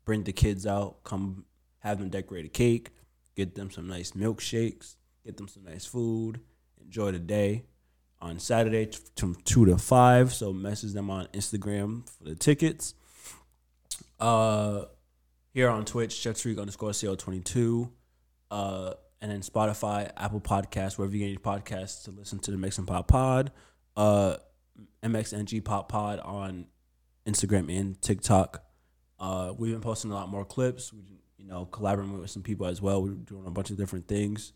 Bring 0.05 0.23
the 0.23 0.33
kids 0.33 0.67
out, 0.67 1.03
come 1.03 1.45
have 1.79 1.97
them 1.97 2.09
decorate 2.09 2.45
a 2.45 2.49
cake, 2.49 2.91
get 3.35 3.55
them 3.55 3.71
some 3.71 3.87
nice 3.87 4.11
milkshakes, 4.11 4.97
get 5.25 5.37
them 5.37 5.47
some 5.47 5.63
nice 5.63 5.85
food, 5.85 6.39
enjoy 6.79 7.11
the 7.11 7.19
day. 7.19 7.63
on 8.21 8.39
Saturday 8.39 8.89
from 9.17 9.35
two 9.43 9.65
to 9.65 9.77
five. 9.77 10.33
So 10.33 10.53
message 10.53 10.93
them 10.93 11.09
on 11.09 11.27
Instagram 11.27 12.09
for 12.09 12.23
the 12.23 12.35
tickets. 12.35 12.93
Uh, 14.23 14.85
here 15.53 15.69
on 15.69 15.83
Twitch, 15.83 16.13
Chef 16.13 16.37
Tarik 16.37 16.57
underscore 16.57 16.91
CO22. 16.91 17.91
Uh, 18.49 18.93
and 19.21 19.29
then 19.29 19.41
Spotify, 19.41 20.09
Apple 20.15 20.39
Podcasts, 20.39 20.97
wherever 20.97 21.13
you 21.13 21.19
get 21.19 21.31
your 21.31 21.41
podcasts 21.41 22.05
to 22.05 22.11
listen 22.11 22.39
to 22.39 22.51
the 22.51 22.57
Mixing 22.57 22.85
Pot 22.85 23.09
Pod. 23.09 23.51
Uh, 23.97 24.37
MXNG 25.03 25.63
Pot 25.65 25.89
Pod 25.89 26.19
on 26.19 26.67
Instagram 27.27 27.77
and 27.77 28.01
TikTok. 28.01 28.63
Uh, 29.19 29.51
we've 29.57 29.73
been 29.73 29.81
posting 29.81 30.11
a 30.11 30.13
lot 30.13 30.29
more 30.29 30.45
clips. 30.45 30.93
We, 30.93 31.19
you 31.37 31.45
know, 31.45 31.65
collaborating 31.65 32.17
with 32.17 32.29
some 32.29 32.43
people 32.43 32.65
as 32.67 32.81
well. 32.81 33.03
We're 33.03 33.11
doing 33.11 33.45
a 33.45 33.51
bunch 33.51 33.71
of 33.71 33.77
different 33.77 34.07
things. 34.07 34.53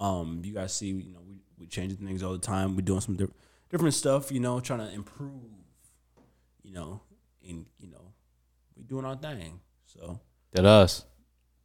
Um, 0.00 0.40
you 0.42 0.54
guys 0.54 0.72
see, 0.72 0.86
you 0.86 1.12
know, 1.12 1.20
we 1.28 1.36
we 1.58 1.66
changing 1.66 1.98
things 2.06 2.22
all 2.22 2.32
the 2.32 2.38
time. 2.38 2.74
We're 2.74 2.82
doing 2.82 3.02
some 3.02 3.16
di- 3.16 3.26
different 3.68 3.92
stuff. 3.92 4.32
You 4.32 4.40
know, 4.40 4.60
trying 4.60 4.80
to 4.80 4.90
improve. 4.90 5.42
You 6.62 6.72
know, 6.72 7.02
and 7.46 7.66
you 7.78 7.90
know, 7.90 8.09
doing 8.90 9.04
our 9.06 9.14
thing. 9.16 9.60
So, 9.86 10.20
Did 10.52 10.66
us. 10.66 11.04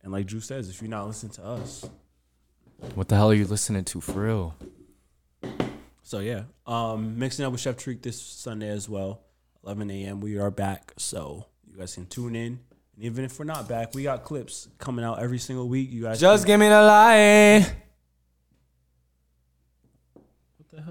and 0.04 0.14
like 0.14 0.28
Drew 0.28 0.40
says, 0.40 0.70
if 0.70 0.80
you're 0.82 0.90
not 0.90 1.08
listening 1.08 1.32
to 1.34 1.44
us, 1.44 1.84
What 2.94 3.08
the 3.08 3.16
hell 3.16 3.32
are 3.32 3.34
you 3.34 3.46
listening 3.48 3.84
to 3.86 4.00
for 4.00 4.22
real? 4.28 4.56
So 6.04 6.20
yeah, 6.20 6.44
um, 6.68 7.18
mixing 7.18 7.44
up 7.46 7.52
with 7.52 7.62
Chef 7.62 7.78
Tarik 7.78 8.04
this 8.04 8.22
Sunday 8.22 8.70
as 8.70 8.88
well, 8.88 9.22
11 9.66 9.90
a.m. 9.90 10.22
We 10.22 10.38
are 10.38 10.52
back, 10.52 10.94
so 10.98 11.48
you 11.68 11.78
guys 11.78 11.96
can 11.96 12.06
tune 12.06 12.36
in. 12.36 12.60
And 12.96 13.04
even 13.06 13.26
if 13.26 13.40
we're 13.40 13.46
not 13.46 13.68
back, 13.68 13.96
we 13.96 14.04
got 14.04 14.24
clips 14.24 14.68
coming 14.78 15.04
out 15.04 15.18
every 15.20 15.40
single 15.40 15.68
week. 15.68 15.90
You 15.92 16.04
guys 16.04 16.20
Just 16.20 16.46
can- 16.46 16.54
give 16.54 16.60
me 16.60 16.70
the 16.70 16.82
light. 16.82 17.74
what 20.58 20.70
the 20.70 20.82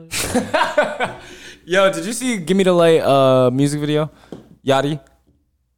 hell? 0.98 1.20
Yo, 1.64 1.92
did 1.92 2.04
you 2.04 2.12
see 2.12 2.38
Give 2.38 2.56
Me 2.56 2.64
the 2.64 2.72
Light 2.72 3.00
uh 3.00 3.50
music 3.52 3.78
video? 3.80 4.10
Yachty? 4.66 4.98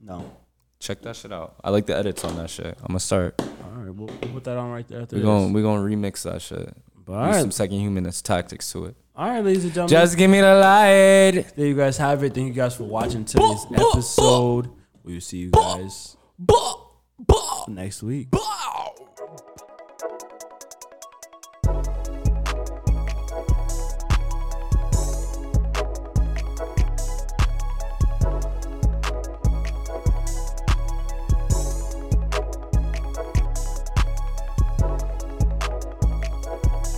no. 0.00 0.35
Check 0.86 1.02
that 1.02 1.16
shit 1.16 1.32
out. 1.32 1.56
I 1.64 1.70
like 1.70 1.84
the 1.86 1.96
edits 1.96 2.22
on 2.22 2.36
that 2.36 2.48
shit. 2.48 2.78
I'm 2.80 2.86
gonna 2.86 3.00
start. 3.00 3.34
All 3.40 3.46
right, 3.74 3.92
we'll, 3.92 4.06
we'll 4.06 4.32
put 4.34 4.44
that 4.44 4.56
on 4.56 4.70
right 4.70 4.86
there. 4.86 5.00
After 5.02 5.16
We're 5.16 5.22
this. 5.22 5.26
gonna 5.26 5.52
we're 5.52 5.62
gonna 5.64 5.82
remix 5.82 6.22
that 6.22 6.40
shit. 6.40 6.72
But 7.04 7.12
all 7.14 7.26
right, 7.26 7.40
some 7.40 7.50
second 7.50 7.80
humanist 7.80 8.24
tactics 8.24 8.70
to 8.70 8.84
it. 8.84 8.96
all 9.16 9.28
right, 9.28 9.44
ladies 9.44 9.64
and 9.64 9.72
gentlemen. 9.74 9.90
Just 9.90 10.16
give 10.16 10.30
me 10.30 10.40
the 10.40 10.54
light. 10.54 11.44
there 11.56 11.66
you 11.66 11.74
guys 11.74 11.96
have 11.96 12.22
it. 12.22 12.34
Thank 12.34 12.46
you 12.46 12.52
guys 12.52 12.76
for 12.76 12.84
watching 12.84 13.24
today's 13.24 13.66
episode. 13.74 14.70
We 15.02 15.14
will 15.14 15.20
see 15.20 15.38
you 15.38 15.50
guys 15.50 16.16
next 17.68 18.04
week. 18.04 18.28